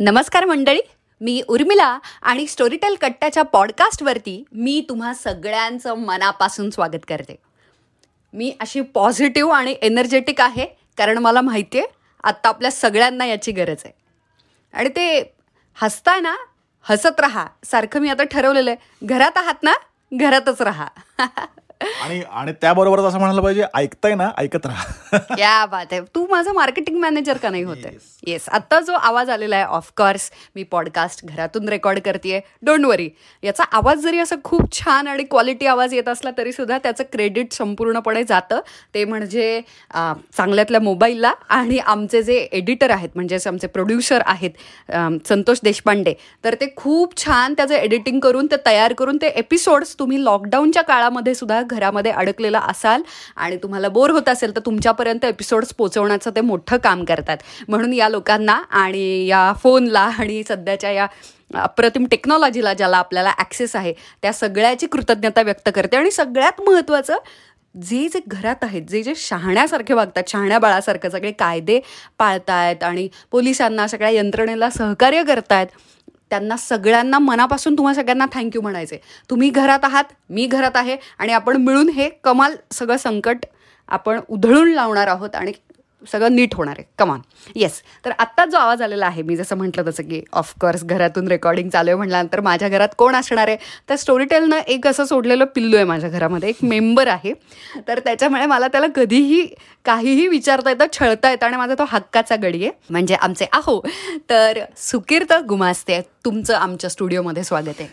नमस्कार 0.00 0.44
मंडळी 0.44 0.80
मी 1.20 1.42
उर्मिला 1.48 1.98
आणि 2.22 2.46
स्टोरीटेल 2.46 2.96
कट्ट्याच्या 3.00 3.42
पॉडकास्टवरती 3.42 4.44
मी 4.52 4.86
तुम्हा 4.88 5.14
सगळ्यांचं 5.14 5.94
मनापासून 5.94 6.70
स्वागत 6.70 7.06
करते. 7.08 7.36
मी 8.32 8.56
अशी 8.60 8.80
पॉझिटिव्ह 8.80 9.52
आणि 9.52 9.76
एनर्जेटिक 9.82 10.40
आहे 10.40 10.66
कारण 10.98 11.18
मला 11.18 11.40
माहिती 11.40 11.78
आहे 11.78 11.86
आत्ता 12.24 12.48
आपल्या 12.48 12.70
सगळ्यांना 12.70 13.26
याची 13.26 13.52
गरज 13.52 13.82
आहे. 13.84 13.92
आणि 14.72 14.88
ते 14.88 15.34
हसताय 15.74 16.20
ना 16.20 16.36
हसत 16.82 17.20
राहा 17.20 17.46
सारखं 17.64 18.00
मी 18.00 18.08
आता 18.08 18.24
ठरवलेलं 18.24 18.70
आहे. 18.70 19.06
घरात 19.06 19.38
आहात 19.38 19.62
ना? 19.62 19.72
घरातच 20.12 20.62
राहा. 20.62 20.88
आणि 21.80 22.20
आणि 22.30 22.52
त्याबरोबरच 22.60 23.04
असं 23.04 23.18
म्हणायला 23.18 23.40
पाहिजे 23.42 23.64
ऐकताय 23.74 24.14
ना 24.14 24.28
ऐकत 24.38 24.66
राहा. 24.66 25.18
क्या 25.34 25.64
बात 25.66 25.86
आहे. 25.92 26.00
तू 26.14 26.26
माझा 26.30 26.52
मार्केटिंग 26.52 26.98
मॅनेजर 27.00 27.36
का 27.36 27.50
नाही 27.50 27.62
होते? 27.62 27.96
येस 28.26 28.48
आत्ता 28.48 28.78
जो 28.80 28.92
आवाज 28.92 29.28
आलेला 29.30 29.56
आहे 29.56 29.64
ऑफकोर्स 29.66 30.30
मी 30.56 30.62
पॉडकास्ट 30.70 31.24
घरातून 31.26 31.68
रेकॉर्ड 31.68 31.98
करते 32.04 32.40
डोंट 32.62 32.84
वरी 32.86 33.08
याचा 33.42 33.64
आवाज 33.72 34.00
जरी 34.02 34.18
असं 34.18 34.36
खूप 34.44 34.72
छान 34.72 35.06
आणि 35.08 35.24
क्वालिटी 35.30 35.66
आवाज 35.66 35.94
येत 35.94 36.08
असला 36.08 36.30
तरी 36.38 36.52
सुद्धा 36.52 36.78
त्याचं 36.78 37.04
क्रेडिट 37.12 37.52
संपूर्णपणे 37.52 38.22
जातं. 38.24 38.60
ते 38.94 39.04
म्हणजे 39.04 39.60
चांगल्यातल्या 40.36 40.80
मोबाईलला 40.80 41.32
आणि 41.48 41.78
आमचे 41.78 42.22
जे 42.22 42.36
एडिटर 42.52 42.90
आहेत 42.90 43.08
म्हणजेच 43.14 43.46
आमचे 43.46 43.66
प्रोड्युसर 43.66 44.22
आहेत 44.26 44.50
संतोष 45.28 45.58
देशपांडे 45.64 46.14
तर 46.44 46.54
ते 46.60 46.66
खूप 46.76 47.16
छान 47.16 47.54
त्याचं 47.54 47.74
एडिटिंग 47.74 48.20
करून 48.20 48.46
ते 48.46 48.56
तयार 48.66 48.92
करून 48.92 49.16
ते 49.22 49.28
एपिसोड्स 49.36 49.94
तुम्ही 49.98 50.22
लॉकडाऊनच्या 50.24 50.82
काळामध्ये 50.82 51.34
सुद्धा 51.34 51.60
घरामध्ये 51.68 52.12
अडकलेला 52.12 52.60
असाल 52.68 53.02
आणि 53.36 53.56
तुम्हाला 53.56 53.88
बोर 53.88 54.10
होत 54.10 54.28
असेल 54.28 54.54
तर 54.56 54.60
तुमच्यापर्यंत 54.66 55.24
एपिसोड्स 55.24 55.72
पोचवण्याचं 55.74 56.30
ते 56.36 56.40
मोठं 56.40 56.76
काम 56.76 57.04
करतात. 57.04 57.36
म्हणून 57.68 57.92
या 57.92 58.08
लोकांना 58.08 58.60
आणि 58.70 59.26
या 59.26 59.52
फोनला 59.62 60.00
आणि 60.18 60.42
सध्याच्या 60.48 60.90
या 60.90 61.06
अप्रतिम 61.54 62.06
टेक्नॉलॉजीला 62.10 62.72
ज्याला 62.74 62.96
आपल्याला 62.96 63.32
ॲक्सेस 63.38 63.76
आहे 63.76 63.92
त्या 64.22 64.32
सगळ्याची 64.32 64.86
कृतज्ञता 64.86 65.42
व्यक्त 65.42 65.68
करते. 65.74 65.96
आणि 65.96 66.10
सगळ्यात 66.10 66.60
महत्त्वाचं 66.60 67.18
जे 67.74 68.06
जे 68.08 68.20
घरात 68.26 68.62
आहेत 68.62 68.82
जे 68.82 69.02
जे 69.02 69.12
शहाण्यासारखे 69.16 69.94
वागतात 69.94 70.28
शहाण्या 70.28 70.58
बाळासारखं 70.58 71.10
सगळे 71.10 71.32
कायदे 71.32 71.78
पाळतायत 72.18 72.82
आणि 72.82 73.08
पोलिसांना 73.30 73.86
सगळ्या 73.86 74.10
यंत्रणेला 74.10 74.70
सहकार्य 74.70 75.22
करतायत 75.24 75.66
त्यांना 76.30 76.56
सगळ्यांना 76.56 77.18
मनापासून 77.18 77.74
तुम्हा 77.78 77.94
सगळ्यांना 77.94 78.26
थँक्यू 78.32 78.62
म्हणायचे. 78.62 78.98
तुम्ही 79.30 79.50
घरात 79.50 79.84
आहात 79.84 80.04
मी 80.30 80.46
घरात 80.46 80.76
आहे 80.76 80.96
आणि 81.18 81.32
आपण 81.32 81.56
मिळून 81.56 81.88
हे 81.88 82.08
कमाल 82.24 82.54
सगळं 82.72 82.96
संकट 82.96 83.46
आपण 83.88 84.20
उधळून 84.28 84.72
लावणार 84.72 85.08
आहोत 85.08 85.34
आणि 85.34 85.52
सगळं 86.02 86.34
नीट 86.34 86.54
होणार 86.54 86.74
आहे. 86.78 86.86
कमान 86.98 87.20
येस 87.54 87.80
तर 88.04 88.10
आत्ता 88.18 88.44
जो 88.44 88.56
आवाज 88.56 88.82
आलेला 88.82 89.06
आहे 89.06 89.22
मी 89.22 89.36
जसं 89.36 89.56
म्हटलं 89.56 89.86
तसं 89.86 90.02
की 90.02 90.22
ऑफकोर्स 90.32 90.84
घरातून 90.84 91.28
रेकॉर्डिंग 91.28 91.70
चालू 91.70 91.90
आहे 91.90 91.96
म्हटल्यानंतर 91.96 92.40
माझ्या 92.40 92.68
घरात 92.68 92.88
कोण 92.98 93.14
असणार 93.14 93.48
आहे? 93.48 93.56
तर 93.88 93.96
स्टोरीटेलनं 93.96 94.56
एक 94.56 94.86
असं 94.86 95.04
सोडलेलं 95.04 95.44
पिल्लू 95.44 95.76
आहे 95.76 95.84
माझ्या 95.84 96.10
घरामध्ये 96.10 96.48
एक 96.48 96.56
मेंबर 96.62 97.08
आहे. 97.08 97.32
तर 97.88 97.98
त्याच्यामुळे 97.98 98.46
मला 98.46 98.68
त्याला 98.68 98.86
कधीही 98.96 99.46
काहीही 99.84 100.28
विचारता 100.28 100.70
येतं 100.70 100.86
छळता 100.92 101.30
येतं 101.30 101.46
आणि 101.46 101.56
माझा 101.56 101.74
तो 101.74 101.84
हक्काचा 101.88 102.36
गडी 102.36 102.64
आहे. 102.64 102.72
म्हणजे 102.90 103.14
आमचे 103.14 103.46
आहो. 103.52 103.80
तर 104.30 104.58
सुकीर्त 104.76 105.32
गुमास्ते. 105.48 106.00
तुमचं 106.24 106.54
आमच्या 106.54 106.90
स्टुडिओमध्ये 106.90 107.44
स्वागत 107.44 107.80
आहे. 107.80 107.88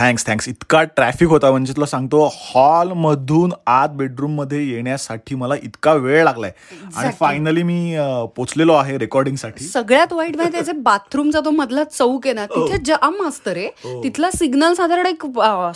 थँक्स 0.00 0.26
थँक्स 0.26 0.48
इतका 0.48 0.82
ट्रॅफिक 0.96 1.28
होता 1.28 1.50
म्हणजे 1.50 1.72
तुला 1.72 1.86
सांगतो 1.86 2.24
हॉलमधून 2.34 3.52
आत 3.66 3.88
बेडरूममध्ये 3.88 4.62
येण्यासाठी 4.68 5.34
मला 5.34 5.54
इतका 5.62 5.92
वेळ 5.94 6.22
लागलाय. 6.24 6.52
आणि 6.96 7.10
फायनली 7.20 7.62
मी 7.62 7.96
पोचलेलो 8.36 8.72
आहे 8.72 8.98
रेकॉर्डिंगसाठी 8.98 9.64
सगळ्यात 9.64 10.12
वाईट 10.12 10.36
माहिती 10.36 10.52
त्याचे 10.52 10.72
बाथरूमचा 10.72 11.40
तो 11.40 11.50
मधला 11.50 11.84
चौक 11.84 12.26
आहे 12.26 12.34
ना 12.34 12.46
तिथे 12.46 12.78
जाम 12.86 13.22
असतं 13.28 13.52
रे. 13.52 13.68
तिथला 14.04 14.30
सिग्नल 14.30 14.74
साधारण 14.74 15.06
एक 15.06 15.26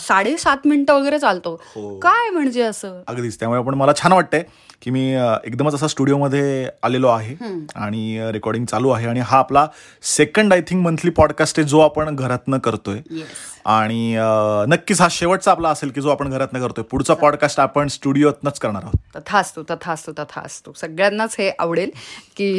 साडेसात 0.01 0.67
मिनिटं 0.67 0.93
वगैरे 0.93 1.19
चालतो. 1.19 1.55
काय 2.03 2.29
म्हणजे 2.29 2.61
असं? 2.61 3.01
अगदीच. 3.07 3.39
त्यामुळे 3.39 3.61
पण 3.63 3.73
मला 3.73 3.91
छान 3.97 4.11
वाटतंय 4.11 4.43
की 4.81 4.91
मी 4.91 5.09
एकदमच 5.45 5.75
असा 5.75 5.87
स्टुडिओमध्ये 5.87 6.67
आलेलो 6.83 7.07
आहे. 7.07 7.35
आणि 7.75 8.31
रेकॉर्डिंग 8.33 8.65
चालू 8.65 8.89
आहे. 8.89 9.07
आणि 9.07 9.19
हा 9.19 9.37
आपला 9.37 9.67
second 10.17 10.53
I 10.53 10.61
think 10.61 10.83
monthly 10.85 11.11
podcast 11.11 11.59
आहे 11.59 11.67
जो 11.67 11.79
आपण 11.79 12.15
घरातनं 12.15 12.57
करतोय. 12.57 12.99
आणि 13.65 14.15
नक्कीच 14.69 14.99
हा 15.01 15.07
शेवटचा 15.11 15.51
आपला 15.51 15.69
असेल 15.69 15.89
की 15.89 16.01
जो 16.01 16.09
आपण 16.09 16.29
घरातनं 16.29 16.59
करतोय. 16.59 16.83
पुढचा 16.91 17.13
पॉडकास्ट 17.13 17.59
आपण 17.59 17.87
स्टुडिओतनच 17.87 18.59
करणार 18.59 18.83
आहोत. 18.83 18.99
तथा 19.15 19.39
असतो 19.39 19.63
तथा 19.63 19.91
असतो 19.91 20.11
तथा 20.13 20.41
असतो 20.41 20.73
सगळ्यांनाच 20.75 21.35
हे 21.39 21.49
आवडेल 21.59 21.89
की 22.37 22.49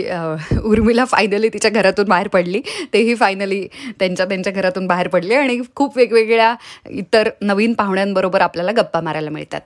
उर्मिला 0.65 1.05
फायनली 1.05 1.49
तिच्या 1.49 1.71
घरातून 1.71 2.09
बाहेर 2.09 2.29
पडली. 2.29 2.61
तेही 2.93 3.15
फायनली 3.15 3.67
त्यांच्या 3.99 4.27
त्यांच्या 4.27 4.53
घरातून 4.53 4.87
बाहेर 4.87 5.09
पडले 5.09 5.35
आणि 5.35 5.61
खूप 5.75 5.97
वेगवेगळ्या 5.97 6.55
इतर 6.91 7.31
नवीन 7.41 7.73
पाहुण्यांबरोबर 7.75 8.41
आपल्याला 8.41 8.73
गप्पा 8.77 9.01
मारायला 9.01 9.31
मिळतात. 9.31 9.61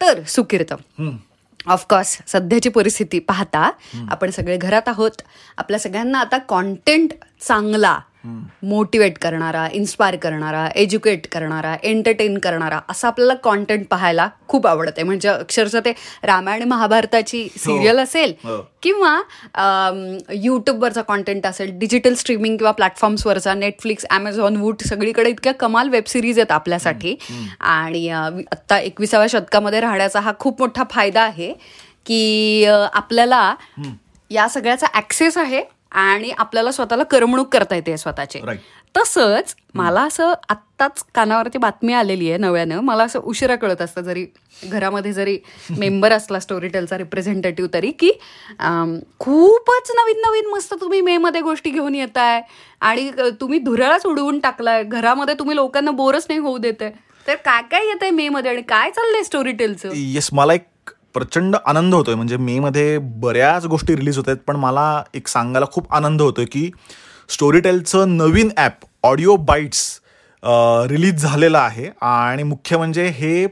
तर 0.00 0.22
सुकीर्त 0.28 0.74
ऑफकोर्स 1.66 2.18
सध्याची 2.28 2.68
परिस्थिती 2.68 3.18
पाहता 3.18 3.70
आपण 4.10 4.30
सगळे 4.30 4.56
घरात 4.56 4.88
आहोत. 4.88 5.22
आपल्या 5.58 5.78
सगळ्यांना 5.80 6.20
आता 6.20 6.38
कॉन्टेंट 6.38 7.12
चांगला 7.40 7.98
मोटिवेट 8.62 9.18
करणारा 9.18 9.66
इन्स्पायर 9.72 10.16
करणारा 10.16 10.66
एज्युकेट 10.76 11.26
करणारा 11.32 11.74
एंटरटेन 11.82 12.38
करणारा 12.38 12.80
असं 12.88 13.08
आपल्याला 13.08 13.34
कॉन्टेंट 13.42 13.86
पाहायला 13.90 14.28
खूप 14.48 14.66
आवडते 14.66 15.02
म्हणजे 15.02 15.28
अक्षरशः 15.28 15.80
ते 15.84 15.92
रामायण 16.22 16.62
महाभारताची 16.68 17.46
सिरियल 17.56 17.98
असेल 17.98 18.32
हो. 18.44 18.56
किंवा 18.82 19.14
यूट्यूबवरचा 20.34 21.02
कॉन्टेंट 21.02 21.46
असेल 21.46 21.70
डिजिटल 21.78 22.14
स्ट्रीमिंग 22.14 22.56
किंवा 22.56 22.72
प्लॅटफॉर्म्सवरचा 22.72 23.54
नेटफ्लिक्स 23.54 24.06
ॲमेझॉन 24.10 24.56
वूट 24.56 24.82
सगळीकडे 24.82 25.30
इतक्या 25.30 25.54
कमाल 25.54 25.88
वेब 25.88 26.04
सिरीज 26.06 26.38
आहेत 26.38 26.52
आपल्यासाठी. 26.52 27.14
आणि 27.60 28.08
आत्ता 28.08 28.78
एकविसाव्या 28.78 29.28
शतकामध्ये 29.30 29.80
राहण्याचा 29.80 30.20
हा 30.20 30.32
खूप 30.40 30.60
मोठा 30.60 30.84
फायदा 30.90 31.22
आहे 31.22 31.52
की 32.06 32.64
आपल्याला 32.92 33.54
या 34.30 34.48
सगळ्याचा 34.48 34.86
ऍक्सेस 34.96 35.36
आहे. 35.38 35.62
आणि 35.92 36.30
आपल्याला 36.38 36.70
स्वतःला 36.72 37.02
करमणूक 37.02 37.48
करता 37.48 37.74
येते 37.74 37.96
स्वतःची. 37.96 38.40
तसंच 38.94 39.54
मला 39.74 40.02
असं 40.02 40.32
आत्ताच 40.48 41.02
कानावरती 41.14 41.58
बातमी 41.58 41.92
आलेली 41.92 42.28
आहे 42.28 42.38
नव्यानं. 42.38 42.80
मला 42.80 43.04
असं 43.04 43.20
उशिरा 43.20 43.56
कळत 43.56 43.80
असतं 43.82 44.02
जरी 44.02 44.24
घरामध्ये 44.64 45.12
जरी 45.12 45.38
मेंबर 45.78 46.12
असला 46.12 46.40
स्टोरीटेलचा 46.40 46.98
रिप्रेझेंटेटिव्ह 46.98 47.70
तरी 47.74 47.90
की 47.98 48.10
खूपच 49.20 49.90
नवीन 49.96 50.20
नवीन 50.20 50.50
मस्त 50.50 50.74
तुम्ही 50.80 51.00
मे 51.00 51.16
मध्ये 51.16 51.40
गोष्टी 51.40 51.70
घेऊन 51.70 51.94
येताय 51.94 52.40
आणि 52.82 53.08
अ, 53.10 53.28
तुम्ही 53.40 53.58
धुरळाच 53.58 54.06
उडवून 54.06 54.38
टाकलाय. 54.38 54.82
घरामध्ये 54.84 55.34
तुम्ही 55.34 55.56
लोकांना 55.56 55.90
बोरच 55.92 56.26
नाही 56.28 56.40
होऊ 56.40 56.58
देते 56.58 56.90
तर 57.26 57.34
काय 57.34 57.62
काय 57.70 57.86
येत 57.86 58.02
आहे 58.02 58.10
मे 58.10 58.28
मध्ये 58.28 58.50
आणि 58.50 58.62
काय 58.62 58.90
चाललंय 58.90 59.22
स्टोरीटेलचं 59.22 59.90
येस 59.94 60.28
मला 60.32 60.54
एक 60.54 60.62
प्रचंड 61.18 61.56
आनंद 61.66 61.94
होतोय. 61.94 62.14
म्हणजे 62.14 62.36
मेमध्ये 62.36 62.98
बऱ्याच 63.22 63.64
गोष्टी 63.66 63.96
रिलीज 63.96 64.16
होत 64.16 64.28
आहेत 64.28 64.38
पण 64.46 64.56
मला 64.56 65.02
एक 65.14 65.28
सांगायला 65.28 65.66
खूप 65.72 65.92
आनंद 65.94 66.22
होतोय 66.22 66.44
की 66.44 66.70
स्टोरीटेलचं 67.28 68.16
नवीन 68.16 68.50
ॲप 68.56 68.84
ऑडिओ 69.04 69.36
बाईट्स 69.36 70.00
रिलीज 70.90 71.22
झालेलं 71.22 71.58
आहे. 71.58 71.90
आणि 72.00 72.42
मुख्य 72.42 72.76
म्हणजे 72.76 73.06
हे 73.08 73.46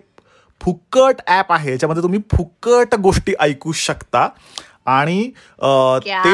फुकट 0.61 1.21
ॲप 1.27 1.53
आहे. 1.53 1.71
याच्यामध्ये 1.73 2.03
तुम्ही 2.03 2.21
फुकट 2.33 2.95
गोष्टी 3.01 3.35
ऐकू 3.41 3.73
शकता. 3.73 4.29
आणि 4.87 5.31
ते 6.05 6.31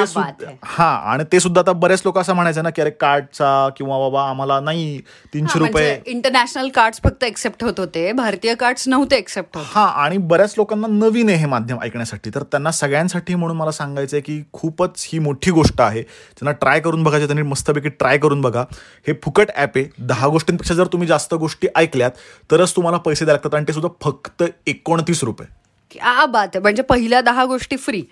है. 0.67 0.85
आणि 0.85 1.25
ते 1.33 1.41
सुद्धा 1.41 1.61
आता 1.61 1.73
बरेच 1.73 2.03
लोक 2.05 2.19
असं 2.19 2.35
म्हणायचं 2.35 2.63
ना 2.63 2.71
की 2.71 2.83
अरे 2.83 2.91
कार्डचा 2.91 3.69
किंवा 3.77 3.99
बाबा 3.99 4.29
आम्हाला 4.31 4.59
नाही 4.61 4.99
तीनशे 5.35 5.59
रुपये. 5.59 5.99
इंटरनॅशनल 6.07 6.69
कार्ड 6.75 6.95
फक्त 7.05 7.25
एक्सेप्ट 7.25 7.65
होत 7.65 7.81
होते 7.81 8.11
भारतीय 8.13 8.55
कार्ड 8.55 8.79
नव्हते 8.89 9.17
एक्सेप्ट 9.17 9.57
होत. 9.57 9.65
हा 9.69 9.85
आणि 10.05 10.19
बऱ्याच 10.19 10.55
लोकांना 10.57 10.87
नवीन 10.89 11.29
आहे 11.29 11.39
हे 11.39 11.47
माध्यम 11.47 11.81
ऐकण्यासाठी. 11.83 12.31
तर 12.35 12.43
त्यांना 12.43 12.71
सगळ्यांसाठी 12.73 13.35
म्हणून 13.35 13.57
मला 13.57 13.71
सांगायचं 13.71 14.17
आहे 14.17 14.23
की 14.23 14.43
खूपच 14.53 15.09
ही 15.13 15.19
मोठी 15.19 15.51
गोष्ट 15.51 15.81
आहे. 15.81 16.03
त्यांना 16.03 16.53
ट्राय 16.61 16.81
करून 16.81 17.03
बघायचं 17.03 17.27
त्यांनी 17.27 17.49
मस्तपैकी 17.49 17.89
ट्राय 17.89 18.19
करून 18.19 18.41
बघा. 18.41 18.65
हे 19.07 19.13
फुकट 19.23 19.51
ॲप 19.57 19.77
आहे. 19.77 19.87
दहा 19.99 20.29
गोष्टींपेक्षा 20.29 20.75
जर 20.75 20.87
तुम्ही 20.93 21.09
जास्त 21.09 21.35
गोष्टी 21.35 21.69
ऐकल्यात 21.77 22.11
तरच 22.51 22.75
तुम्हाला 22.77 22.99
पैसे 22.99 23.25
द्यावे 23.25 23.37
लागतात 23.37 23.55
आणि 23.57 23.65
ते 23.69 23.73
सुद्धा 23.73 23.89
फक्त 24.03 24.43
एकोणतीस 24.67 25.23
रुपये. 25.25 25.47
बात 26.27 26.49
आहे 26.55 26.61
म्हणजे 26.61 26.83
पहिल्या 26.83 27.21
दहा 27.21 27.45
गोष्टी 27.45 27.77
फ्री 27.77 28.03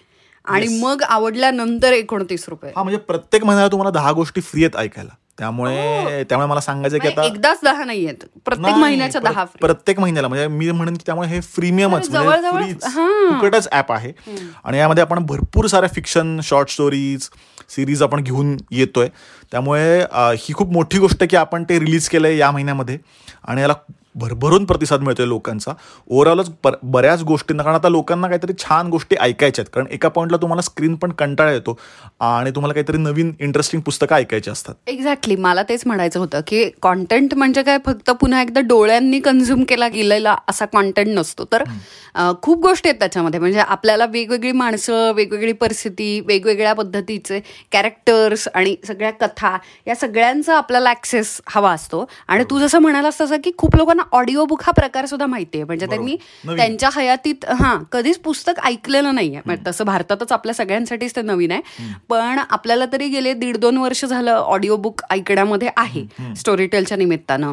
आणि 0.45 0.79
मग 0.81 1.03
आवडल्यानंतर 1.03 1.93
एकोणतीस 1.93 2.45
रुपये. 2.49 2.73
हा 2.77 2.83
म्हणजे 2.83 2.99
प्रत्येक 2.99 3.45
महिन्याला 3.45 3.71
तुम्हाला 3.73 3.91
दहा 3.91 4.13
गोष्टी 4.13 4.41
फ्री 4.41 4.65
आहेत 4.65 4.77
ऐकायला. 4.77 5.15
त्यामुळे 5.39 6.23
त्यामुळे 6.29 6.49
मला 6.49 6.61
सांगायचं 6.61 6.99
की 6.99 7.09
आता 7.09 7.21
नाही, 7.21 7.31
एकदाच 7.31 7.61
दहा 7.65 7.85
नाही 7.85 8.05
आहेत. 8.07 8.25
प्रत्येक 8.45 8.75
महिन्याच्या 8.77 9.21
दहा 9.21 9.45
प्रत्येक 9.61 10.01
महिन्याला. 10.01 10.29
म्हणजे 10.29 10.47
मी 10.49 10.71
म्हणेन 10.71 10.95
की 10.95 11.03
त्यामुळे 11.07 11.29
हे 11.29 11.41
फ्रीमियमच 11.41 12.11
म्हणजे 12.11 12.75
हां. 12.87 13.39
फुकटच 13.39 13.69
ऍप 13.73 13.93
आहे. 13.93 14.13
आणि 14.65 14.79
यामध्ये 14.79 15.03
आपण 15.03 15.25
भरपूर 15.27 15.67
साऱ्या 15.67 15.89
फिक्शन 15.95 16.41
शॉर्ट 16.43 16.71
स्टोरीज 16.71 17.29
सिरीज 17.69 18.03
आपण 18.03 18.23
घेऊन 18.23 18.57
येतोय. 18.71 19.09
त्यामुळे 19.53 20.01
ही 20.39 20.55
खूप 20.55 20.73
मोठी 20.73 20.99
गोष्ट 20.99 21.25
की 21.31 21.37
आपण 21.37 21.65
ते 21.69 21.79
रिलीज 21.81 22.09
केलंय 22.09 22.37
या 22.37 22.51
महिन्यामध्ये. 22.51 22.99
आणि 23.45 23.61
याला 23.61 23.75
भरभरून 24.15 24.65
प्रतिसाद 24.65 25.01
मिळतोय 25.03 25.27
लोकांचा. 25.27 25.73
ओव्हरऑलच 26.09 26.51
बऱ्याच 26.83 27.23
गोष्टींना 27.23 27.63
कारण 27.63 27.75
आता 27.77 27.89
लोकांना 27.89 28.29
काहीतरी 28.29 28.53
छान 28.59 28.89
गोष्टी 28.91 29.17
ऐकायच्या 29.21 29.63
आहेत. 29.63 29.73
कारण 29.75 29.87
एका 29.91 30.09
पॉईंटला 30.09 30.37
तुम्हाला 30.43 30.63
स्क्रीन 30.63 30.95
पण 30.95 31.13
कंटाळा 31.19 31.53
येतो 31.53 31.79
आणि 32.21 32.51
तुम्हाला 32.51 32.75
काहीतरी 32.75 32.97
नवीन 32.99 33.33
इंटरेस्टिंग 33.41 33.83
पुस्तकं 33.83 34.17
ऐकायची 34.17 34.51
असतात. 34.51 34.75
एक्झॅक्टली 34.87 35.37
मला 35.37 35.63
तेच 35.69 35.83
म्हणायचं 35.87 36.21
होतं 36.21 36.41
की 36.47 36.65
कॉन्टेंट 36.83 37.35
म्हणजे 37.35 37.63
काय? 37.63 37.79
फक्त 37.87 38.11
पुन्हा 38.11 38.41
एकदा 38.43 38.61
डोळ्यांनी 38.61 39.21
कन्झ्युम 39.21 39.63
केला 39.69 39.89
गेलेला 39.89 40.37
असा 40.49 40.65
कॉन्टेंट 40.73 41.09
नसतो. 41.09 41.45
तर 41.53 41.65
खूप 42.43 42.63
गोष्टी 42.63 42.89
आहेत 42.89 42.99
त्याच्यामध्ये. 43.01 43.41
म्हणजे 43.41 43.59
आपल्याला 43.61 44.07
वेगवेगळी 44.11 44.53
माणसं 44.53 45.13
वेगवेगळी 45.17 45.53
परिस्थिती 45.53 46.21
वेगवेगळ्या 46.27 46.73
पद्धतीचे 46.75 47.41
कॅरेक्टर्स 47.73 48.49
आणि 48.55 48.75
सगळ्या 48.87 49.11
कथा 49.21 49.57
या 49.87 49.95
सगळ्यांचा 49.95 50.57
आपल्याला 50.57 50.91
ऍक्सेस 50.91 51.41
हवा 51.49 51.73
असतो. 51.73 52.05
आणि 52.29 52.45
तू 52.51 52.59
जसं 52.59 52.79
म्हणालास 52.79 53.21
तसं 53.21 53.37
की 53.45 53.51
खूप 53.59 53.77
लोकांना 53.77 54.00
ऑडिओ 54.13 54.45
बुक 54.45 54.63
हा 54.67 54.73
प्रकार 54.73 55.07
सुद्धा 55.07 55.27
माहिती 55.27 55.59
आहे 55.59 55.65
म्हणजे 55.65 55.87
त्यांनी. 55.87 56.17
त्यांच्या 56.47 56.91
हयातीत 56.95 57.45
हा 57.61 57.77
कधीच 57.93 58.19
पुस्तक 58.21 58.61
ऐकलेलं 58.65 59.15
नाहीये. 59.15 59.57
तसं 59.67 59.85
भारतातच 59.85 60.33
आपल्या 60.33 60.55
सगळ्यांसाठीच 60.55 61.17
ते 61.17 61.23
नवीन 61.23 61.53
आहे. 61.53 61.93
पण 62.09 62.39
आपल्याला 62.41 62.87
तरी 62.93 63.09
गेले 63.09 63.33
दीड 63.35 63.57
दोन 63.57 63.77
वर्ष 63.79 64.05
झालं 64.05 64.33
ऑडिओ 64.33 64.77
बुक 64.79 65.03
ऐकण्यामध्ये 65.11 65.71
आहे 65.77 66.07
स्टोरी 66.37 66.67
टेलच्या 66.67 66.97
निमित्तानं. 66.99 67.53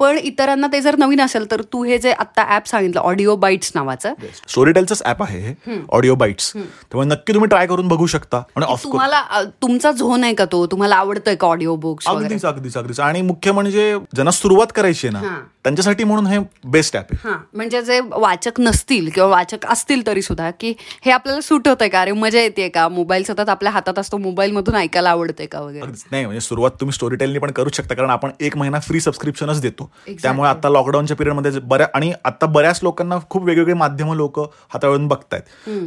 पण 0.00 0.18
इतरांना 0.18 0.66
ते 0.72 0.80
जर 0.80 0.96
नवीन 0.98 1.20
असेल 1.20 1.44
तर 1.50 1.60
तू 1.72 1.82
हे 1.84 1.96
जे 1.98 2.12
आता 2.12 2.44
ऍप 2.56 2.66
सांगितलं 2.66 3.00
ऑडिओ 3.00 3.34
बाईट्स 3.36 3.72
नावाचं. 3.74 4.12
स्टोरीटेलचंच 4.48 5.02
ॲप 5.06 5.22
आहे 5.22 5.38
हे 5.40 5.74
ऑडिओ 5.92 6.14
बाईट्स 6.14 6.52
त्यामुळे 6.52 7.06
नक्की 7.08 7.32
तुम्ही 7.34 7.48
ट्राय 7.48 7.66
करून 7.66 7.88
बघू 7.88 8.06
शकता. 8.06 8.42
आणि 8.56 8.66
तुम्हाला 8.84 9.42
तुमचा 9.62 9.90
झोन 9.92 10.24
आहे 10.24 10.34
का 10.34 10.44
तो? 10.52 10.64
तुम्हाला 10.66 10.96
आवडतोय 10.96 11.34
का 11.34 11.46
ऑडिओ 11.46 11.74
बुक्स 11.76 12.08
अगदीच 12.08 12.44
अगदीच 12.44 12.76
अगदीच. 12.76 13.00
आणि 13.00 13.22
मुख्य 13.22 13.52
म्हणजे 13.52 13.92
ज्यांना 14.14 14.30
सुरुवात 14.30 14.72
करायची 14.74 15.06
आहे 15.06 15.18
ना 15.18 15.38
त्यांच्यासाठी 15.64 16.04
म्हणून 16.04 16.26
हे 16.26 16.38
बेस्ट 16.64 16.96
ॲप 16.96 17.06
आहे. 17.10 17.28
हा 17.28 17.36
म्हणजे 17.54 17.80
जे 17.82 17.98
वाचक 18.12 18.60
नसतील 18.60 19.08
किंवा 19.14 19.28
वाचक 19.30 19.66
असतील 19.70 20.06
तरी 20.06 20.22
सुद्धा 20.22 20.50
की 20.60 20.72
हे 21.04 21.10
आपल्याला 21.10 21.40
सूट 21.40 21.68
होतंय 21.68 21.88
का? 21.88 22.00
अरे 22.00 22.12
मजा 22.12 22.40
येते 22.40 22.68
का? 22.68 22.86
मोबाईल 22.88 23.24
सतत 23.24 23.48
आपल्या 23.48 23.72
हातात 23.72 23.98
असतो 23.98 24.18
मोबाईल 24.18 24.52
मधून 24.52 24.74
ऐकायला 24.74 25.10
आवडतंय 25.10 25.46
का 25.46 25.60
वगैरे. 25.60 25.90
नाही 26.10 26.24
म्हणजे 26.24 26.40
सुरुवात 26.40 26.70
तुम्ही 26.80 26.94
स्टोरी 26.94 27.16
टेलनी 27.16 27.38
पण 27.38 27.50
करू 27.50 27.70
शकता 27.74 27.94
कारण 27.94 28.10
आपण 28.10 28.30
एक 28.40 28.56
महिना 28.56 28.80
फ्री 28.80 29.00
सबस्क्रिप्शनच 29.00 29.60
देतो. 29.60 29.90
त्यामुळे 30.22 30.48
आता 30.50 30.68
लॉकडाऊनच्या 30.68 31.16
पिरियडमध्ये 31.16 31.60
बऱ्या 31.60 31.86
आणि 31.94 32.12
आता 32.24 32.46
बऱ्याच 32.46 32.80
लोकांना 32.82 33.18
खूप 33.30 33.44
वेगवेगळे 33.44 33.74
माध्यम 33.74 34.12
लोक 34.12 34.38
हाताळून 34.40 35.06
बघतायत. 35.08 35.42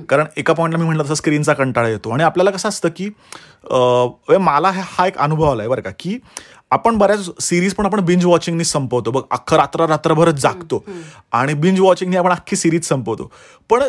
कारण 0.10 0.26
एका 0.38 0.54
पॉईंटला 0.54 0.80
मी 0.80 0.86
म्हटलं 0.86 1.04
तसं 1.04 1.14
स्क्रीनचा 1.14 1.54
कंटाळा 1.54 1.90
येतो. 1.90 2.10
आणि 2.10 2.24
आपल्याला 2.24 2.52
कसं 2.52 2.70
असतं 2.70 2.90
की 2.96 3.10
मला 3.66 4.72
हा 4.72 4.84
हा 4.88 5.08
एक 5.08 5.18
अनुभव 5.18 5.52
आलाय 5.52 5.68
बरं 5.68 5.82
का 5.82 5.92
की 6.00 6.18
आपण 6.72 6.98
बऱ्याच 6.98 7.30
सिरीज 7.40 7.74
पण 7.76 7.86
आपण 7.86 8.00
बिंज 8.06 8.26
वॉचिंगनी 8.26 8.64
संपवतो. 8.64 9.12
बघ 9.12 9.22
अख्खं 9.32 9.58
रात्र 9.58 9.86
रात्रभरच 9.86 10.36
जागतो 10.36 10.84
आणि 11.32 11.54
बिंज 11.54 11.80
वॉचिंगनी 11.80 12.18
आपण 12.18 12.32
अख्खी 12.32 12.56
सिरीज 12.56 12.86
संपवतो. 12.86 13.32
पण 13.70 13.84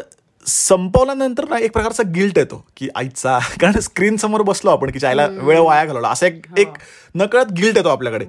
संपवल्यानंतर 0.47 1.49
ना 1.49 1.59
एक 1.59 1.73
प्रकारचा 1.73 2.03
गिल्ट 2.15 2.39
येतो 2.39 2.65
की 2.77 2.89
आईचा 2.95 3.39
कारण 3.61 3.79
स्क्रीन 3.81 4.17
समोर 4.17 4.43
बसलो 4.43 4.71
आपण 4.71 4.91
की 4.91 4.99
चायला 4.99 5.27
वेळ 5.27 5.59
वाया 5.59 5.85
घालवला. 5.85 6.09
असं 6.09 6.27
एक 6.27 6.47
एक 6.59 6.69
नकळत 7.15 7.53
गिल्ट 7.53 7.77
येतो 7.77 7.89
आपल्याकडे. 7.89 8.25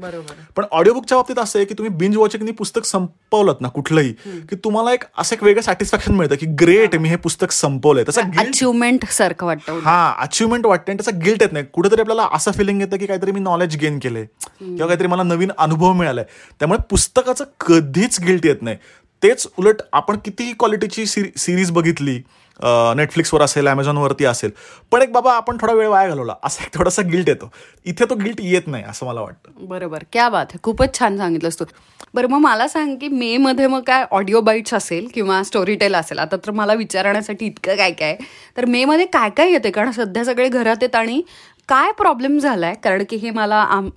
पण 0.55 0.65
ऑडिओ 0.71 0.93
बुकच्या 0.93 1.17
बाबतीत 1.17 1.39
असं 1.39 1.59
आहे 1.59 1.65
की 1.65 1.73
तुम्ही 1.73 1.93
बिंज 1.95 2.17
वॉचिंगनी 2.17 2.51
पुस्तक 2.51 2.85
संपवलं 2.85 3.53
ना 3.61 3.67
कुठलंही 3.67 4.11
की 4.49 4.55
तुम्हाला 4.55 4.93
एक 4.93 5.03
असं 5.17 5.35
एक 5.35 5.43
वेगळं 5.43 5.61
सॅटिस्फॅक्शन 5.61 6.13
मिळतं 6.13 6.35
की 6.35 6.45
ग्रेट 6.61 6.95
मी 6.95 7.09
हे 7.09 7.15
पुस्तक 7.15 7.51
संपवलंय. 7.51 8.03
त्याचा 8.03 8.21
अचिव्हमेंट 8.39 9.05
सारखं 9.05 9.45
वाटतं 9.45 9.79
हा 9.79 10.13
अचिव्हमेंट 10.19 10.65
वाटते 10.65 10.91
आणि 10.91 11.03
त्याचा 11.03 11.19
गिल्ट 11.25 11.41
येत 11.41 11.53
नाही. 11.53 11.65
कुठेतरी 11.73 12.01
आपल्याला 12.01 12.27
असं 12.33 12.51
फिलिंग 12.51 12.81
येतं 12.81 12.97
की 12.97 13.05
काहीतरी 13.05 13.31
मी 13.31 13.39
नॉलेज 13.39 13.77
गेन 13.77 13.99
केलंय. 13.99 14.25
किंवा 14.59 14.85
काहीतरी 14.85 15.07
मला 15.07 15.23
नवीन 15.23 15.51
अनुभव 15.57 15.93
मिळालाय. 15.93 16.25
त्यामुळे 16.59 16.79
पुस्तकाचं 16.89 17.43
कधीच 17.59 18.19
गिल्ट 18.21 18.45
येत 18.45 18.61
नाही. 18.61 18.77
तेच 19.21 19.47
उलट 19.57 19.81
आपण 19.93 20.17
कितीही 20.25 20.53
क्वालिटीची 20.59 21.05
सिरी 21.05 21.29
सिरीज 21.37 21.71
बघितली 21.71 22.21
नेटफ्लिक्सवर 22.59 23.41
असेल 23.41 23.67
अमेझॉनवरती 23.67 24.25
असेल 24.25 24.51
पण 24.91 25.01
एक 25.01 25.11
बाबा 25.11 25.33
आपण 25.35 25.57
थोडा 25.61 25.73
वेळ 25.73 25.87
वाया 25.87 26.07
घालवला. 26.07 26.33
असा 26.43 26.63
एक 26.63 26.73
थोडासा 26.73 27.01
गिल्ट 27.01 27.29
येतो. 27.29 27.51
इथे 27.85 28.05
तो 28.09 28.15
गिल्ट 28.15 28.41
येत 28.41 28.67
नाही 28.67 28.83
असं 28.89 29.05
मला 29.05 29.21
वाटतं. 29.21 29.65
बरोबर. 29.67 30.03
क्या 30.11 30.27
बात 30.29 30.45
आहे 30.49 30.59
खूपच 30.63 30.97
छान 30.99 31.17
सांगितलंस 31.17 31.59
तू. 31.59 31.65
बरं 32.13 32.29
मग 32.29 32.39
मला 32.41 32.67
सांग 32.67 32.95
की 32.97 33.07
मे 33.07 33.35
मध्ये 33.37 33.67
मग 33.67 33.81
काय 33.87 34.05
ऑडिओ 34.11 34.41
बाईट्स 34.41 34.73
असेल 34.73 35.07
किंवा 35.13 35.41
स्टोरी 35.43 35.75
टेल 35.75 35.95
असेल? 35.95 36.19
आता 36.19 36.37
तर 36.45 36.51
मला 36.51 36.73
विचारण्यासाठी 36.73 37.45
इतकं 37.45 37.75
काय 37.75 37.91
काय 37.91 38.09
आहे. 38.09 38.17
तर 38.57 38.65
मे 38.65 38.85
मध्ये 38.85 39.05
काय 39.05 39.29
काय 39.37 39.51
येते? 39.51 39.71
कारण 39.71 39.91
सध्या 39.91 40.25
सगळे 40.25 40.47
घरात 40.49 40.83
येत 40.83 40.95
आणि 40.95 41.21
काय 41.69 41.91
प्रॉब्लेम 41.97 42.37
झालाय? 42.39 42.73
कारण 42.83 43.03
की 43.09 43.15
हे 43.15 43.29
मला 43.31 43.55
आम 43.55 43.89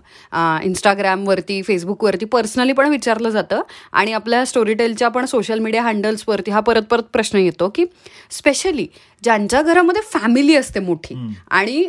इंस्टाग्रामवरती 0.64 1.60
फेसबुकवरती 1.62 2.24
पर्सनली 2.24 2.72
पण 2.72 2.88
विचारलं 2.88 3.30
जातं 3.30 3.62
आणि 3.92 4.12
आपल्या 4.12 4.44
स्टोरी 4.44 4.74
टेलच्या 4.74 5.08
पण 5.08 5.24
सोशल 5.24 5.58
मीडिया 5.58 5.82
हँडल्सवरती 5.82 6.50
हा 6.50 6.60
परत 6.60 6.82
परत 6.82 7.02
प्रश्न 7.12 7.38
येतो 7.38 7.68
की 7.68 7.84
स्पेशली 8.30 8.86
ज्यांच्या 9.22 9.62
घरामध्ये 9.62 10.02
फॅमिली 10.12 10.54
असते 10.56 10.80
मोठी 10.80 11.14
आणि 11.50 11.82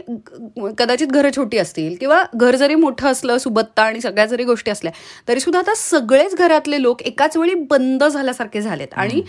कदाचित 0.77 1.07
घरं 1.07 1.29
छोटी 1.35 1.57
असतील 1.57 1.95
किंवा 1.95 2.23
घर 2.35 2.55
जरी 2.55 2.75
मोठं 2.75 3.07
असलं 3.07 3.37
सुबत्ता 3.37 3.83
आणि 3.83 4.01
सगळ्या 4.01 4.25
जरी 4.25 4.43
गोष्टी 4.43 4.71
असल्या 4.71 4.91
तरी 5.27 5.39
सुद्धा 5.39 5.59
आता 5.59 5.75
सगळेच 5.75 6.35
घरातले 6.35 6.81
लोक 6.81 7.01
एकाच 7.01 7.37
वेळी 7.37 7.53
बंद 7.69 8.03
झाल्यासारखे 8.03 8.61
झालेत. 8.61 8.87
आणि 8.93 9.21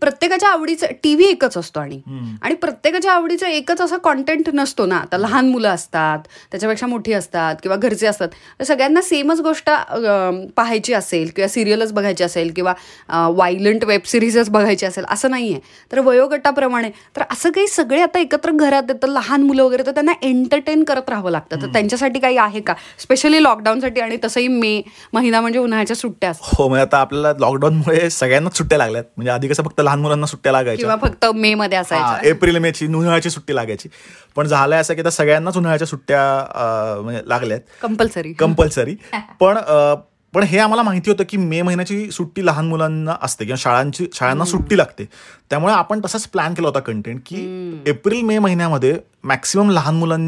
प्रत्येकाच्या 0.00 0.48
आवडीचं 0.48 0.86
टीव्ही 1.02 1.26
एकच 1.26 1.56
असतो 1.58 1.80
आणि. 1.80 2.00
आणि 2.42 2.54
प्रत्येकाच्या 2.54 3.12
आवडीचं 3.12 3.46
एकच 3.46 3.80
असा 3.80 3.96
कॉन्टेंट 4.04 4.48
नसतो 4.54 4.86
ना. 4.86 4.96
आता 4.98 5.18
लहान 5.18 5.48
मुलं 5.50 5.68
असतात 5.68 6.18
त्याच्यापेक्षा 6.50 6.86
मोठी 6.86 7.12
असतात 7.12 7.56
किंवा 7.62 7.76
घरचे 7.76 8.06
असतात. 8.06 8.28
तर 8.58 8.64
सगळ्यांना 8.64 9.02
सेमच 9.02 9.40
गोष्ट 9.40 9.70
पाहायची 10.56 10.92
असेल 10.94 11.30
किंवा 11.36 11.48
सिरियलच 11.48 11.92
बघायची 11.92 12.24
असेल 12.24 12.52
किंवा 12.56 12.74
वायलंट 13.36 13.84
वेब 13.84 14.00
सिरीजच 14.06 14.50
बघायची 14.50 14.86
असेल 14.86 15.04
असं 15.10 15.30
नाही 15.30 15.52
आहे 15.52 15.60
तर 15.92 16.00
वयोगटाप्रमाणे 16.00 16.90
तर 17.16 17.22
असं 17.30 17.50
काही 17.50 17.66
सगळे 17.68 18.00
आता 18.02 18.18
एकत्र 18.18 18.50
घरात 18.52 18.82
येतात 18.88 19.08
लहान 19.08 19.42
मुलं 19.42 19.62
वगैरे 19.62 19.82
तर 19.86 19.92
त्यांना 19.92 20.12
एंटरटेन 20.22 20.82
करत 20.84 21.08
राहावं 21.08 21.30
लागतं. 21.30 21.62
तर 21.62 21.72
त्यांच्यासाठी 21.72 22.20
काही 22.20 22.36
आहे 22.38 22.60
का? 22.60 22.74
स्पेशली 22.98 23.42
लॉकडाऊनसाठी 23.42 24.00
आणि 24.00 24.16
तसंही 24.24 24.48
मे 24.48 24.80
महिना 25.12 25.40
म्हणजे 25.40 25.58
उन्हाळ्याच्या 25.58 25.96
सुट्ट्या 25.96 26.32
हो 26.42 26.68
म्हणजे 26.68 26.82
आता 26.82 26.98
आपल्याला 26.98 27.32
लॉकडाऊनमुळे 27.40 28.08
सगळ्यांनाच 28.10 28.56
सुट्ट्या 28.58 28.78
लागल्यात. 28.78 29.04
म्हणजे 29.16 29.30
आधी 29.30 29.48
कसं 29.48 29.62
फक्त 29.62 29.80
लहान 29.88 30.00
मुलांना 30.00 30.26
सुट्ट्या 30.26 30.52
लागायच्या. 30.52 30.88
किंवा 30.88 31.08
फक्त 31.08 31.24
मे 31.34 31.54
मध्ये 31.54 31.78
असायच्या. 31.78 32.28
एप्रिल 32.28 32.58
मेची 32.58 32.86
उन्हाळ्याची 32.86 33.30
सुट्टी 33.30 33.54
लागायची. 33.56 33.88
पण 34.36 34.46
झालंय 34.46 34.78
असं 34.78 34.94
की 34.94 35.00
आता 35.00 35.10
सगळ्यांनाच 35.10 35.56
उन्हाळ्याच्या 35.56 35.88
सुट्ट्या 35.88 37.00
म्हणजे 37.02 37.22
लागल्यात. 37.26 37.60
कंपल्सरी 37.82 38.32
कंपल्सरी 38.32 38.94
पण 39.40 39.58
पण 40.34 40.42
हे 40.42 40.58
आम्हाला 40.58 40.82
माहिती 40.82 41.10
होतं 41.10 41.24
की 41.28 41.36
मे 41.36 41.60
महिन्याची 41.62 42.10
सुट्टी 42.10 42.44
लहान 42.46 42.66
मुलांना 42.68 43.14
असते 43.22 43.44
किंवा 43.44 43.56
शाळांची 43.58 44.06
शाळांना 44.14 44.44
सुट्टी 44.44 44.76
लागते. 44.78 45.04
त्यामुळे 45.50 45.72
आपण 45.74 46.00
तसाच 46.04 46.26
प्लॅन 46.26 46.54
केला 46.54 46.68
होता 46.68 46.80
कंटेंट 46.80 47.20
की 47.26 47.38
एप्रिल 47.86 48.20
मे 48.22 48.38
महिन्यामध्ये 48.38 48.94
मॅक्सिमम 49.24 49.70
लहान 49.70 49.94
मुलां 49.94 50.20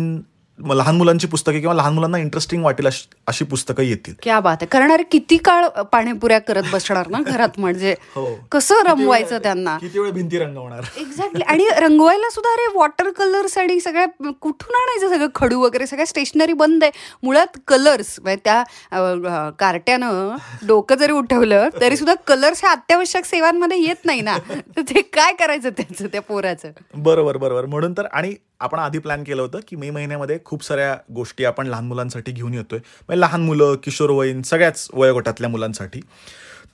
लहान 0.68 0.96
मुलांची 0.96 1.26
पुस्तके 1.26 1.60
किंवा 1.60 1.74
लहान 1.74 1.92
मुलांना 1.92 2.18
इंटरेस्टिंग 2.18 2.64
वाटेल 2.64 2.86
अशी 3.26 3.44
पुस्तकं 3.44 3.82
येतील. 3.82 4.14
क्या 4.22 4.40
बात 4.40 4.56
आहे. 4.60 4.66
कारण 4.66 4.92
अरे 4.92 5.02
किती 5.02 5.36
काळ 5.36 5.66
पाणीपुऱ्या 5.92 6.38
करत 6.38 6.62
बसणार 6.72 7.08
ना 7.08 7.18
घरात 7.26 7.58
म्हणजे? 7.58 7.94
हो. 8.14 8.26
कसं 8.52 8.82
रमवायचं 8.86 9.38
त्यांना? 9.38 9.76
किती 9.78 9.98
वेळ 9.98 10.10
भिंती 10.10 10.38
रंगवणार? 10.38 10.82
एक्झॅक्टली 10.96 11.42
आणि 11.42 11.68
रंगवायला 11.78 12.30
सुद्धा 12.30 12.52
अरे 12.52 12.66
वॉटर 12.74 13.10
कलर्स 13.10 13.58
आणि 13.58 13.80
सगळ्या 13.80 14.30
कुठून 14.40 14.74
आणायचं 14.74 15.14
सगळं 15.14 15.28
खडू 15.34 15.60
वगैरे? 15.60 15.86
सगळ्या 15.86 16.06
स्टेशनरी 16.06 16.52
बंद 16.52 16.84
आहे. 16.84 16.92
मुळात 17.22 17.58
कलर्स 17.68 18.14
म्हणजे 18.20 18.40
त्या 18.44 19.50
कार्ट्यानं 19.58 20.36
डोकं 20.66 20.96
जरी 20.96 21.12
उठवलं 21.12 21.68
तरी 21.80 21.96
सुद्धा 21.96 22.14
कलर्स 22.26 22.60
ह्या 22.60 22.70
अत्यावश्यक 22.72 23.24
सेवांमध्ये 23.24 23.78
येत 23.78 24.04
नाही 24.04 24.20
ना. 24.20 24.36
तर 24.76 24.80
ते 24.80 25.02
काय 25.02 25.32
करायचं 25.32 25.68
त्याचं 25.70 26.06
त्या 26.06 26.20
पोराचं? 26.22 26.70
बरोबर 26.94 27.36
बरोबर. 27.36 27.66
म्हणून 27.66 27.92
तर 27.92 28.06
आणि 28.12 28.34
आपण 28.60 28.78
आधी 28.78 28.98
प्लॅन 28.98 29.22
केलं 29.24 29.42
होतं 29.42 29.58
की 29.68 29.76
मे 29.76 29.90
महिन्यामध्ये 29.90 30.38
खूप 30.44 30.64
साऱ्या 30.64 30.94
गोष्टी 31.14 31.44
आपण 31.44 31.66
लहान 31.66 31.84
मुलांसाठी 31.84 32.32
घेऊन 32.32 32.54
येतोय. 32.54 32.78
म्हणजे 32.78 33.20
लहान 33.20 33.44
मुलं 33.44 33.74
किशोरवयीन 33.84 34.42
सगळ्याच 34.42 34.88
वयोगटातल्या 34.94 35.50
मुलांसाठी. 35.50 36.00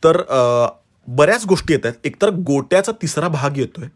तर 0.04 0.22
बऱ्याच 1.08 1.44
गोष्टी 1.46 1.72
येत 1.72 1.84
आहेत 1.84 2.06
एकतर 2.06 2.30
गोट्याचा 2.46 2.92
तिसरा 3.02 3.28
भाग 3.28 3.58
येतोय. 3.58 3.86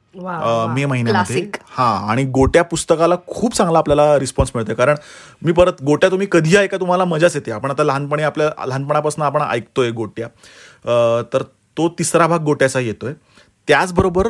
मे 0.74 0.84
महिन्यामध्ये. 0.84 1.34
हा 1.68 1.88
आणि 2.10 2.24
गोट्या 2.24 2.62
पुस्तकाला 2.64 3.16
खूप 3.26 3.54
चांगला 3.54 3.78
आपल्याला 3.78 4.18
रिस्पॉन्स 4.18 4.52
मिळतोय. 4.54 4.74
कारण 4.74 4.96
मी 5.44 5.52
परत 5.52 5.82
गोट्या 5.86 6.10
तुम्ही 6.10 6.26
कधी 6.32 6.56
ऐका 6.56 6.76
तुम्हाला 6.80 7.04
मजाच 7.04 7.36
येते. 7.36 7.50
आपण 7.50 7.70
आता 7.70 7.84
लहानपणी 7.84 8.22
आपल्या 8.22 8.50
लहानपणापासून 8.66 9.24
आपण 9.24 9.42
ऐकतोय 9.42 9.90
गोट्या. 9.90 10.28
तर 11.32 11.42
तो 11.76 11.88
तिसरा 11.98 12.26
भाग 12.26 12.44
गोट्याचा 12.44 12.80
येतोय. 12.80 13.12
त्याचबरोबर 13.68 14.26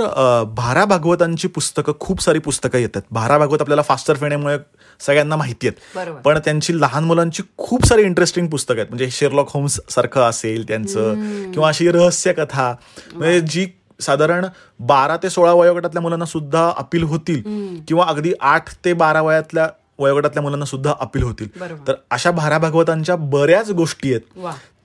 भारा 0.56 0.84
भागवतांची 0.84 1.48
पुस्तकं 1.48 1.92
खूप 2.00 2.20
सारी 2.22 2.38
पुस्तकं 2.38 2.78
येतात. 2.78 3.02
भारा 3.10 3.38
भागवत 3.38 3.60
आपल्याला 3.60 3.82
फास्टर 3.82 4.16
फेण्यामुळे 4.16 4.56
सगळ्यांना 5.00 5.36
माहिती 5.36 5.68
आहेत. 5.68 5.96
पण 6.24 6.38
त्यांची 6.44 6.80
लहान 6.80 7.04
मुलांची 7.04 7.42
खूप 7.58 7.86
सारी 7.86 8.02
इंटरेस्टिंग 8.02 8.48
पुस्तकं 8.48 8.78
आहेत. 8.78 8.88
म्हणजे 8.88 9.10
शेरलॉक 9.10 9.50
होम्स 9.52 9.80
सारखं 9.90 10.20
असेल 10.20 10.68
त्यांचं 10.68 11.50
किंवा 11.52 11.68
अशी 11.68 11.90
रहस्य 11.90 12.32
कथा. 12.32 12.72
म्हणजे 13.14 13.40
जी 13.40 13.66
साधारण 14.00 14.46
बारा 14.80 15.16
ते 15.16 15.30
सोळा 15.30 15.52
वयोगटातल्या 15.52 16.02
मुलांना 16.02 16.24
सुद्धा 16.24 16.70
अपील 16.78 17.02
होतील 17.02 17.42
किंवा 17.88 18.04
अगदी 18.08 18.32
आठ 18.40 18.74
ते 18.84 18.92
बारा 18.92 19.22
वयातल्या 19.22 19.68
वयोगटातल्या 19.98 20.42
मुलांना 20.42 20.64
सुद्धा 20.64 20.94
अपील 21.00 21.22
होतील. 21.22 21.48
तर 21.88 21.94
अशा 22.10 22.30
भारा 22.30 22.58
भागवतांच्या 22.58 23.16
बऱ्याच 23.16 23.70
गोष्टी 23.70 24.12
आहेत. 24.14 24.38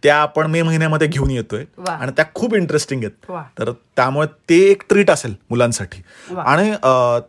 त्या 0.06 0.16
आपण 0.22 0.48
मे 0.52 0.62
महिन्यामध्ये 0.62 1.08
घेऊन 1.08 1.32
येतोय. 1.32 1.64
आणि 1.90 2.12
त्या 2.16 2.26
खूप 2.36 2.56
इंटरेस्टिंग 2.56 3.04
आहेत. 3.04 3.32
तर 3.60 3.72
त्यामुळे 3.72 4.28
ते 4.50 4.60
एक 4.72 4.84
ट्रीट 4.90 5.12
असेल 5.12 5.34
मुलांसाठी. 5.50 6.02
आणि 6.38 6.72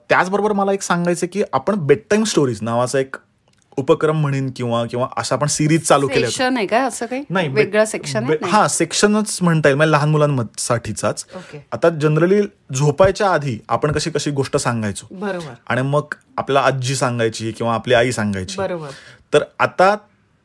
त्याचबरोबर 0.09 0.52
मला 0.52 0.73
एक 0.73 0.83
सांगायचं 0.83 1.26
की 1.33 1.42
आपण 1.52 1.87
बेड 1.87 1.99
टाईम 2.11 2.25
स्टोरीज 2.25 2.59
नावाचा 2.62 2.99
एक 2.99 3.16
उपक्रम 3.78 4.21
म्हणेन 4.21 4.49
किंवा 4.56 4.85
किंवा 4.90 5.06
असं 5.18 5.35
आपण 5.35 5.47
सिरीज 5.47 5.83
चालू 5.83 6.09
केले 6.09 6.26
सेक्शन 6.26 6.56
आहे 6.56 6.66
का 6.66 6.80
असं 6.83 7.06
काही? 7.06 7.25
नाही 7.30 7.49
वेगळं 7.49 7.85
सेक्शन 7.85 8.26
हा 8.45 8.66
सेक्शनच 8.68 9.38
म्हणता 9.42 9.68
येईल 9.68 9.76
म्हणजे 9.76 9.92
लहान 9.92 10.11
मुलांसाठीचाच. 10.11 11.25
आता 11.73 11.88
जनरली 12.02 12.40
झोपायच्या 12.75 13.30
आधी 13.30 13.59
आपण 13.68 13.92
कशी 13.92 14.11
कशी 14.11 14.30
गोष्ट 14.30 14.56
सांगायचो? 14.56 15.06
बरोबर. 15.11 15.52
आणि 15.66 15.83
मग 15.83 16.14
आपल्याला 16.37 16.66
आजी 16.66 16.95
सांगायची 16.95 17.52
किंवा 17.52 17.75
आपली 17.75 17.95
आई 17.95 18.12
सांगायची. 18.12 18.56
बरोबर. 18.59 18.88
तर 19.35 19.45
आता 19.59 19.95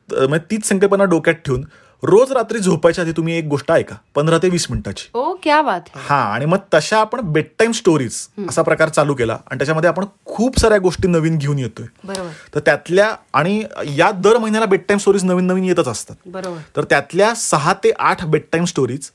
म्हणजे 0.10 0.46
तीच 0.52 0.68
संकल्पना 0.68 1.04
डोक्यात 1.04 1.36
ठेवून 1.36 1.64
रोज 2.04 2.32
रात्री 2.32 2.60
झोपायच्या 2.60 3.04
आधी 3.04 3.12
तुम्ही 3.12 3.34
एक 3.38 3.46
गोष्ट 3.48 3.72
ऐका 3.72 3.96
पंधरा 4.16 4.38
ते 4.38 4.50
वीस 4.50 4.66
मिनिटाची. 4.70 5.08
ओ 5.14 5.34
क्या 5.44 5.62
बात 5.62 5.90
है. 5.96 6.02
हा 6.06 6.16
आणि 6.34 6.46
मग 6.46 6.58
तशा 6.74 7.00
आपण 7.00 7.22
बेड 7.34 7.46
टाईम 7.60 7.72
स्टोरीज 7.72 8.16
असा 8.50 8.62
प्रकार 8.62 8.90
चालू 8.90 9.14
केला 9.14 9.34
आणि 9.34 9.58
त्याच्यामध्ये 9.58 9.90
आपण 9.90 10.06
खूप 10.26 10.60
साऱ्या 10.60 10.78
गोष्टी 10.78 11.08
नवीन 11.08 11.38
घेऊन 11.38 11.60
येतोय. 11.60 11.86
बरोबर. 12.04 12.30
तर 12.56 12.60
त्यातल्या 12.60 13.14
आणि 13.34 13.64
या 13.98 14.12
दर 14.12 14.38
महिन्याला 14.38 14.66
बेड 14.66 14.82
टाईम 14.88 15.00
स्टोरीज 15.00 15.24
नवीन 15.24 15.48
नवीन 15.48 15.64
येतच 15.64 15.88
असतात. 15.88 16.16
बरोबर. 16.26 16.58
तर 16.76 16.84
त्यातल्या 16.84 17.34
सहा 17.36 17.74
ते 17.84 17.92
आठ 18.00 18.26
बेड 18.26 18.42
टाईम 18.52 18.66
स्टोरीज 18.66 19.10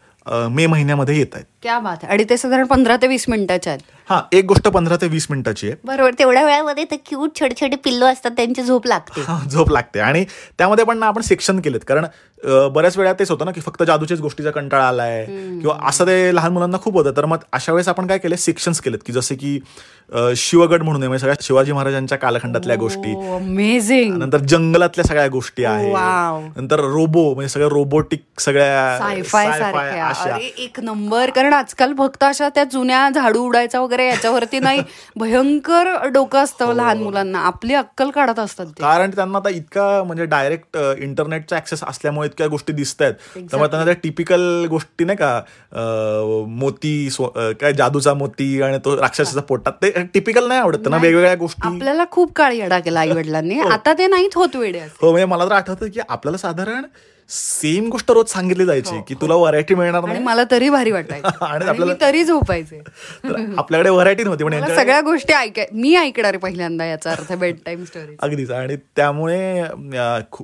मे 0.50 0.66
महिन्यामध्ये 0.66 1.16
येत 1.18 1.34
आहेत. 1.34 1.44
क्या 1.66 1.78
बात 1.78 2.04
आणि 2.04 2.24
ते 2.30 2.36
साधारण 2.36 2.66
पंधरा 2.66 2.96
ते 2.96 3.06
वीस 3.06 3.24
मिनिटाच्या 3.28 3.72
आहेत. 3.72 3.80
हा 4.08 4.20
एक 4.32 4.44
गोष्ट 4.44 4.68
पंधरा 4.68 4.96
ते 4.96 5.06
वीस 5.08 5.26
मिनिटाची 5.30 5.66
आहे. 5.66 5.76
बरोबर 5.84 6.10
तेवढ्या 6.18 6.44
वेळामध्ये 6.44 6.84
ते 6.84 6.96
क्यूट 6.96 7.30
छोटे 7.40 7.54
छोटे 7.60 7.76
पिल्लो 7.76 8.06
असतात 8.06 8.30
त्यांची 8.30 8.62
झोप 8.62 8.86
लागते. 8.86 9.20
हा, 9.20 9.38
झोप 9.50 9.70
लागते. 9.70 10.00
आणि 10.00 10.24
त्यामध्ये 10.58 10.84
पण 10.84 10.98
ना 10.98 11.06
आपण 11.06 11.22
सेक्शन 11.22 11.60
केलेत 11.60 11.80
कारण 11.88 12.04
अ, 12.44 12.68
बऱ्याच 12.68 12.96
वेळा 12.98 13.12
तेच 13.12 13.30
होतं 13.30 13.44
ना 13.44 13.50
की 13.50 13.60
फक्त 13.60 13.82
जादूच्याच 13.82 14.20
गोष्टीचा 14.20 14.50
कंटाळा 14.50 14.88
आलाय 14.88 15.24
किंवा 15.26 15.76
असं 15.88 16.06
ते 16.06 16.34
लहान 16.34 16.52
मुलांना 16.52 16.76
खूप 16.82 16.94
होतं. 16.94 17.12
तर 17.16 17.24
मग 17.24 17.38
अशा 17.52 17.72
वेळेस 17.72 17.88
आपण 17.88 18.06
काय 18.06 18.18
केले 18.18 18.36
सेक्शन्स 18.36 18.80
केलेत 18.80 18.98
की 19.06 19.12
जसे 19.12 19.34
की 19.34 19.58
अ, 20.12 20.18
शिवगड 20.36 20.82
म्हणून 20.82 21.02
आहे 21.02 21.08
म्हणजे 21.08 21.20
सगळ्या 21.20 21.36
शिवाजी 21.40 21.72
महाराजांच्या 21.72 22.18
कालखंडातल्या 22.18 22.76
गोष्टी. 22.76 23.14
अमेझिंग 23.34 24.16
नंतर 24.18 24.38
जंगलातल्या 24.38 25.04
सगळ्या 25.04 25.26
गोष्टी 25.28 25.62
Wow. 25.64 25.70
आहेत. 25.70 26.58
नंतर 26.58 26.80
रोबो 26.80 27.24
म्हणजे 27.34 27.48
सगळ्या 27.48 27.68
रोबोटिक 27.68 28.22
सगळ्या 28.40 28.98
सायफाय 28.98 29.46
sci-fi 29.46 29.58
सारख्या. 29.58 30.06
अशा. 30.06 30.34
अरे 30.34 30.52
एक 30.58 30.80
नंबर 30.80 31.30
कारण 31.30 31.54
आजकाल 31.56 31.92
फक्त 31.98 32.24
अशा 32.24 32.48
त्या 32.48 32.64
जुन्या 32.64 33.08
झाडू 33.10 33.42
उडायचा 33.42 33.80
वगैरे 33.80 34.06
याच्यावरती 34.06 34.58
नाही 34.60 34.82
भयंकर 35.16 35.88
डोकं 36.08 36.38
असतं 36.38 36.72
लहान 36.74 37.02
मुलांना. 37.02 37.38
आपली 37.40 37.74
अक्कल 37.74 38.10
काढत 38.10 38.38
असतात 38.38 38.66
कारण 38.80 39.10
त्यांना 39.10 39.38
आता 39.38 39.50
इतका 39.50 40.02
म्हणजे 40.02 40.24
डायरेक्ट 40.26 40.76
इंटरनेटचा 40.98 41.56
ऍक्सेस 41.56 41.82
असल्यामुळे 41.84 42.28
इतक्या 42.28 42.46
गोष्टी 42.46 42.72
दिसत 42.72 43.02
आहेत 43.02 43.14
त्यामुळे 43.34 43.70
त्यांना 43.70 43.84
त्या 43.84 43.94
टिपिकल 44.02 44.64
गोष्टी 44.70 45.04
नाही 45.04 45.16
का 45.18 45.40
मोती 46.58 47.08
काय 47.60 47.72
जादूचा 47.72 48.14
मोती 48.14 48.60
आणि 48.62 48.78
तो 48.84 48.96
राक्षसाचा 48.96 49.40
पोटात 49.40 49.72
ते 49.82 49.90
टिपिकल 50.14 50.48
नाही 50.48 50.60
आवडत. 50.60 50.78
त्यांना 50.78 50.96
वेगवेगळ्या 50.96 51.34
गोष्टी 51.36 51.66
आपल्याला 51.68 52.04
खूप 52.10 52.32
काळ 52.36 52.52
येडा 52.52 52.78
केला 52.78 53.00
आई 53.00 53.10
वडिलांनी. 53.10 53.60
आता 53.72 53.92
ते 53.92 54.06
नाहीत 54.06 54.36
होत 54.36 54.56
वेडे 54.56 54.78
असे. 54.78 54.94
हो 55.00 55.10
म्हणजे 55.10 55.24
मला 55.26 55.44
तर 55.46 55.52
आठवतं 55.52 55.88
की 55.88 56.00
आपल्याला 56.08 56.38
साधारण 56.38 56.84
सेम 57.30 57.88
गोष्ट 57.88 58.10
रोज 58.10 58.26
सांगितली 58.28 58.64
जायची 58.64 59.00
की 59.08 59.14
तुला 59.14 59.34
व्हरायटी 59.34 59.74
मिळणार 59.74 60.04
नाही. 60.04 60.22
मला 60.22 60.42
तरी 60.50 60.68
भारी 60.70 60.90
वाटायचं. 60.90 61.28
आणि 61.44 61.64
आपल्याला- 61.64 61.96
तरी 62.00 62.24
झोपायचे. 62.24 62.80
आपल्याकडे 63.58 63.90
व्हरायटी 63.90 64.24
नव्हती 64.24 64.44
यांच्याकडे 64.44 64.76
सगळ्या 64.76 65.00
गोष्टी 65.00 65.32
ऐकाय 65.32 65.66
मी 65.72 65.94
ऐकणार 65.96 66.36
पहिल्यांदा 66.36 66.84
याचा 66.84 67.10
अर्थ 67.10 67.32
बेड 67.32 67.56
टाइम 67.66 67.84
स्टोरी 67.84 68.16
अगदीच. 68.18 68.50
आणि 68.50 68.76
त्यामुळे 68.96 69.38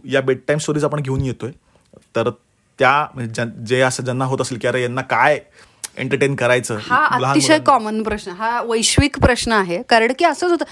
या 0.05 0.21
बेड 0.21 0.39
टाईम 0.49 0.59
स्टोरीज 0.59 0.85
आपण 0.85 1.01
घेऊन 1.01 1.21
येतोय. 1.21 1.51
तर 2.17 2.31
त्या 2.79 3.07
म्हणजे 3.15 3.45
जे 3.67 3.81
असं 3.81 4.03
ज्यांना 4.03 4.25
होत 4.25 4.41
असेल 4.41 4.59
की 4.59 4.67
अरे 4.69 4.83
यांना 4.83 5.01
काय 5.01 5.41
एंटरटेन 5.97 6.35
करायचं 6.37 6.79
हा 6.83 7.05
अतिशय 7.07 7.59
कॉमन 7.59 8.03
प्रश्न 8.03 8.31
हा 8.31 8.61
वैश्विक 8.63 9.19
प्रश्न 9.19 9.53
आहे. 9.53 9.83
कारण 9.83 10.13
की 10.19 10.25
असंच 10.25 10.51
होतं 10.51 10.65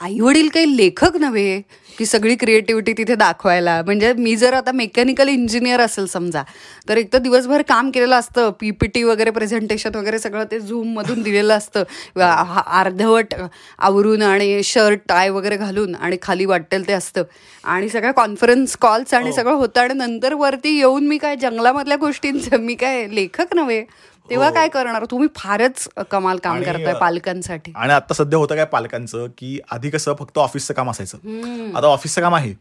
आई 0.00 0.20
वडील 0.20 0.48
काही 0.48 0.76
लेखक 0.76 1.16
नव्हे 1.16 1.62
की 1.98 2.06
सगळी 2.06 2.36
क्रिएटिव्हिटी 2.36 2.92
तिथे 2.92 3.14
दाखवायला. 3.14 3.82
म्हणजे 3.82 4.12
मी 4.12 4.36
जर 4.36 4.52
आता 4.52 4.72
मेकॅनिकल 4.72 5.28
इंजिनियर 5.28 5.80
असेल 5.80 6.06
समजा 6.06 6.42
तर 6.88 6.96
एक 6.96 7.12
तर 7.12 7.18
दिवसभर 7.18 7.62
काम 7.62 7.90
केलेलं 7.90 8.16
असतं. 8.16 8.50
पीपीटी 8.60 9.02
वगैरे 9.02 9.30
प्रेझेंटेशन 9.30 9.94
वगैरे 9.94 10.18
सगळं 10.18 10.44
ते 10.44 10.60
झूम 10.60 10.88
मधून 10.88 11.22
दिलेलं 11.22 11.56
असतं. 11.56 11.80
हा- 12.20 12.80
अर्धवट 12.80 13.34
आवरून 13.78 14.22
आणि 14.22 14.62
शर्ट 14.62 14.98
टाय 15.08 15.28
वगैरे 15.28 15.56
घालून 15.56 15.94
आणि 15.94 16.16
खाली 16.22 16.44
वाटेल 16.44 16.88
ते 16.88 16.92
असतं. 16.92 17.22
आणि 17.64 17.88
सगळ्या 17.88 18.12
कॉन्फरन्स 18.12 18.76
कॉल्स 18.76 19.14
आणि 19.14 19.32
सगळं 19.32 19.54
होतं. 19.54 19.80
आणि 19.80 19.94
नंतर 19.94 20.34
वरती 20.34 20.78
येऊन 20.78 21.06
मी 21.06 21.18
काय 21.18 21.36
जंगलामधल्या 21.36 21.96
गोष्टींचं 21.96 22.56
मी 22.56 22.74
काय 22.74 23.06
लेखक 23.10 23.54
नव्हे. 23.54 23.84
तेव्हा 24.30 24.50
काय 24.54 24.68
करणार? 24.68 25.04
तुम्ही 25.04 25.28
फारच 25.36 25.88
कमाल 26.10 26.38
काम 26.38 26.56
करताय 26.66 26.94
पालकांसाठी. 27.00 27.72
आणि 27.76 27.92
आता 27.92 28.14
सध्या 28.14 28.38
होतं 28.38 28.54
काय 28.54 28.64
पालकांचं? 28.64 29.26
की 29.38 29.58
आधी 29.70 29.90
कसं 29.90 30.14
फक्त 30.18 30.38
ऑफिसचं 30.38 30.74
काम 30.74 30.90
असायचं 30.90 31.76
आता 31.76 31.86
ऑफिसचं 31.86 32.20
काम 32.20 32.34
आहे 32.34 32.52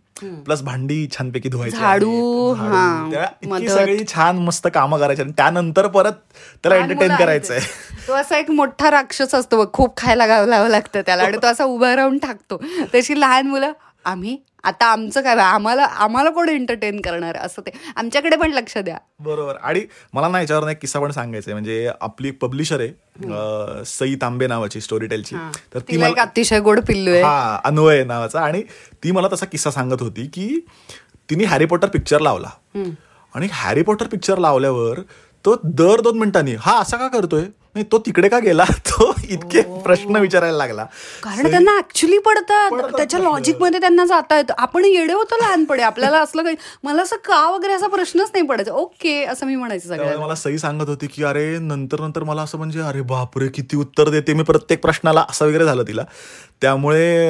प्लस 0.45 0.61
भांडी 0.61 1.07
छानपैकी 1.11 1.49
धुवायची 1.49 1.77
झाडू. 1.77 2.53
हां, 2.53 3.11
इतकी. 3.43 3.67
सगळी 3.69 4.03
छान 4.07 4.37
मस्त 4.37 4.67
कामं 4.73 4.99
करायची 4.99 5.21
आणि 5.21 5.31
त्यानंतर 5.31 5.87
परत 5.87 6.11
त्याला 6.63 6.75
एंटरटेन 6.75 7.15
करायचंय. 7.15 7.59
तो 8.07 8.13
असा 8.13 8.37
एक 8.37 8.51
मोठा 8.51 8.91
राक्षस 8.91 9.35
असतो 9.35 9.65
खूप 9.73 9.97
खायला 9.97 10.27
गावं 10.27 10.47
लावं 10.47 10.69
लागतं 10.69 11.01
त्याला 11.05 11.23
आणि 11.23 11.37
तो 11.37 11.47
असा 11.47 11.63
उभा 11.63 11.95
राहून 11.95 12.17
टाकतो 12.17 12.61
तशी 12.95 13.19
लहान 13.19 13.47
मुलं 13.47 13.71
आम्ही 14.05 14.37
आता 14.63 14.85
आमचं 14.85 15.21
काय 15.21 15.35
आम्हाला 15.35 15.83
आम्हाला 15.83 16.29
कोण 16.29 16.49
एंटरटेन 16.49 16.99
करणार? 17.01 17.35
असं 17.37 17.61
ते. 17.61 17.71
आमच्याकडे 17.95 18.35
पण 18.35 18.51
लक्ष 18.51 18.77
द्या. 18.77 18.97
बरोबर. 19.19 19.55
आणि 19.61 19.81
मला 20.13 20.27
ना 20.27 20.39
याच्यावर 20.39 20.69
एक 20.69 20.79
किस्सा 20.81 20.99
पण 20.99 21.11
सांगायचा 21.11 21.51
म्हणजे 21.51 21.89
आपली 22.01 22.31
पब्लिशर 22.41 22.81
आहे 22.81 23.83
सई 23.85 24.15
तांबे 24.21 24.47
नावाची 24.47 24.81
स्टोरी 24.81 25.07
टेलची 25.07 25.35
तर 25.73 25.79
ती 25.79 25.97
मला 25.97 26.21
अतिशय 26.21 26.59
गोड 26.59 26.79
पिल्लू 26.87 27.11
आहे. 27.11 27.21
हा 27.21 27.59
अन्वय 27.65 28.03
नावाचा. 28.03 28.39
आणि 28.41 28.61
ती 29.03 29.11
मला 29.11 29.27
तसा 29.33 29.45
किस्सा 29.45 29.71
सांगत 29.71 30.01
होती 30.01 30.27
की 30.33 30.59
तिने 31.29 31.45
हॅरी 31.45 31.65
पॉटर 31.65 31.87
पिक्चर 31.87 32.19
लावला. 32.19 32.49
आणि 33.33 33.47
हॅरी 33.51 33.81
पॉटर 33.83 34.07
पिक्चर 34.07 34.37
लावल्यावर 34.37 34.99
तो 35.45 35.55
दर 35.63 36.01
दोन 36.01 36.17
मिनिटांनी 36.19 36.55
हा 36.61 36.79
असा 36.79 36.97
का 36.97 37.07
करतोय? 37.07 37.43
नाही 37.75 37.85
तो 37.91 37.97
तिकडे 37.99 38.29
का 38.29 38.39
गेला? 38.39 38.63
तो 38.89 39.13
इतके 39.29 39.61
प्रश्न 39.83 40.15
विचारायला 40.15 40.57
लागला. 40.57 40.83
कारण 41.23 41.49
त्यांना 41.51 41.77
ऍक्च्युली 41.77 42.17
पडतात 42.17 42.71
त्याच्या. 42.97 43.19
लॉजिकमध्ये 43.19 43.79
त्यांना 43.79 44.05
जाता 44.05 44.37
येतं. 44.37 44.53
आपण 44.57 44.85
येडे 44.85 45.13
होतो 45.13 45.35
लहानपणी. 45.41 45.81
आपल्याला 45.81 46.19
असलं 46.19 46.43
काही 46.43 46.55
मला 46.83 47.01
असं 47.01 47.15
का 47.15 47.39
वगैरे 47.49 47.73
असा 47.73 47.87
प्रश्नच 47.87 48.29
नाही 48.33 48.45
पडायचा. 48.45 48.71
ओके 48.71 49.23
असं 49.23 49.45
मी 49.45 49.55
म्हणायचं 49.55 49.89
सगळ्यांना. 49.89 50.25
मला 50.25 50.35
सई 50.35 50.57
सांगत 50.57 50.89
होती 50.89 51.07
की 51.07 51.23
अरे 51.23 51.57
नंतर 51.59 52.01
नंतर 52.01 52.23
मला 52.23 52.41
असं 52.41 52.57
म्हणजे 52.57 52.79
अरे 52.79 53.01
बापरे 53.01 53.47
किती 53.47 53.77
उत्तर 53.77 54.09
देते 54.09 54.33
मी 54.33 54.43
प्रत्येक 54.43 54.81
प्रश्नाला. 54.81 55.25
असं 55.29 55.45
वगैरे 55.47 55.65
झालं 55.65 55.83
तिला. 55.87 56.03
त्यामुळे 56.61 57.29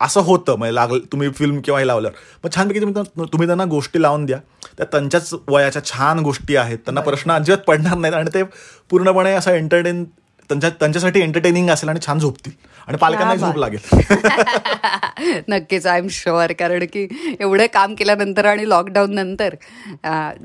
असं 0.00 0.20
होतं. 0.20 0.56
म्हणजे 0.56 0.74
लागलं 0.74 0.98
तुम्ही 1.12 1.28
फिल्म 1.30 1.60
किंवा 1.60 1.80
हे 1.80 1.86
लावल्यावर. 1.86 2.16
मग 2.44 2.50
छानपैकी 2.54 2.80
तुम्ही 2.80 3.26
तुम्ही 3.32 3.46
त्यांना 3.46 3.64
गोष्टी 3.64 4.02
लावून 4.02 4.24
द्या. 4.26 4.38
त्या 4.76 4.86
त्यांच्याच 4.92 5.30
वयाच्या 5.48 5.84
छान 5.84 6.18
गोष्टी 6.18 6.56
आहेत. 6.56 6.78
त्यांना 6.78 7.00
प्रश्न 7.00 7.32
अजिबात 7.32 7.58
पडणार 7.58 7.96
नाहीत. 7.96 8.14
आणि 8.14 8.30
ते 8.34 8.42
पूर्णपणे 8.92 9.32
असं 9.32 9.50
एंटरटेन 9.50 10.04
त्यांच्या 10.50 10.70
त्यांच्यासाठी 10.70 11.20
एंटरटेनिंग 11.20 11.68
असेल 11.70 11.88
आणि 11.88 12.00
छान 12.06 12.18
झोपतील. 12.18 12.52
आणि 12.88 12.96
पालकांना 12.98 13.34
झोप 13.34 13.56
लागेल. 13.56 13.80
नक्कीच 15.48 15.86
आय 15.86 15.98
एम 15.98 16.06
शुअर 16.10 16.52
कारण 16.52 16.84
की 16.92 17.06
एवढं 17.40 17.66
काम 17.74 17.94
केल्यानंतर 17.94 18.44
आणि 18.44 18.68
लॉकडाऊन 18.68 19.14
नंतर 19.14 19.54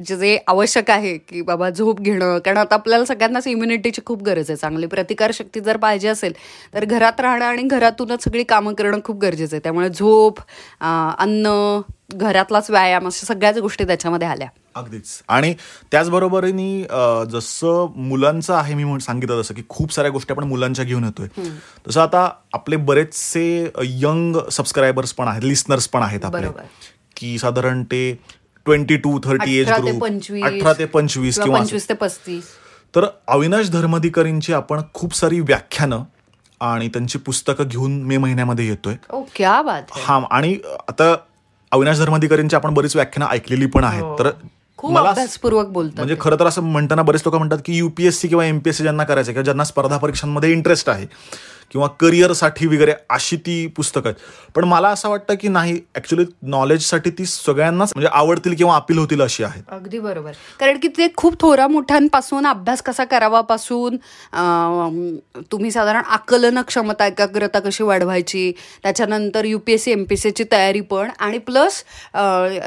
जे 0.07 0.15
जे 0.15 0.37
आवश्यक 0.47 0.91
आहे 0.91 1.17
की 1.17 1.41
बाबा 1.41 1.69
झोप 1.69 1.99
घेणं 2.01 2.37
कारण 2.39 2.57
आता 2.57 2.75
आपल्याला 2.75 3.05
सगळ्यांनाच 3.05 3.47
इम्युनिटीची 3.47 4.01
खूप 4.05 4.23
गरज 4.23 4.49
आहे. 4.49 4.57
चांगली 4.57 4.87
प्रतिकारशक्ती 4.87 5.59
जर 5.59 5.77
पाहिजे 5.77 6.07
असेल 6.07 6.33
तर 6.73 6.85
घरात 6.85 7.21
राहणं 7.21 7.45
आणि 7.45 7.63
घरातूनच 7.63 8.23
सगळी 8.23 8.43
कामं 8.43 8.73
करणं 8.73 8.99
खूप 9.03 9.19
गरजेचं 9.21 9.55
आहे. 9.55 9.63
त्यामुळे 9.63 9.89
झोप 9.89 10.39
अन्न 10.81 11.47
घरातलाच 12.15 12.69
व्यायाम 12.71 13.05
अशा 13.05 13.25
सगळ्याच 13.25 13.57
गोष्टी 13.57 13.83
त्याच्यामध्ये 13.83 14.27
आल्या. 14.27 14.47
अगदीच. 14.75 15.23
आणि 15.27 15.55
त्याचबरोबरीने 15.91 16.87
जसं 17.31 17.91
मुलांचं 17.95 18.53
आहे 18.53 18.73
मी 18.73 18.83
म्हण- 18.83 19.01
सांगितलं 19.01 19.41
जसं 19.41 19.53
की 19.53 19.61
खूप 19.69 19.93
साऱ्या 19.93 20.11
गोष्टी 20.11 20.33
आपण 20.33 20.43
मुलांच्या 20.43 20.85
घेऊन 20.85 21.03
येतोय. 21.03 21.27
तसं 21.87 22.01
आता 22.01 22.31
आपले 22.53 22.75
बरेचसे 22.75 23.71
यंग 23.83 24.35
सबस्क्रायबर्स 24.51 25.13
पण 25.13 25.27
आहेत 25.27 25.43
लिस्नर्स 25.43 25.87
पण 25.87 26.03
आहेत 26.03 26.25
आपले. 26.25 26.47
की 27.17 27.37
साधारण 27.37 27.83
ते 27.83 28.19
ट्वेंटी 28.65 28.97
टू 28.97 29.19
थर्टी 29.23 29.57
एज 29.57 29.67
अठरा 29.67 29.85
ते 29.85 29.89
ग्रुप 29.89 30.01
पंचवीस 30.01 30.43
अठरा 30.43 30.73
ते 30.73 30.85
पंचवीस 30.85 31.39
किंवा. 31.39 31.59
पंचवीस 31.59 31.89
ते 31.89 31.93
पस्तीस. 31.93 32.43
तर 32.95 33.05
अविनाश 33.27 33.69
धर्मधिकारींची 33.69 34.53
आपण 34.53 34.81
खूप 34.93 35.15
सारी 35.15 35.39
व्याख्यानं 35.39 36.03
आणि 36.61 36.87
त्यांची 36.87 37.17
पुस्तकं 37.17 37.63
घेऊन 37.67 38.03
मे 38.03 38.17
महिन्यामध्ये 38.17 38.67
येतोय. 38.67 38.95
हा 39.95 40.25
आणि 40.31 40.57
आता 40.87 41.15
अविनाश 41.71 41.97
धर्माधिकारींची 41.99 42.55
आपण 42.55 42.73
बरीच 42.73 42.95
व्याख्यानं 42.95 43.31
ऐकलेली 43.31 43.65
पण 43.65 43.83
आहेत. 43.83 44.03
तर 44.19 44.25
हो. 44.25 44.31
खूप 44.77 44.91
मला 44.91 45.09
अभ्यासपूर्वक 45.09 45.67
बोलतात 45.67 45.97
म्हणजे 45.97 46.15
खरं 46.19 46.39
तर 46.39 46.47
असं 46.47 46.61
म्हणताना 46.61 47.01
बरेच 47.01 47.21
लोक 47.25 47.35
म्हणतात 47.35 47.57
की 47.65 47.77
युपीएससी 47.77 48.27
किंवा 48.27 48.45
एमपीएससी 48.45 48.83
ज्यांना 48.83 49.03
करायचं 49.03 49.31
किंवा 49.31 49.43
ज्यांना 49.43 49.63
स्पर्धा 49.63 49.97
परीक्षांमध्ये 49.97 50.51
इंटरेस्ट 50.51 50.89
आहे. 50.89 51.05
किंवा 51.77 51.87
करिअरसाठी 51.99 52.67
वगैरे 52.67 52.93
अशी 53.09 53.35
ती 53.37 53.55
पुस्तकं 53.67 54.09
आहेत. 54.09 54.51
पण 54.55 54.63
मला 54.63 54.89
असं 54.89 55.09
वाटतं 55.09 55.33
की 55.41 55.47
नाही 55.47 55.73
ऍक्च्युली 55.95 56.23
नॉलेजसाठी 56.41 57.09
ती 57.09 57.25
सगळ्यांनाच 57.25 57.91
म्हणजे 57.95 58.09
आवडतील 58.13 58.55
किंवा 58.55 58.75
अपील 58.75 58.97
होतील 58.97 59.21
अशी 59.21 59.43
आहेत. 59.43 59.63
अगदी 59.69 59.99
बरोबर. 59.99 60.31
कारण 60.59 60.77
की 60.77 60.87
ते 60.87 61.07
खूप 61.17 61.39
थोरा 61.39 61.67
मोठ्यांपासून 61.67 62.45
अभ्यास 62.47 62.81
कसा 62.81 63.03
करावा 63.03 63.41
पासून 63.41 63.95
अं, 64.33 65.15
तुम्ही 65.51 65.71
साधारण 65.71 66.01
आकलन 66.07 66.61
क्षमता 66.61 67.05
एकाग्रता 67.07 67.59
कशी 67.59 67.83
वाढवायची 67.83 68.51
त्याच्यानंतर 68.83 69.45
युपीएससी 69.45 69.91
एमपीएससीची 69.91 70.43
तयारी 70.51 70.81
पण 70.81 71.09
आणि 71.19 71.37
प्लस 71.37 71.83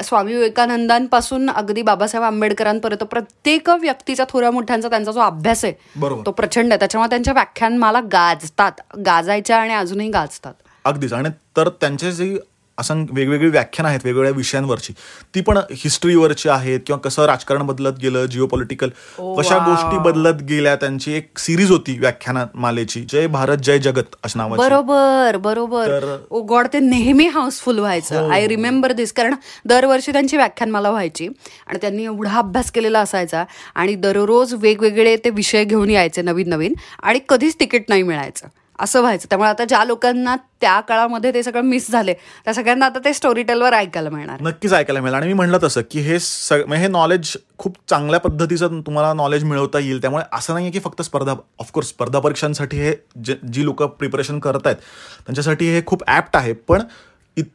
स्वामी 0.05 0.33
विवेकानंदांपासून 0.33 1.49
अगदी 1.49 1.81
बाबासाहेब 1.81 2.25
आंबेडकरांपर्यंत 2.25 3.03
प्रत्येक 3.03 3.69
व्यक्तीचा 3.81 4.23
थोऱ्या 4.29 4.51
मोठ्यांचा 4.51 4.89
त्यांचा 4.89 5.11
जो 5.11 5.19
अभ्यास 5.19 5.65
आहे 5.65 5.73
बरोबर. 5.95 6.25
तो 6.25 6.31
प्रचंड 6.31 6.71
आहे. 6.71 6.79
त्याच्यामुळे 6.79 7.09
त्यांच्या 7.09 7.33
व्याख्यान 7.33 7.77
मला 7.77 7.99
गाजतात. 8.11 8.71
गाजायच्या 9.05 9.57
आणि 9.57 9.73
अजूनही 9.73 10.09
गाजतात. 10.09 10.53
अगदीच. 10.85 11.13
आणि 11.13 11.29
तर 11.57 11.69
त्यांचे 11.81 12.11
जे 12.11 12.35
असं 12.77 13.03
वेगवेगळी 13.13 13.49
व्याख्यान 13.49 13.85
आहेत 13.85 13.99
वेगवेगळ्या 14.03 14.31
विषयांवरची 14.35 14.93
ती 15.35 15.41
पण 15.41 15.57
हिस्ट्रीवरची 15.71 16.49
आहेत 16.49 16.79
किंवा 16.85 16.99
कसं 16.99 17.25
राजकारण 17.25 17.65
बदलत 17.65 17.97
गेलं 18.01 18.25
जिओ 18.25 18.45
पॉलिटिकल 18.47 18.89
कशा. 19.37 19.57
गोष्टी 19.65 19.97
बदलत 20.03 20.41
गेल्या 20.49 20.75
त्यांची 20.75 21.13
एक 21.13 21.37
सिरीज 21.39 21.71
होती 21.71 21.97
व्याख्यानमालेची 21.99 23.03
जय 23.11 23.27
भारत 23.27 23.57
जय 23.63 23.79
जगत 23.79 24.15
अशा 24.23 24.37
नावाची. 24.37 24.61
बरोबर 24.63 25.37
बरोबर. 25.37 26.15
ओ 26.29 26.41
गॉड 26.41 26.67
ते 26.73 26.79
नेहमी 26.79 27.27
हाऊसफुल 27.27 27.79
व्हायचं. 27.79 28.29
आय 28.31 28.47
रिमेंबर 28.47 28.91
दिस 28.91 29.13
कारण 29.13 29.35
दरवर्षी 29.65 30.11
त्यांची 30.11 30.37
व्याख्यान 30.37 30.71
मला 30.71 30.89
व्हायची 30.89 31.27
आणि 31.67 31.79
त्यांनी 31.81 32.03
एवढा 32.03 32.37
अभ्यास 32.37 32.71
केलेला 32.71 32.99
असायचा 32.99 33.43
आणि 33.75 33.95
दररोज 33.95 34.53
वेगवेगळे 34.53 35.15
ते 35.15 35.29
विषय 35.29 35.63
घेऊन 35.63 35.89
यायचे 35.89 36.21
नवीन 36.21 36.49
नवीन 36.49 36.73
आणि 37.03 37.19
कधीच 37.29 37.59
तिकीट 37.59 37.85
नाही 37.89 38.03
मिळायचं. 38.03 38.47
असं 38.81 39.01
व्हायचं. 39.01 39.25
त्यामुळे 39.29 39.49
आता 39.49 39.65
ज्या 39.65 39.83
लोकांना 39.85 40.35
त्या 40.61 40.79
काळामध्ये 40.79 41.33
ते 41.33 41.43
सगळं 41.43 41.61
मिस 41.61 41.89
झाले 41.91 42.13
त्या 42.45 42.53
सगळ्यांना 42.53 42.85
आता 42.85 42.99
ते 43.05 43.13
स्टोरी 43.13 43.43
टेलवर 43.43 43.73
ऐकायला 43.73 44.09
मिळणार. 44.09 44.41
नक्कीच 44.41 44.73
ऐकायला 44.73 45.01
मिळेल. 45.01 45.15
आणि 45.15 45.27
मी 45.27 45.33
म्हणलं 45.33 45.57
तसं 45.63 45.81
की 45.91 45.99
हे 45.99 46.19
सग 46.19 46.73
हे 46.73 46.87
नॉलेज 46.87 47.35
खूप 47.57 47.75
चांगल्या 47.89 48.19
पद्धतीचं 48.19 48.79
तुम्हाला 48.81 49.13
नॉलेज 49.13 49.43
मिळवता 49.43 49.79
येईल. 49.79 50.01
त्यामुळे 50.01 50.23
असं 50.33 50.53
नाही 50.53 50.65
आहे 50.65 50.73
की 50.73 50.79
फक्त 50.79 51.01
स्पर्धा 51.01 51.33
ऑफकोर्स 51.59 51.87
स्पर्धा 51.89 52.19
परीक्षांसाठी 52.19 52.77
हे 52.77 52.93
जे 53.25 53.35
जी 53.53 53.65
लोक 53.65 53.83
प्रिपरेशन 53.83 54.39
करत 54.39 54.65
आहेत 54.65 54.77
त्यांच्यासाठी 55.25 55.69
हे 55.73 55.81
खूप 55.85 56.03
ॲप्ट 56.07 56.35
आहे. 56.35 56.53
पण 56.53 56.81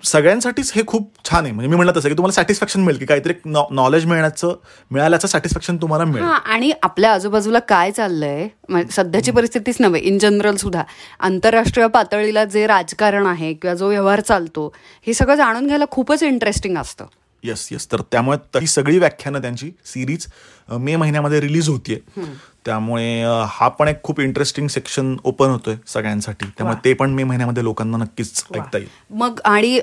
सगळ्यांसाठीच 0.04 0.72
हे 0.74 0.82
खूप 0.86 1.10
छान 1.24 1.44
आहे. 1.44 1.52
म्हणजे 1.52 1.68
मी 1.68 1.76
म्हणलं 1.76 1.92
तसं 1.96 2.08
की 2.08 2.14
तुम्हाला 2.16 2.32
सॅटिस्फॅक्शन 2.32 2.80
मिळेल 2.80 2.98
की 2.98 3.06
काहीतरी 3.06 3.32
नॉलेज 3.46 4.06
मिळण्याचं 4.06 4.54
मिळाल्याचं 4.90 5.28
सॅटिस्फॅक्शन 5.28 5.76
तुम्हाला 5.76 6.04
मिळेल. 6.04 6.28
आणि 6.44 6.72
आपल्या 6.82 7.12
आजूबाजूला 7.12 7.58
काय 7.58 7.90
चाललंय? 7.90 8.46
सध्याची 8.92 9.30
परिस्थितीच 9.30 9.76
नव्हे 9.80 10.00
इन 10.00 10.18
जनरल 10.18 10.56
सुद्धा. 10.56 10.82
आंतरराष्ट्रीय 11.20 11.86
पातळीला 11.86 12.44
जे 12.44 12.66
राजकारण 12.66 13.26
आहे 13.26 13.52
किंवा 13.52 13.74
जो 13.74 13.88
व्यवहार 13.88 14.20
चालतो 14.20 14.72
हे 15.06 15.14
सगळं 15.14 15.34
जाणून 15.34 15.66
घ्यायला 15.66 15.84
खूपच 15.90 16.22
इंटरेस्टिंग 16.22 16.78
असतं. 16.78 17.04
येस 17.46 17.68
येस 17.72 17.92
तर 17.92 18.00
त्यामुळे 18.00 18.38
त- 18.54 18.56
ही 18.56 18.66
सगळी 18.66 18.98
व्याख्यानं 18.98 19.40
त्यांची 19.40 19.70
सिरीज 19.86 20.26
मे 20.72 20.96
महिन्यामध्ये 20.96 21.40
रिलीज 21.40 21.68
होतीये. 21.68 22.22
त्यामुळे 22.64 23.22
हा 23.48 23.68
पण 23.68 23.88
एक 23.88 24.02
खूप 24.02 24.20
इंटरेस्टिंग 24.20 24.68
सेक्शन 24.68 25.16
ओपन 25.24 25.46
होतोय 25.46 25.76
सगळ्यांसाठी. 25.86 26.46
त्यामुळे 26.46 26.84
ते 26.84 26.92
पण 26.92 27.10
मे 27.10 27.24
महिन्यामध्ये 27.24 27.62
लोकांना 27.64 27.96
नक्कीच 27.96 28.44
ऐकता 28.54 28.78
येईल. 28.78 28.88
मग 29.10 29.40
आणि 29.44 29.80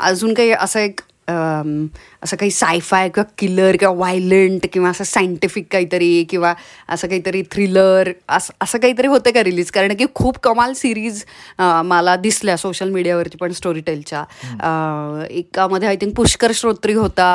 अजून 0.00 0.34
काही 0.34 0.50
असं 0.50 0.80
एक 0.80 1.00
असं 2.22 2.36
काही 2.36 2.50
सायफाय 2.50 3.08
किंवा 3.08 3.30
किलर 3.38 3.76
किंवा 3.76 3.94
व्हायलंट 3.94 4.66
किंवा 4.72 4.90
असं 4.90 5.04
सायंटिफिक 5.04 5.66
काहीतरी 5.72 6.22
किंवा 6.30 6.52
असं 6.88 7.08
काहीतरी 7.08 7.42
थ्रिलर 7.50 8.10
असं 8.28 8.52
असं 8.60 8.78
काहीतरी 8.78 9.06
होतं 9.06 9.30
का 9.30 9.44
रिलीज 9.44 9.70
कारण 9.70 9.94
की 9.96 10.04
खूप 10.14 10.38
कमाल 10.42 10.72
सिरीज 10.72 11.22
मला 11.58 12.16
दिसल्या 12.16 12.56
सोशल 12.56 12.90
मीडियावरती 12.90 13.38
पण 13.40 13.52
स्टोरी 13.52 13.80
टेलच्या 13.80 14.24
एकामध्ये 15.30 15.88
आय 15.88 15.96
थिंक 15.96 16.14
पुष्कर 16.16 16.52
श्रोत्री 16.54 16.92
होता. 16.92 17.28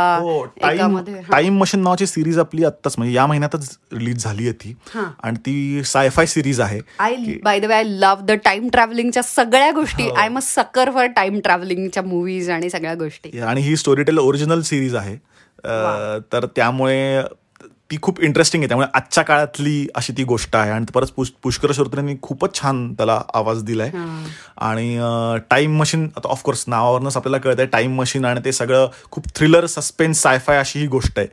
टाइम 0.62 0.76
एकामध्ये 0.76 1.22
टाइम 1.32 1.58
मशीन 1.60 1.82
नावाची 1.84 2.06
सिरीज 2.08 2.40
आपली 2.40 2.64
आत्ताच 2.66 2.96
म्हणजे 2.98 3.14
या 3.16 3.26
महिन्यातच 3.28 3.70
रिलीज 3.94 4.24
झाली 4.24 4.44
आहे 4.44 4.54
ती 4.54 4.76
आणि 4.96 5.38
ती 5.46 5.84
सायफाय 5.86 6.26
सिरीज 6.26 6.60
आहे. 6.62 6.80
I 7.00 7.16
by 7.44 7.60
the 7.60 7.66
way 7.66 7.74
I 7.74 7.84
love 7.86 8.26
the 8.26 8.32
time 8.46 8.68
ट्रॅव्हलिंगच्या 8.74 9.24
सगळ्या 9.24 9.72
गोष्टी. 9.72 10.10
I 10.10 10.26
am 10.26 10.38
a 10.38 10.42
sucker 10.44 10.92
for 10.94 11.06
time 11.16 11.40
ट्रॅव्हलिंगच्या 11.44 12.04
movies 12.04 12.50
आणि 12.50 12.70
सगळ्या 12.70 12.94
गोष्टी. 12.96 13.40
आणि 13.40 13.62
ही 13.62 13.76
स्टोरी 13.86 14.04
टेल 14.04 14.20
ओरिजिनल 14.20 14.62
सिरीज 14.62 14.96
आहे 14.96 15.16
तर 16.32 16.46
त्यामुळे 16.56 17.22
ती 17.96 18.00
खूप 18.02 18.22
इंटरेस्टिंग 18.22 18.64
आहे. 18.64 18.68
त्यामुळे 18.68 18.88
आजच्या 18.94 19.24
काळातली 19.24 19.88
अशी 19.96 20.14
ती 20.18 20.24
गोष्ट 20.24 20.56
आहे. 20.56 20.72
आणि 20.72 20.86
परत 20.94 21.08
पुष- 21.16 21.32
पुष्कर 21.44 21.72
श्रोत्रेंनी 21.72 22.16
खूपच 22.22 22.62
छान 22.62 22.94
त्याला 22.94 23.22
आवाज 23.34 23.64
दिलाय. 23.64 23.90
आणि 24.58 25.00
टाइम 25.50 25.80
मशीन 25.80 26.10
आता 26.18 26.30
ऑफकोर्स 26.30 26.64
नावावरनच 26.68 27.18
आपल्याला 27.18 27.38
कळत 27.38 27.56
आहे 27.58 27.68
टाइम 27.68 27.96
मशीन 27.96 28.26
आणि 28.26 28.40
ते 28.46 28.52
सगळं 28.52 28.88
खूप 29.12 29.24
थ्रिलर 29.36 29.66
सस्पेन्स 29.66 30.22
सायफाय 30.22 30.58
अशी 30.58 30.80
ही 30.80 30.88
गोष्ट 30.88 31.20
आहे. 31.20 31.28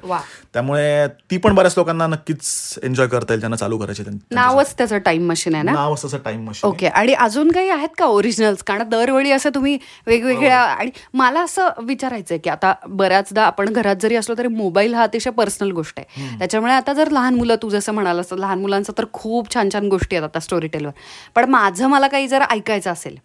त्यामुळे 0.52 1.06
ती 1.30 1.36
पण 1.36 1.54
बऱ्याच 1.54 1.74
लोकांना 1.76 2.06
नक्कीच 2.06 2.74
एन्जॉय 2.82 3.06
करता 3.06 3.32
येईल 3.32 3.40
त्यांना 3.40 3.56
चालू 3.56 3.78
करायची 3.78 4.02
नावच 4.30 4.74
त्याचं 4.78 4.98
टाइम 4.98 5.28
मशीन 5.28 5.54
आहे 5.54 5.62
ना? 5.62 5.72
नाव 5.72 5.94
असं 5.94 6.18
टाइम 6.24 6.48
मशीन 6.48 6.68
ओके 6.68 6.86
आणि 6.86 7.12
अजून 7.12 7.52
काही 7.52 7.70
आहेत 7.70 7.88
का 7.98 8.04
ओरिजिनल्स 8.04 8.62
कारण 8.62 8.88
दरवेळी 8.88 9.30
असं 9.30 9.50
तुम्ही 9.54 9.78
वेगवेगळ्या 10.06 10.60
आणि 10.60 10.90
मला 11.14 11.42
असं 11.42 11.68
विचारायचं 11.82 12.34
आहे 12.34 12.38
की 12.38 12.50
आता 12.50 12.74
बऱ्याचदा 12.88 13.44
आपण 13.44 13.72
घरात 13.72 13.96
जरी 14.02 14.16
असलो 14.16 14.34
तरी 14.38 14.48
मोबाईल 14.48 14.94
हा 14.94 15.02
अतिशय 15.02 15.30
पर्सनल 15.30 15.70
गोष्ट 15.70 15.98
आहे. 15.98 16.44
त्याच्यामुळे 16.52 16.72
आता 16.72 16.92
जर 16.92 17.10
लहान 17.10 17.34
मुलं 17.34 17.56
तू 17.62 17.68
जसं 17.70 17.92
म्हणालास 17.92 18.30
तर 18.30 18.36
लहान 18.36 18.60
मुलांचं 18.60 18.92
तर 18.98 19.04
खूप 19.12 19.54
छान 19.54 19.68
छान 19.72 19.88
गोष्टी 19.88 20.16
आहेत 20.16 20.24
आता 20.24 20.40
स्टोरी 20.40 20.66
टेलवर 20.66 20.90
पण 21.34 21.48
माझं 21.50 21.88
मला 21.88 22.08
काही 22.08 22.28
जर 22.28 22.42
ऐकायचं 22.50 22.90
असेल 22.92 23.16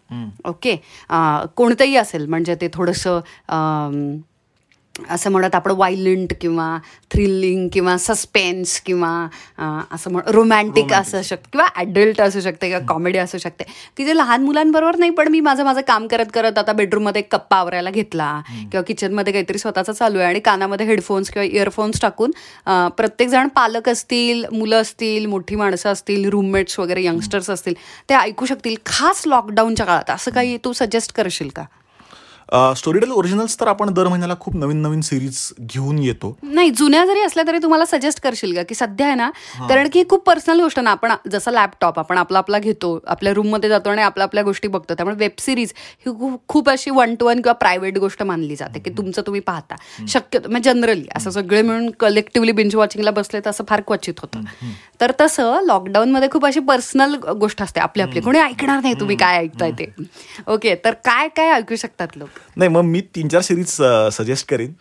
ओके? 0.44 0.76
कोणतंही 1.56 1.96
असेल 1.96 2.26
म्हणजे 2.26 2.54
ते 2.54 2.68
थोडंसं 2.72 3.20
असं 5.10 5.30
म्हणत 5.30 5.54
आपण 5.54 5.72
वायलंट 5.76 6.32
किंवा 6.40 6.76
थ्रिलिंग 7.10 7.68
किंवा 7.72 7.96
सस्पेन्स 7.98 8.80
किंवा 8.86 9.10
असं 9.94 10.10
म्हण 10.12 10.30
रोमॅन्टिक 10.34 10.92
असू 10.92 11.22
शकतं 11.22 11.48
किंवा 11.52 11.66
ॲडल्ट 11.76 12.20
असू 12.20 12.40
शकते 12.40 12.68
किंवा 12.68 12.84
कॉमेडी 12.88 13.18
असू 13.18 13.38
शकते. 13.38 13.64
की 13.96 14.04
जे 14.04 14.16
लहान 14.16 14.44
मुलांबरोबर 14.44 14.96
नाही 14.96 15.10
पण 15.10 15.28
मी 15.28 15.40
माझं 15.40 15.64
माझं 15.64 15.80
काम 15.88 16.06
करत 16.06 16.26
करत 16.34 16.58
आता 16.58 16.72
बेडरूममध्ये 16.72 17.22
एक 17.22 17.32
कप्पा 17.32 17.56
आवरायला 17.56 17.90
घेतला. 17.90 18.30
किंवा 18.70 18.82
किचनमध्ये 18.88 19.32
काहीतरी 19.32 19.58
स्वतःचं 19.58 19.92
चालू 19.92 20.18
आहे 20.18 20.28
आणि 20.28 20.40
कानामध्ये 20.40 20.86
हेडफोन्स 20.86 21.30
किंवा 21.30 21.44
इयरफोन्स 21.46 22.00
टाकून 22.02 22.30
प्रत्येकजण 22.96 23.48
पालक 23.54 23.88
असतील 23.88 24.44
मुलं 24.52 24.80
असतील 24.80 25.26
मोठी 25.26 25.56
माणसं 25.56 25.92
असतील 25.92 26.28
रूममेट्स 26.30 26.78
वगैरे 26.78 27.04
यंगस्टर्स 27.04 27.50
असतील 27.50 27.74
ते 28.10 28.14
ऐकू 28.14 28.46
शकतील. 28.46 28.76
खास 28.86 29.22
लॉकडाऊनच्या 29.26 29.86
काळात 29.86 30.10
असं 30.10 30.30
काही 30.30 30.56
तू 30.64 30.72
सजेस्ट 30.72 31.12
करशील 31.16 31.48
का? 31.48 31.64
स्टोरीटेल 32.76 33.10
ओरिजिनल्स 33.12 33.58
तर 33.60 33.68
आपण 33.68 33.92
दर 33.94 34.08
महिन्याला 34.08 34.34
खूप 34.40 34.54
नवीन 34.56 34.80
नवीन 34.82 35.00
सिरीज 35.00 35.38
घेऊन 35.60 35.98
येतो. 35.98 36.36
नाही 36.44 36.70
जुन्या 36.70 37.04
जरी 37.06 37.20
असल्या 37.20 37.44
तरी 37.46 37.58
तुम्हाला 37.62 37.84
सजेस्ट 37.86 38.20
करशील 38.22 38.54
का 38.56 38.62
की 38.68 38.74
सध्या 38.74 39.06
आहे 39.06 39.14
ना 39.14 39.28
कारण 39.68 39.88
की 39.92 40.02
खूप 40.10 40.24
पर्सनल 40.26 40.60
गोष्ट 40.60 40.78
ना 40.80 40.90
आपण 40.90 41.12
जसं 41.30 41.52
लॅपटॉप 41.52 41.98
आपण 41.98 42.18
आपला 42.18 42.38
आपला 42.38 42.58
घेतो 42.58 42.98
आपल्या 43.06 43.32
रूममध्ये 43.34 43.68
जातो 43.68 43.90
आणि 43.90 44.02
आपल्या 44.02 44.24
आपल्या 44.26 44.44
गोष्टी 44.44 44.68
बघतो 44.68 44.94
त्यामुळे 44.94 45.16
वेब 45.18 45.40
सिरीज 45.40 45.72
ही 46.06 46.12
खूप 46.48 46.70
अशी 46.70 46.90
वन 46.90 47.14
टू 47.14 47.26
वन 47.26 47.40
किंवा 47.40 47.52
प्रायव्हेट 47.54 47.98
गोष्ट 47.98 48.22
मानली 48.22 48.56
जाते 48.56 48.78
की 48.78 48.90
तुमचं 48.98 49.22
तुम्ही 49.26 49.40
पाहता. 49.40 49.76
शक्यतो 50.08 50.48
म्हणजे 50.48 50.70
जनरली 50.70 51.06
असं 51.16 51.30
सगळे 51.30 51.62
मिळून 51.62 51.90
कलेक्टिव्हली 52.00 52.52
बिंच 52.52 52.74
वॉचिंगला 52.74 53.10
बसले 53.10 53.40
तर 53.40 53.50
असं 53.50 53.64
फार 53.68 53.80
क्वचित 53.86 54.20
होतं. 54.22 54.40
तर 55.00 55.12
तसं 55.20 55.60
लॉकडाऊनमध्ये 55.66 56.28
खूप 56.30 56.46
अशी 56.46 56.60
पर्सनल 56.68 57.14
गोष्ट 57.40 57.62
असते 57.62 57.80
आपली 57.80 58.02
आपली 58.02 58.20
कोणी 58.20 58.38
ऐकणार 58.38 58.80
नाही 58.82 58.94
तुम्ही 59.00 59.16
काय 59.16 59.38
ऐकताय 59.38 59.70
ते. 59.78 59.92
ओके 60.48 60.74
तर 60.84 60.94
काय 61.04 61.28
काय 61.36 61.50
ऐकू 61.52 61.76
शकतात 61.76 62.16
लोक? 62.16 62.37
नाही 62.56 62.70
मग 62.70 62.82
मी 62.82 63.00
तीन 63.14 63.28
चार 63.28 63.40
सिरीज 63.40 63.74
सजेस्ट 64.12 64.48
करीन. 64.48 64.72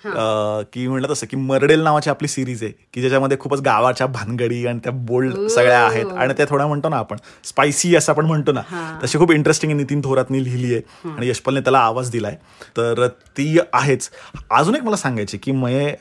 की 0.73 0.87
म्हणलं 0.87 1.07
तसं 1.09 1.27
की 1.27 1.37
मर्डेल 1.37 1.81
नावाची 1.83 2.09
आपली 2.09 2.27
सिरीज 2.27 2.63
आहे 2.63 2.71
की 2.93 3.01
ज्याच्यामध्ये 3.01 3.37
खूपच 3.39 3.61
गावाच्या 3.61 4.07
भानगडी 4.07 4.65
आणि 4.67 4.79
त्या 4.83 4.91
बोल्ड 4.91 5.47
सगळ्या 5.47 5.83
आहेत. 5.85 6.05
आणि 6.07 6.33
त्या 6.37 6.45
थोड्या 6.49 6.67
म्हणतो 6.67 6.89
ना 6.89 6.97
आपण 6.97 7.17
स्पायसी 7.43 7.95
असं 7.95 8.13
आपण 8.13 8.25
म्हणतो 8.25 8.51
ना 8.51 8.61
तशी 9.03 9.17
खूप 9.17 9.31
इंटरेस्टिंग 9.31 9.75
नितीन 9.77 10.01
थोरातनी 10.03 10.43
लिहिली 10.43 10.73
आहे. 10.73 11.09
आणि 11.09 11.29
यशपालने 11.29 11.61
त्याला 11.61 11.79
आवाज 11.79 12.11
दिलाय. 12.11 12.35
तर 12.77 13.07
ती 13.07 13.57
आहेच. 13.73 14.09
अजून 14.49 14.75
एक 14.75 14.83
मला 14.83 14.95
सांगायची 14.95 15.37
की 15.37 15.51
मये 15.51 15.95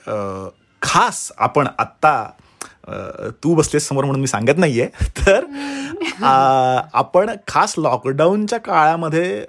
खास 0.82 1.30
आपण 1.36 1.66
आत्ता 1.78 2.30
तू 3.44 3.54
बसलेस 3.54 3.88
समोर 3.88 4.04
म्हणून 4.04 4.20
मी 4.20 4.26
सांगत 4.26 4.58
नाहीये. 4.58 4.86
तर 5.18 5.44
आपण 6.94 7.30
खास 7.48 7.74
लॉकडाऊनच्या 7.78 8.58
काळामध्ये 8.58 9.44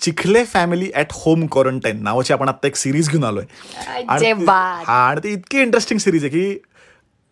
Chikhale 0.00 0.44
family 0.44 0.90
at 0.94 1.06
home 1.10 1.46
quarantine 1.46 2.02
नावाची 2.02 2.32
आपण 2.32 2.48
आता 2.48 2.66
एक 2.66 2.76
सिरीज 2.76 3.10
घेऊन 3.10 3.24
आलोय. 3.24 3.44
आणि 4.86 5.20
ती 5.20 5.32
इतकी 5.32 5.60
इंटरेस्टिंग 5.60 5.98
सिरीज 6.00 6.24
आहे 6.24 6.30
की 6.30 6.58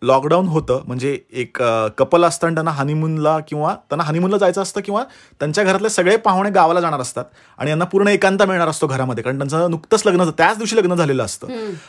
लॉकडाऊन 0.01 0.47
होतं 0.47 0.81
म्हणजे 0.87 1.17
एक 1.33 1.61
कपल 1.97 2.23
असतं 2.23 2.47
आणि 2.47 2.55
त्यांना 2.55 2.71
हनीमूनला 2.71 3.37
किंवा 3.39 3.73
त्यांना 3.89 4.03
हनीमूनला 4.03 4.37
जायचं 4.37 4.61
असतं 4.61 4.81
किंवा 4.81 5.03
त्यांच्या 5.41 5.63
घरातले 5.63 5.89
सगळे 5.89 6.15
पाहुणे 6.17 6.49
गावाला 6.49 6.81
जाणार 6.81 6.99
असतात 6.99 7.25
आणि 7.59 7.69
यांना 7.69 7.85
पूर्ण 7.85 8.07
एकांत 8.07 8.41
मिळणार 8.41 8.67
असतो 8.67 8.87
घरामध्ये 8.87 9.23
कारण 9.23 9.37
त्यांचं 9.37 9.71
नुकतंच 9.71 10.01
लग्न 10.05 10.29
त्याच 10.29 10.57
दिवशी 10.57 10.75
लग्न 10.75 10.95
झालेलं 10.95 11.23
असतं. 11.23 11.47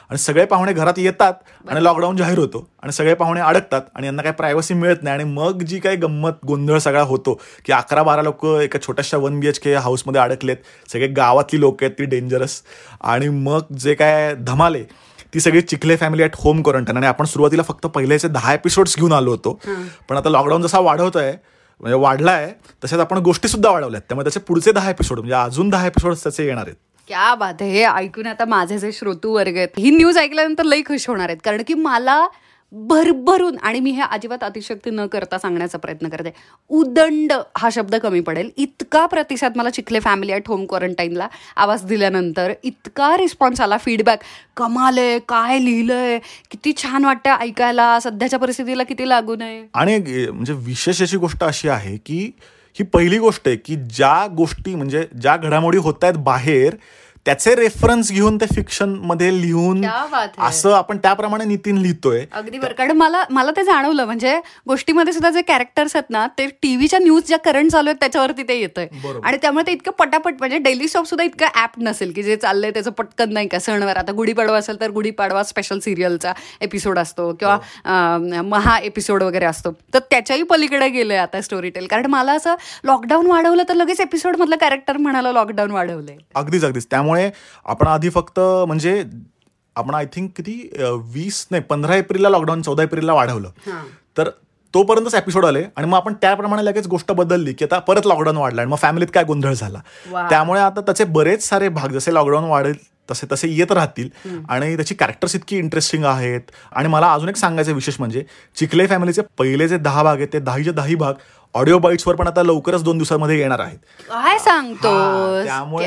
आणि 0.09 0.19
सगळे 0.19 0.45
पाहुणे 0.45 0.73
घरात 0.73 0.99
येतात 0.99 1.35
आणि 1.67 1.83
लॉकडाऊन 1.85 2.17
जाहीर 2.17 2.39
होतो 2.39 2.67
आणि 2.83 2.93
सगळे 2.93 3.15
पाहुणे 3.15 3.41
अडकतात 3.41 3.83
आणि 3.95 4.07
यांना 4.07 4.23
काही 4.23 4.35
प्रायव्हसी 4.35 4.75
मिळत 4.75 5.03
नाही 5.03 5.15
आणि 5.15 5.25
मग 5.25 5.63
जी 5.63 5.79
काही 5.79 5.97
गंमत 5.97 6.45
गोंधळ 6.47 6.79
सगळा 6.79 7.03
होतो 7.03 7.35
की 7.65 7.73
अकरा 7.73 8.03
बारा 8.03 8.23
लोक 8.23 8.45
एका 8.47 8.79
छोट्याशा 8.83 9.17
वन 9.17 9.39
बी 9.41 9.49
एच 9.49 9.59
के 9.59 9.75
हाऊसमध्ये 9.75 10.21
अडकलेत 10.21 10.57
सगळे 10.89 11.07
गावातली 11.09 11.61
लोक 11.61 11.83
आहेत 11.83 11.99
ती 11.99 12.05
डेंजरस 12.07 12.61
आणि 13.01 13.29
मग 13.29 13.73
जे 13.79 13.95
काय 13.95 14.35
धमाले 14.37 14.85
ती 15.33 15.41
सगळी 15.41 15.61
Chikhale 15.61 15.97
family 15.97 16.23
at 16.23 16.37
home 16.39 16.63
quarantine 16.63 16.97
आणि 16.97 17.07
आपण 17.07 17.25
सुरुवातीला 17.25 17.63
फक्त 17.63 17.87
पहिल्याचे 17.87 18.29
दहा 18.29 18.53
एपिसोड्स 18.55 18.97
घेऊन 18.97 19.13
आलो 19.13 19.31
होतो. 19.31 19.59
पण 20.09 20.17
आता 20.17 20.31
लॉकडाऊन 20.31 20.63
जसा 20.63 20.79
वाढवत 20.81 21.17
आहे 21.17 21.33
म्हणजे 21.81 21.99
वाढला 22.01 22.33
आहे 22.33 22.53
तशाच 22.85 23.01
आपण 23.01 23.19
गोष्टी 23.19 23.49
सुद्धा 23.49 23.71
वाढवल्यात. 23.71 24.03
त्यामुळे 24.09 24.25
त्याचे 24.25 24.41
पुढचे 24.41 24.73
दहा 24.73 24.91
एपिसोड 24.91 25.19
म्हणजे 25.19 25.35
अजून 25.35 25.69
दहा 25.71 25.87
एपिसोड 25.87 26.15
त्याचे 26.15 26.47
येणार 26.47 26.67
आहेत. 26.67 26.77
क्या 27.09 27.35
बात 27.35 27.55
आहे. 27.61 27.71
हे 27.71 27.85
ऐकून 27.85 28.27
आता 28.27 28.45
माझे 28.45 28.79
जे 28.79 28.91
श्रोतू 28.93 29.35
वर्ग 29.35 29.57
आहेत 29.57 29.79
ही 29.79 29.91
न्यूज 29.91 30.19
ऐकल्यानंतर 30.19 30.65
लई 30.65 30.83
खुश 30.87 31.09
होणार 31.09 31.29
आहेत. 31.29 31.39
कारण 31.45 31.63
की 31.67 31.75
मला 31.75 32.21
भरभरून 32.73 33.57
आणि 33.59 33.81
मी 33.81 33.91
हे 33.91 34.03
अजिबात 34.11 34.43
अतिशक्ती 34.45 34.91
न 34.91 35.07
करता 35.07 35.39
सांगण्याचा 35.39 35.79
प्रयत्न 35.79 36.09
करते. 36.09 36.31
उदंड 36.71 37.33
हा 37.57 37.69
शब्द 37.73 37.95
कमी 37.95 38.21
पडेल. 38.21 38.51
इतका 38.57 39.05
प्रतिसाद 39.07 39.57
मला 39.57 39.71
चिखले 39.71 40.01
फॅमिली 40.01 40.33
ॲट 40.33 40.49
होम 40.49 40.65
क्वारंटाईनला 40.67 41.29
आवाज 41.57 41.85
दिल्यानंतर 41.85 42.53
इतका 42.63 43.17
रिस्पॉन्स 43.17 43.61
आला 43.61 43.77
फीडबॅक 43.79 44.23
कमाल 44.57 44.99
आहे 44.99 45.19
काय 45.29 45.59
लिहिलंय? 45.59 46.19
किती 46.51 46.73
छान 46.83 47.05
वाटतं 47.05 47.37
ऐकायला. 47.41 47.99
सध्याच्या 48.01 48.39
परिस्थितीला 48.39 48.83
किती 48.83 49.09
लागू 49.09 49.37
नये? 49.37 49.63
आणि 49.75 49.99
म्हणजे 50.31 50.53
विशेष 50.57 51.03
अशी 51.03 51.17
गोष्ट 51.17 51.45
अशी 51.45 51.69
आहे 51.69 51.97
की 52.07 52.31
ही 52.77 52.85
पहिली 52.85 53.19
गोष्ट 53.19 53.47
आहे 53.47 53.57
की 53.57 53.77
ज्या 53.91 54.27
गोष्टी 54.37 54.75
म्हणजे 54.75 55.07
ज्या 55.21 55.37
घडामोडी 55.37 55.79
होत 55.79 56.05
आहेत 56.05 56.15
बाहेर 56.25 56.75
त्याचे 57.29 57.55
रेफरन्स 57.55 58.11
घेऊन 58.13 58.37
ते 58.37 58.47
फिक्शनमध्ये 58.55 59.31
लिहून 59.41 59.85
असं 60.39 60.73
आपण 60.75 60.99
त्याप्रमाणे 60.99 61.45
नितीन 61.45 61.79
लिहितोय. 61.79 62.25
अगदी 62.33 62.59
बरं. 62.59 62.73
कारण 62.75 62.97
मला 62.97 63.23
मला 63.31 63.51
ते 63.57 63.63
जाणवलं. 63.63 64.05
म्हणजे 64.05 64.37
गोष्टीमध्ये 64.69 65.13
सुद्धा 65.13 65.31
जे 65.31 65.43
कॅरेक्टर्स 65.43 65.97
आहेत 65.97 66.11
ना 66.11 66.27
ते 66.39 66.47
टीव्हीच्या 66.63 66.99
न्यूज 66.99 67.23
ज्या 67.27 67.39
करंट 67.39 67.71
चालू 67.71 67.89
आहेत 67.89 68.01
त्याच्यावरती 68.01 68.43
ते 68.43 68.59
येतंय. 68.61 68.87
आणि 69.25 69.37
त्यामुळे 69.43 69.67
ते 69.67 69.73
इतकं 69.73 69.93
पटापट 69.99 70.35
म्हणजे 70.39 70.59
डेली 70.59 70.89
स्टॉप 70.89 71.07
सुद्धा 71.07 71.25
इतकं 71.25 71.61
ऍप 71.63 71.79
नसेल 71.79 72.13
की 72.13 72.23
जे 72.23 72.37
चाललंय 72.37 72.71
त्याचं 72.71 72.91
पटकन 72.91 73.33
नाही 73.33 73.49
का? 73.49 73.59
सणवार. 73.59 73.97
आता 73.97 74.13
गुढीपाडवा 74.13 74.59
असेल 74.59 74.81
तर 74.81 74.91
गुढीपाडवा 74.91 75.43
स्पेशल 75.43 75.79
सिरियलचा 75.79 76.33
एपिसोड 76.61 76.99
असतो 76.99 77.33
किंवा 77.41 77.55
हो. 77.55 78.43
महा 78.49 78.79
एपिसोड 78.79 79.23
वगैरे 79.23 79.45
असतो. 79.45 79.73
तर 79.95 79.99
त्याच्याही 80.11 80.43
पलीकडे 80.51 80.89
गेलंय 80.89 81.17
आता 81.19 81.41
स्टोरी 81.41 81.71
टेल 81.71 81.87
कारण 81.87 82.07
मला 82.11 82.33
असं 82.33 82.55
लॉकडाऊन 82.85 83.27
वाढवलं 83.27 83.63
तर 83.69 83.75
लगेच 83.75 84.01
एपिसोड 84.01 84.37
मधलं 84.37 84.57
कॅरेक्टर 84.57 84.97
म्हणाला 84.97 85.33
लॉकडाऊन 85.33 85.71
वाढवलंय. 85.71 86.17
अगदीच 86.35 86.65
अगदीच. 86.65 86.87
त्यामुळे 86.91 87.18
त्यामुळे 87.19 87.31
आपण 87.65 87.87
आधी 87.87 88.11
फक्त 88.11 88.41
म्हणजे 88.41 89.05
आपण 89.77 89.95
आय 89.95 90.07
थिंक 90.07 90.31
किती 90.37 90.71
वीस 91.15 91.47
नाही 91.51 91.63
पंधरा 91.63 91.97
एप्रिलला 91.97 92.29
लॉकडाऊन 92.29 92.63
चौदा 92.63 92.83
एप्रिलला 92.83 93.13
वाढवलं. 93.13 93.51
तर 94.19 94.29
तोपर्यंतच 94.75 95.15
एपिसोड 95.15 95.45
आले 95.45 95.63
आणि 95.77 95.87
मग 95.87 95.97
आपण 95.97 96.15
त्याप्रमाणे 96.15 96.65
लगेच 96.65 96.87
गोष्ट 96.87 97.13
बदलली 97.13 97.53
की 97.53 97.65
आता 97.65 97.79
परत 97.79 98.07
लॉकडाऊन 98.07 98.37
वाढला 98.37 98.63
आणि 98.63 98.71
मग 98.71 98.77
फॅमिलीत 98.77 99.09
काय 99.15 99.25
गोंधळ 99.25 99.53
झाला. 99.53 99.81
त्यामुळे 100.31 100.61
आता 100.61 100.81
त्याचे 100.81 101.05
बरेच 101.05 101.49
सारे 101.49 101.69
भाग 101.69 101.89
जसे 101.89 102.15
लॉकडाऊन 102.15 102.45
वाढेल 102.45 102.75
तसे 103.11 103.27
तसे 103.33 103.49
येत 103.49 103.73
राहतील. 103.73 104.09
आणि 104.49 104.77
त्याची 104.77 104.95
कॅरेक्टर्स 104.95 105.35
इतकी 105.35 105.59
इंटरेस्टिंग 105.59 106.05
आहेत. 106.05 106.41
आणि 106.73 106.89
मला 106.89 107.13
अजून 107.13 107.29
एक 107.29 107.37
सांगायचं 107.37 107.73
विशेष 107.73 107.95
म्हणजे 107.99 108.25
चिखले 108.57 108.87
फॅमिलीचे 108.87 109.23
पहिले 109.39 109.69
जे 109.69 109.79
दहा 109.79 110.03
भाग 110.03 110.17
आहेत 110.17 110.29
ते 110.33 110.39
दहाचे 110.39 110.73
दहाही 110.73 110.95
भाग 110.95 111.15
ऑडिओ 111.55 111.79
बाईट्सवर 111.79 112.15
पण 112.15 112.27
आता 112.27 112.43
लवकरच 112.43 112.83
दोन 112.85 112.99
दिवसांमध्ये 112.99 113.39
येणार 113.39 113.61
आहेत. 113.61 113.79
काय 114.09 114.39
सांगतो 114.39 114.93
त्यामुळे 115.45 115.87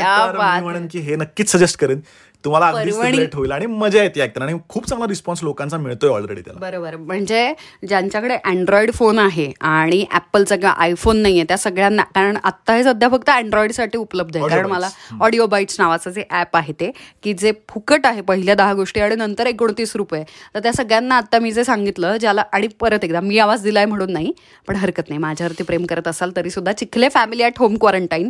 म्हणेन 0.62 0.88
की 0.91 1.00
हे 1.00 1.15
नक्कीच 1.15 1.52
सजेस्ट 1.52 1.80
करेन. 1.80 2.00
तुम्हाला 2.45 2.67
अगदीच 2.67 3.36
होईल 3.36 3.51
आणि 3.51 3.65
मजा 3.65 4.04
येते 4.04 4.21
ऐकताना. 4.21 4.45
आणि 4.45 4.58
खूप 4.69 4.88
चांगला 4.88 5.08
रिस्पॉन्स 5.08 5.43
लोकांचा 5.43 5.77
मिळतोय 5.77 6.10
ऑलरेडी 6.10 6.41
त्याला. 6.41 6.60
बरोबर. 6.60 6.95
म्हणजे 6.97 7.54
ज्यांच्याकडे 7.88 8.36
अँड्रॉइड 8.45 8.91
फोन 8.93 9.19
आहे 9.19 9.51
आणि 9.62 10.04
ऍपलचा 10.15 10.56
किंवा 10.56 10.73
आयफोन 10.77 11.17
नाहीये 11.17 11.43
त्या 11.47 11.58
सगळ्यांना 11.58 12.04
कारण 12.15 12.38
आता 12.43 12.75
हे 12.75 12.84
सध्या 12.84 13.10
फक्त 13.10 13.30
साठी 13.71 13.97
उपलब्ध 13.97 14.38
आहे. 14.38 14.47
कारण 14.49 14.65
मला 14.65 14.89
ऑडिओ 15.21 15.45
बाईट्स 15.47 15.80
नावाचं 15.80 16.12
जे 16.12 16.23
ऍप 16.32 16.56
आहे 16.58 16.73
ते 16.80 16.91
की 17.23 17.34
जे 17.34 17.51
फुकट 17.69 18.06
आहे 18.06 18.21
पहिल्या 18.21 18.56
दहा 18.56 18.73
गोष्टी 18.73 18.99
आणि 19.01 19.15
नंतर 19.15 19.47
एकोणतीस 19.47 19.95
रुपये. 19.95 20.23
तर 20.56 20.60
त्या 20.60 20.73
सगळ्यांना 20.73 21.17
आता 21.17 21.39
मी 21.39 21.51
जे 21.51 21.63
सांगितलं 21.63 22.17
ज्याला 22.17 22.43
आणि 22.54 22.67
परत 22.80 23.04
एकदा 23.04 23.19
मी 23.21 23.38
आवाज 23.39 23.63
दिलाय 23.63 23.86
म्हणून 23.86 24.12
नाही 24.13 24.32
पण 24.67 24.75
हरकत 24.75 25.10
नाही. 25.10 25.19
माझ्यावरती 25.19 25.63
प्रेम 25.63 25.86
करत 25.86 26.08
असाल 26.08 26.32
तरी 26.36 26.49
सुद्धा 26.49 26.71
Chikhale 26.71 27.10
family 27.10 27.43
at 27.43 27.60
home 27.60 27.75
quarantine 27.77 28.30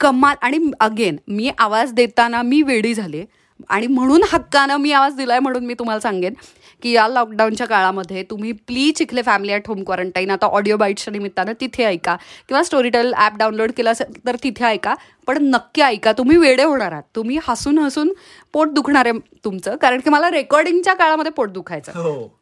कमाल. 0.00 0.36
आणि 0.42 0.70
अगेन 0.80 1.16
मी 1.28 1.50
आवाज 1.58 1.92
देताना 1.92 2.42
मी 2.42 2.62
वेडी 2.62 2.94
झाले. 2.94 3.24
आणि 3.68 3.86
म्हणून 3.86 4.22
हक्कानं 4.32 4.76
मी 4.76 4.92
आवाज 4.92 5.14
दिलाय 5.14 5.38
म्हणून 5.38 5.64
मी 5.66 5.74
तुम्हाला 5.74 6.00
सांगेन 6.00 6.34
की 6.82 6.90
या 6.90 7.08
लॉकडाऊनच्या 7.08 7.66
काळामध्ये 7.66 8.22
तुम्ही 8.22 8.52
please 8.52 8.94
Chikhale 8.94 9.22
family 9.22 9.52
at 9.52 9.62
home 9.66 9.82
quarantine 9.82 10.30
आता 10.30 10.46
ऑडिओ 10.46 10.76
बाईट्सच्या 10.76 11.12
निमित्तानं 11.12 11.52
तिथे 11.60 11.84
ऐका. 11.84 12.16
किंवा 12.48 12.62
स्टोरीटेल 12.62 13.12
ॲप 13.14 13.36
डाउनलोड 13.36 13.70
केलं 13.70 13.90
असेल 13.90 14.26
तर 14.26 14.36
तिथे 14.42 14.64
ऐका. 14.64 14.94
पण 15.26 15.38
नक्की 15.42 15.82
ऐका 15.82 16.12
तुम्ही 16.12 16.36
वेडे 16.36 16.62
होणार 16.62 16.92
आहात. 16.92 17.02
तुम्ही 17.16 17.38
हसून 17.48 17.78
हसून 17.78 18.12
पोट 18.52 18.68
दुखणार 18.68 19.06
आहे 19.06 19.18
तुमचं. 19.44 19.76
कारण 19.76 20.00
की 20.00 20.10
मला 20.10 20.30
रेकॉर्डिंगच्या 20.30 20.94
काळामध्ये 20.94 21.32
पोट 21.32 21.50
दुखायचं. 21.50 21.92
हो. 21.92 22.37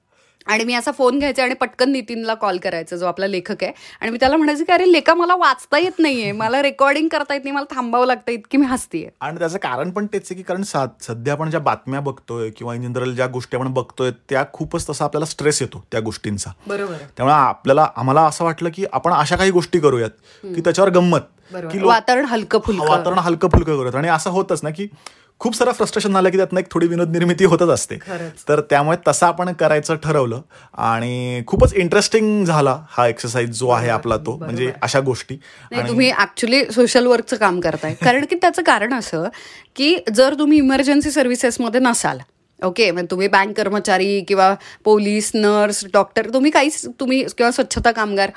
आणि 0.46 0.64
मी 0.64 0.74
असा 0.74 0.90
फोन 0.90 1.18
घ्यायचा 1.18 1.42
आणि 1.42 1.54
पटकन 1.54 1.90
नितीनला 1.90 2.34
कॉल 2.34 2.58
करायचा 2.58 2.96
जो 2.96 3.06
आपला 3.06 3.26
लेखक 3.26 3.62
आहे. 3.62 3.72
आणि 4.00 4.10
मी 4.10 4.18
त्याला 4.20 4.36
म्हणायचं 4.36 4.64
की 4.64 4.72
अरे 4.72 4.92
लेखा 4.92 5.14
मला 5.14 5.34
वाचता 5.34 5.78
येत 5.78 5.98
नाहीये. 5.98 6.32
मला 6.32 6.62
रेकॉर्डिंग 6.62 7.08
करता 7.08 7.34
येत 7.34 7.44
नाही. 7.44 7.54
मला 7.54 7.74
थांबावं 7.74 8.06
लागतं. 8.06 8.32
इतकी 8.32 8.58
मी 8.58 8.66
हसतीये. 8.66 9.08
आणि 9.20 9.38
त्याचं 9.38 9.58
कारण 9.58 9.90
पण 9.90 10.06
तेच 10.06 10.22
आहे 10.22 10.34
की 10.34 10.42
कारण 10.42 10.62
सध्या 10.62 11.32
आपण 11.32 11.50
ज्या 11.50 11.60
बातम्या 11.60 12.00
बघतोय 12.00 12.50
किंवा 12.50 12.74
इन 12.74 12.82
जनरल 12.82 13.14
ज्या 13.14 13.26
गोष्टी 13.26 13.56
आपण 13.56 13.72
बघतोय 13.72 14.10
त्या 14.28 14.44
खूपच 14.52 14.88
तसा 14.90 15.04
आपल्याला 15.04 15.26
स्ट्रेस 15.26 15.62
येतो 15.62 15.84
त्या 15.92 16.00
गोष्टींचा. 16.00 16.50
बरोबर. 16.68 16.96
त्यामुळे 17.16 17.34
आपल्याला 17.34 17.88
आम्हाला 17.96 18.22
असं 18.22 18.44
वाटलं 18.44 18.68
की 18.74 18.84
आपण 18.92 19.12
अशा 19.12 19.36
काही 19.36 19.50
गोष्टी 19.50 19.78
करूयात 19.78 20.10
की 20.44 20.60
त्याच्यावर 20.60 20.90
गंमत. 20.90 21.20
की 21.54 21.78
वातावरण 21.78 22.24
हलकं 22.24 22.58
फुलकं. 22.66 22.88
वातावरण 22.88 23.18
हलकं 23.18 23.48
फुलकं 23.48 23.76
करूयात. 23.76 23.94
आणि 23.94 24.08
असं 24.08 24.30
होतच 24.30 24.60
ना 24.62 24.70
की 24.70 24.88
खूप 25.40 25.54
सारा 25.54 25.72
फ्रस्ट्रेशन 25.72 26.12
झालं 26.12 26.30
की 26.30 26.36
त्यातनं 26.36 26.60
एक 26.60 26.66
थोडी 26.70 26.86
विनोद 26.86 27.10
निर्मिती 27.12 27.44
होतच 27.44 27.68
असते. 27.68 27.96
तर 28.48 28.60
त्यामुळे 28.70 28.96
तसं 29.08 29.26
आपण 29.26 29.52
करायचं 29.52 29.96
ठरवलं 30.04 30.40
आणि 30.88 31.42
खूपच 31.46 31.74
इंटरेस्टिंग 31.74 32.44
झाला 32.44 32.76
हा 32.90 33.06
एक्सरसाइज 33.08 33.58
जो 33.58 33.68
आहे 33.70 33.88
आपला 33.88 34.16
तो 34.16 34.36
म्हणजे 34.36 34.72
अशा 34.82 35.00
गोष्टी. 35.00 35.36
तुम्ही 35.88 36.10
ऍक्च्युली 36.12 36.64
सोशल 36.72 37.06
वर्कचं 37.06 37.36
काम 37.36 37.60
करताय. 37.60 37.94
कारण 38.04 38.24
की 38.30 38.36
त्याचं 38.42 38.62
कारण 38.62 38.94
असं 38.94 39.28
की 39.76 39.96
जर 40.14 40.34
तुम्ही 40.38 40.58
इमर्जन्सी 40.58 41.10
सर्व्हिसेसमध्ये 41.10 41.80
नसाल 41.80 42.18
ओके 42.62 42.90
म्हणजे 42.90 43.10
तुम्ही 43.10 43.26
बँक 43.28 43.56
कर्मचारी 43.56 44.20
किंवा 44.28 44.54
पोलीस 44.84 45.30
नर्स 45.34 45.84
डॉक्टर 45.92 46.28
तुम्ही 46.34 46.50
काहीच 46.50 46.86
तुम्ही 47.00 47.22
किंवा 47.36 47.50
स्वच्छता 47.50 47.90
कामगार 47.92 48.30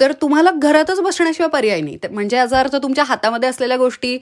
तर 0.00 0.12
तुम्हाला 0.22 0.50
घरातच 0.52 1.00
बसण्याशिवाय 1.00 1.48
पर्याय 1.50 1.80
नाही. 1.80 1.98
म्हणजे 2.10 2.36
याचा 2.36 2.58
अर्थ 2.60 2.76
तुमच्या 2.82 3.04
हातामध्ये 3.04 3.48
असलेल्या 3.48 3.76
गोष्टी 3.76 4.16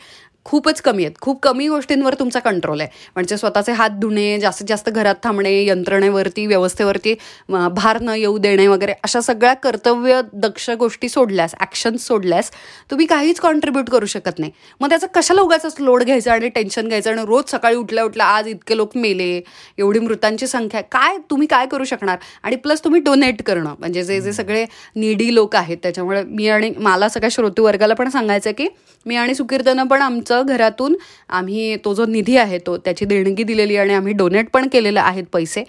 खूपच 0.48 0.80
कमी 0.80 1.04
आहेत. 1.04 1.16
खूप 1.20 1.40
कमी 1.42 1.66
गोष्टींवर 1.68 2.14
तुमचा 2.18 2.40
कंट्रोल 2.40 2.80
आहे. 2.80 2.90
म्हणजे 3.14 3.36
स्वतःचे 3.36 3.72
हात 3.72 3.90
धुणे 4.00 4.38
जास्तीत 4.40 4.66
जास्त 4.68 4.88
घरात 4.90 5.14
थांबणे 5.22 5.50
यंत्रणेवरती 5.64 6.46
व्यवस्थेवरती 6.46 7.14
भार 7.48 8.00
न 8.00 8.14
येऊ 8.16 8.38
देणे 8.38 8.66
वगैरे 8.66 8.92
अशा 9.04 9.20
सगळ्या 9.20 9.52
कर्तव्य 9.54 10.20
दक्ष 10.32 10.68
गोष्टी 10.78 11.08
सोडल्यास 11.08 11.54
ॲक्शन्स 11.60 12.06
सोडल्यास 12.06 12.50
तुम्ही 12.90 13.06
काहीच 13.06 13.40
कॉन्ट्रीब्यूट 13.40 13.90
करू 13.90 14.06
शकत 14.06 14.38
नाही. 14.38 14.52
मग 14.80 14.88
त्याचा 14.88 15.06
कशाला 15.14 15.40
उगाच 15.40 15.74
लोड 15.80 16.02
घ्यायचा 16.02 16.32
आणि 16.32 16.48
टेन्शन 16.48 16.88
घ्यायचं 16.88 17.10
आणि 17.10 17.22
रोज 17.26 17.50
सकाळी 17.50 17.76
उठल्या 17.76 18.04
उठल्या 18.04 18.26
आज 18.26 18.48
इतके 18.48 18.76
लोक 18.76 18.96
मेले 18.96 19.30
एवढी 19.78 19.98
मृतांची 19.98 20.46
संख्या 20.46 20.80
काय 20.82 21.16
तुम्ही 21.30 21.46
काय 21.48 21.66
करू 21.66 21.84
शकणार? 21.84 22.16
आणि 22.42 22.56
प्लस 22.56 22.84
तुम्ही 22.84 23.00
डोनेट 23.02 23.42
करणं. 23.42 23.74
म्हणजे 23.78 24.02
जे 24.04 24.20
जे 24.20 24.32
सगळे 24.32 24.64
निडी 24.96 25.34
लोक 25.34 25.56
आहेत 25.56 25.76
त्याच्यामुळे 25.82 26.22
मी 26.24 26.48
आणि 26.48 26.72
मला 26.78 27.08
सगळ्या 27.08 27.30
श्रोती 27.32 27.62
वर्गाला 27.62 27.94
पण 27.94 28.08
सांगायचं 28.10 28.52
की 28.58 28.68
मी 29.06 29.16
आणि 29.16 29.34
सुकीर्तनं 29.34 29.86
पण 29.86 30.02
आमचं 30.02 30.37
घरातून 30.42 30.96
आम्ही 31.28 31.76
तो 31.76 31.94
जो 31.94 32.06
निधी 32.06 32.36
आहे 32.36 32.58
तो 32.58 32.76
त्याची 32.76 33.04
देणगी 33.04 33.42
दिलेली 33.42 33.76
आणि 33.76 33.94
आम्ही 33.94 34.12
डोनेट 34.12 34.50
पण 34.50 34.68
केलेले 34.68 35.00
आहेत 35.00 35.24
पैसे. 35.32 35.64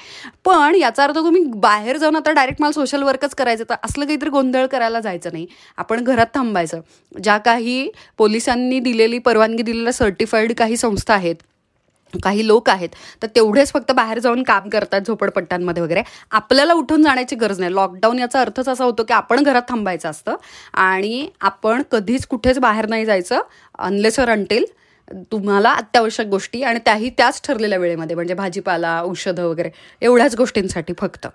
पण 0.46 0.76
याचा 0.76 1.04
अर्थ 1.04 1.16
तुम्ही 1.16 1.44
बाहेर 1.56 1.98
जाऊन 1.98 2.16
आता 2.16 2.32
डायरेक्ट 2.32 2.62
मला 2.62 2.72
सोशल 2.72 3.04
वर्कच 3.04 3.36
करायचं 3.36 3.64
तर 3.70 3.76
असलं 3.84 4.06
काहीतरी 4.06 4.30
गोंधळ 4.30 4.66
करायला 4.66 5.00
जायचं 5.00 5.30
नाही. 5.34 5.46
आपण 5.78 6.04
घरात 6.04 6.28
थांबायचं. 6.36 6.82
ज्या 7.24 7.38
काही 7.38 7.90
पोलिसांनी 8.18 8.80
दिलेली 8.80 9.18
परवानगी 9.20 9.64
दिलेल्या 9.64 9.94
सर्टिफाईड 9.94 10.54
काही 10.54 10.78
संस्था 10.78 11.14
आहेत 11.14 11.36
काही 12.24 12.48
लोक 12.48 12.70
आहेत 12.70 12.90
तर 13.22 13.28
तेवढेच 13.36 13.72
फक्त 13.74 13.92
बाहेर 13.92 14.20
जाऊन 14.20 14.44
काम 14.44 14.70
करतात 14.70 15.02
झोपडपट्ट्यांमध्ये 15.08 15.84
वगैरे. 15.84 16.02
आपल्याला 16.32 16.74
उठून 16.74 17.04
जाण्याची 17.04 17.36
गरज 17.36 17.60
नाही. 17.60 17.74
लॉकडाऊन 17.74 18.20
याचा 18.20 18.42
अर्थच 18.42 18.70
असा 18.70 18.84
होतो 18.84 19.04
की 19.04 19.14
आपण 19.14 19.44
घरात 19.44 19.62
थांबायचं 19.70 20.10
असतं 20.10 20.36
आणि 20.76 21.28
आपण 21.42 21.82
कधीच 21.92 22.26
कुठेच 22.28 22.60
बाहेर 22.60 22.88
नाही 22.90 23.06
जायचं 23.06 23.42
अनलेस 23.80 24.20
और 24.20 24.30
अंटेल 24.30 24.66
तुम्हाला 25.32 25.72
अत्यावश्यक 25.72 26.28
गोष्टी 26.28 26.62
आणि 26.64 26.80
त्याही 26.86 27.10
त्याच 27.10 27.42
ठरलेल्या 27.44 27.78
वेळेमध्ये 27.80 28.16
म्हणजे 28.16 28.34
भाजीपाला 28.34 29.02
औषधं 29.04 29.44
वगैरे 29.44 29.70
एवढ्याच 30.02 30.36
गोष्टींसाठी 30.36 30.94
फक्त. 31.00 31.28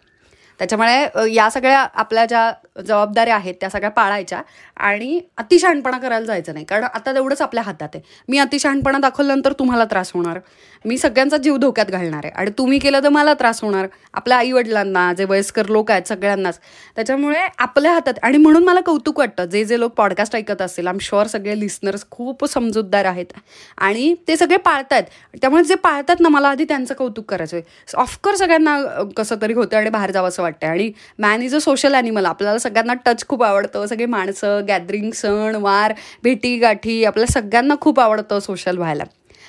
त्याच्यामुळे 0.61 1.33
या 1.35 1.49
सगळ्या 1.51 1.79
आपल्या 1.95 2.25
ज्या 2.27 2.53
जबाबदाऱ्या 2.77 3.35
आहेत 3.37 3.55
त्या 3.61 3.71
सगळ्या 3.71 3.91
पाळायच्या 3.91 4.41
आणि 4.77 5.21
अतिशहाणपणा 5.39 5.99
करायला 5.99 6.27
जायचं 6.27 6.55
नाही. 6.55 6.65
कारण 6.65 6.85
आता 6.85 7.13
तेवढंच 7.15 7.43
आपल्या 7.43 7.63
हातात 7.65 7.89
आहे. 7.95 8.03
मी 8.29 8.39
अतिशहाणपणा 8.39 8.99
दाखवल्यानंतर 8.99 9.53
तुम्हाला 9.53 9.85
त्रास 9.85 10.11
होणार. 10.15 10.39
मी 10.85 10.99
सगळ्यांचा 10.99 11.37
जीव 11.37 11.57
धोक्यात 11.57 11.87
घालणार 11.87 12.25
आहे. 12.25 12.33
आणि 12.35 12.51
तुम्ही 12.59 12.79
केलं 12.79 13.03
तर 13.03 13.09
मला 13.09 13.35
त्रास 13.35 13.63
होणार. 13.63 13.87
आपल्या 14.15 14.39
आईवडिलांना 14.39 15.13
जे 15.13 15.25
वयस्कर 15.25 15.69
लोक 15.69 15.91
आहेत 15.91 16.09
सगळ्यांनाच. 16.09 16.59
त्याच्यामुळे 16.97 17.41
आपल्या 17.59 17.93
हातात 17.93 18.15
आणि 18.23 18.39
म्हणून 18.39 18.65
मला 18.65 18.81
कौतुक 18.81 19.19
वाटतं 19.19 19.45
जे 19.45 19.65
जे 19.65 19.79
लोक 19.81 19.93
पॉडकास्ट 19.95 20.37
ऐकत 20.37 20.63
असतील 20.63 20.87
आम 20.87 20.99
शुअर 21.01 21.27
सगळे 21.27 21.59
लिस्नर्स 21.61 22.05
खूप 22.11 22.45
समजूतदार 22.45 23.05
आहेत. 23.05 23.33
आणि 23.79 24.15
ते 24.29 24.37
सगळे 24.37 24.57
पाळतायत. 24.57 25.05
त्यामुळे 25.43 25.65
जे 25.65 25.75
पाळतात 25.75 26.21
ना 26.21 26.29
मला 26.29 26.49
आधी 26.49 26.65
त्यांचं 26.65 26.95
कौतुक 26.95 27.25
करायचं 27.25 27.57
आहे 27.57 27.97
ऑफकोर्स 27.97 28.39
सगळ्यांना 28.39 28.79
कसं 29.17 29.37
तरी 29.43 29.53
होतं 29.53 29.77
आणि 29.77 29.91
बाहेर 29.91 30.11
जावं 30.11 30.29
असं 30.29 30.43
वाटतं 30.43 30.67
आणि 30.67 30.91
man 31.19 31.43
is 31.43 31.55
a 31.55 31.59
social 31.59 31.95
animal 31.95 32.27
आपल्याला 32.27 32.59
सगळ्यांना 32.65 32.95
टच 33.07 33.27
खूप 33.29 33.43
आवडतं. 33.43 33.87
सगळी 33.87 34.07
माणसं 34.09 34.65
गॅदरिंग 34.69 35.11
सण 35.15 35.57
वार 35.61 35.93
भेटी 36.25 36.57
गाठी 36.59 37.05
आपल्या 37.05 37.27
सगळ्यांना 37.33 37.75
खूप 37.81 38.01
आवडतं 38.01 38.41
सोशल 38.41 38.79
व्हायला. 38.79 39.05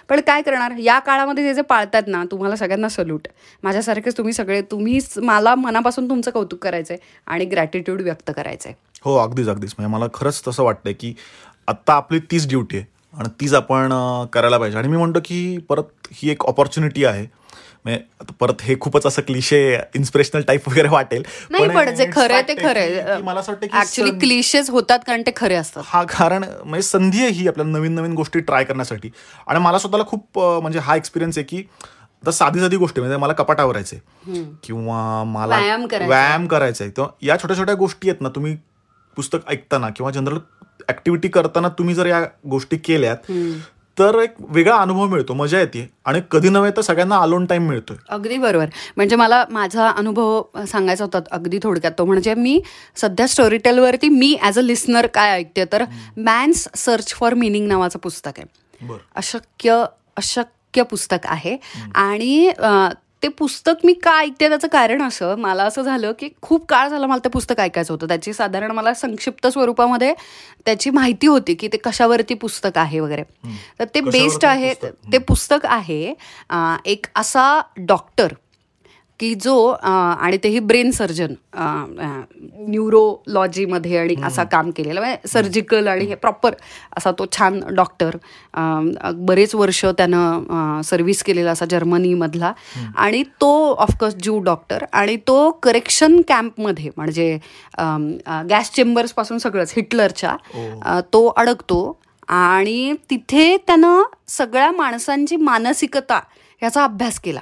पण 0.10 0.20
काय 0.28 0.42
करणार? 0.42 0.72
या 0.80 0.98
काळामध्ये 1.00 1.44
जे 1.44 1.54
जे 1.54 1.62
पाळतात 1.62 2.08
ना 2.08 2.24
तुम्हाला 2.32 2.56
सगळ्यांना 2.56 2.90
सल्यूट 2.90 3.28
माझ्यासारखेच 3.64 4.18
तुम्ही 4.18 4.34
सगळे 4.34 4.62
तुम्हीच 4.72 5.18
मला 5.18 5.54
मनापासून 5.56 6.10
तुमचं 6.10 6.32
कौतुक 6.32 6.60
करायचं 6.64 6.94
आहे 6.94 7.08
आणि 7.28 7.46
ग्रॅटिट्यूड 7.46 8.02
व्यक्त 8.02 8.32
करायचं 8.36 8.70
आहे 8.70 8.76
हो 9.06 9.16
अगदीच 9.18 9.48
अगदीच. 9.50 9.74
म्हणजे 9.78 9.92
मला 9.94 10.08
खरंच 10.14 10.42
तसं 10.48 10.64
वाटतंय 10.64 10.94
की 10.94 11.14
आत्ता 11.68 11.94
आपली 11.94 12.20
तीच 12.32 12.48
ड्युटी 12.48 12.78
आहे 12.78 12.86
आणि 13.14 13.30
तीच 13.42 13.54
आपण 13.54 13.94
करायला 14.34 14.58
पाहिजे. 14.58 14.78
आणि 14.78 14.88
मी 14.88 14.98
म्हणतो 14.98 15.20
की 15.26 15.58
परत 15.70 16.08
ही 16.14 16.30
एक 16.32 16.46
ऑपॉर्च्युनिटी 16.46 17.06
आहे. 17.06 17.26
परत 18.40 18.62
हे 18.64 18.76
खूपच 18.82 19.06
असं 19.06 19.22
क्लिशे 19.22 19.60
इन्स्पिरेशनल 19.96 20.42
टाईप 20.42 20.70
वगैरे 20.70 20.88
वाटेल. 20.90 21.24
नाही 21.52 21.68
पण 21.70 21.94
जे 21.96 22.06
खरं 22.14 22.42
ते 22.48 22.56
खरं 22.56 23.22
मला 23.24 23.40
असं 23.40 23.52
वाटतं 23.52 23.78
ऍक्च्युली 23.80 24.62
होतात 24.70 25.00
कारण 25.08 25.22
ते 25.26 25.32
खरे 25.36 25.56
असतात. 25.56 25.84
हा 25.88 26.04
कारण 26.10 26.44
म्हणजे 26.64 26.82
संधी 26.82 27.22
आहे 27.24 27.32
ही 27.32 27.48
आपल्याला 27.48 27.72
नवीन 27.72 27.96
नवीन 27.96 28.14
गोष्टी 28.16 28.40
ट्राय 28.40 28.64
करण्यासाठी. 28.64 29.10
आणि 29.48 29.60
मला 29.60 29.78
स्वतःला 29.80 30.04
खूप 30.08 30.40
म्हणजे 30.40 30.80
हा 30.80 30.96
एक्सपिरियन्स 30.96 31.38
आहे 31.38 31.46
की 31.46 31.64
आता 32.24 32.32
साधी 32.32 32.60
साधी 32.60 32.78
गोष्टी 32.78 33.02
म्हणजे 33.02 33.18
मला 33.18 33.34
कपाट 33.34 33.60
आवरायचे 33.60 34.02
किंवा 34.64 35.24
मला 35.24 35.58
व्यायाम 35.58 36.48
करायचा. 36.48 36.84
आहे 36.84 36.92
तर 36.98 37.06
या 37.22 37.38
छोट्या 37.42 37.58
छोट्या 37.58 37.76
गोष्टी 37.76 38.10
आहेत 38.10 38.22
ना 38.22 38.30
तुम्ही 38.36 38.56
पुस्तक 39.18 39.50
ऐकताना 39.50 39.90
किंवा 39.90 40.12
जनरल 40.12 40.38
ऍक्टिव्हिटी 40.90 41.28
करताना 41.28 41.70
तुम्ही 41.78 41.96
जर 41.96 42.06
या 42.06 42.22
गोष्टी 42.50 42.78
केल्यात 42.78 43.32
तर 44.00 44.20
एक 44.20 44.34
वेगळा 44.40 44.76
अनुभव 44.76 45.08
मिळतो 45.08 45.34
मजा 45.34 45.60
येते. 45.60 45.90
आणि 46.06 46.22
कधी 46.32 46.50
नव्हे 46.50 46.72
तर 46.78 46.82
सगळ्यांना 46.82 47.18
अलोन 47.18 47.46
टाइम 47.46 47.68
मिळतोय. 47.68 47.98
अगदी 48.10 48.38
बरोबर. 48.38 48.66
म्हणजे 48.98 49.16
मला 49.16 49.44
माझा 49.50 49.90
अनुभव 49.90 50.42
सांगायचा 50.68 51.04
होता 51.04 51.20
अगदी 51.32 51.60
थोडक्यात 51.64 51.94
तो 51.98 52.06
म्हणजे 52.06 52.34
मी 52.34 52.60
सध्या 52.96 53.28
स्टोरी 53.28 53.58
टेलवरती 53.58 54.10
मी 54.10 54.36
ॲज 54.42 54.60
अ 54.60 54.62
लिस्नर 54.62 55.08
काय 55.08 55.32
ऐकते 55.32 55.66
तर 55.66 55.84
मॅन्स 56.18 56.68
सर्च 56.76 57.14
फॉर 57.14 57.34
मिनिंग 57.34 57.68
नावाचं 57.68 58.00
पुस्तक 58.00 58.32
आहे. 58.38 58.46
बरं. 58.82 58.98
अशक्य 59.16 59.84
अशक्य 60.18 60.84
पुस्तक 60.84 61.26
आहे. 61.26 61.58
आणि 61.96 62.52
ते 63.24 63.28
पुस्तक 63.28 63.86
मी 63.86 63.94
का 63.94 64.12
ऐकते 64.20 64.48
त्याचं 64.50 64.68
कारण 64.68 65.02
असं 65.02 65.36
मला 65.40 65.64
असं 65.64 65.82
झालं 65.82 66.12
की 66.20 66.30
खूप 66.42 66.66
काळ 66.66 66.88
झाला 66.90 67.08
मला 67.08 67.20
ते 67.24 67.30
पुस्तक 67.30 67.60
ऐकायचं 67.60 67.94
होतं. 67.94 68.08
त्याची 68.08 68.34
साधारण 68.34 68.72
मला 68.72 68.94
संक्षिप्त 68.94 69.48
स्वरूपामध्ये 69.48 70.14
त्याची 70.66 70.90
माहिती 70.90 71.28
होती 71.28 71.54
की 71.54 71.68
ते 71.68 71.78
कशावरती 71.78 72.34
पुस्तक 72.34 72.78
आहे 72.78 73.00
वगैरे. 73.00 73.24
तर 73.80 73.86
ते 73.96 74.02
बेस्ड 74.02 74.46
आहे? 74.46 74.74
ते 75.12 75.18
पुस्तक 75.18 75.66
आहे 75.66 76.14
एक 76.86 77.06
असा 77.16 77.62
डॉक्टर 77.78 78.34
की 79.20 79.34
जो 79.36 79.56
आणि 79.80 80.38
तेही 80.44 80.60
ब्रेन 80.60 80.92
सर्जन 80.92 81.34
न्यूरोलॉजीमध्ये 82.70 83.98
आणि 83.98 84.16
असा 84.26 84.44
काम 84.52 84.70
केलेला 84.76 85.02
म्हणजे 85.02 85.28
सर्जिकल 85.30 85.88
आणि 85.88 86.06
हे 86.06 86.16
प्रॉपर 86.16 86.54
असा 86.98 87.12
तो 87.20 87.26
छान 87.38 87.60
डॉक्टर 87.76 88.18
बरेच 89.28 89.56
वर्ष 89.56 89.84
त्यानं 89.98 90.82
सर्व्हिस 90.86 91.24
केलेला 91.24 91.52
असा 91.52 91.66
जर्मनीमधला. 91.70 92.52
आणि 92.96 93.24
तो 93.42 93.52
ऑफकोर्स 93.74 94.16
ज्यू 94.24 94.40
डॉक्टर 94.44 94.86
आणि 94.94 95.16
तो 95.28 95.50
करेक्शन 95.64 96.22
कॅम्पमध्ये 96.28 96.90
म्हणजे 96.98 97.38
गॅस 98.50 98.72
चेंबर्सपासून 98.76 99.38
सगळंच 99.38 99.74
हिटलरच्या 99.76 101.02
तो 101.14 101.28
अडकतो. 101.28 102.00
आणि 102.28 102.94
तिथे 103.10 103.56
त्यानं 103.68 104.04
सगळ्या 104.28 104.72
माणसांची 104.72 105.36
मानसिकता 105.36 106.20
याचा 106.62 106.84
अभ्यास 106.84 107.20
केला. 107.20 107.42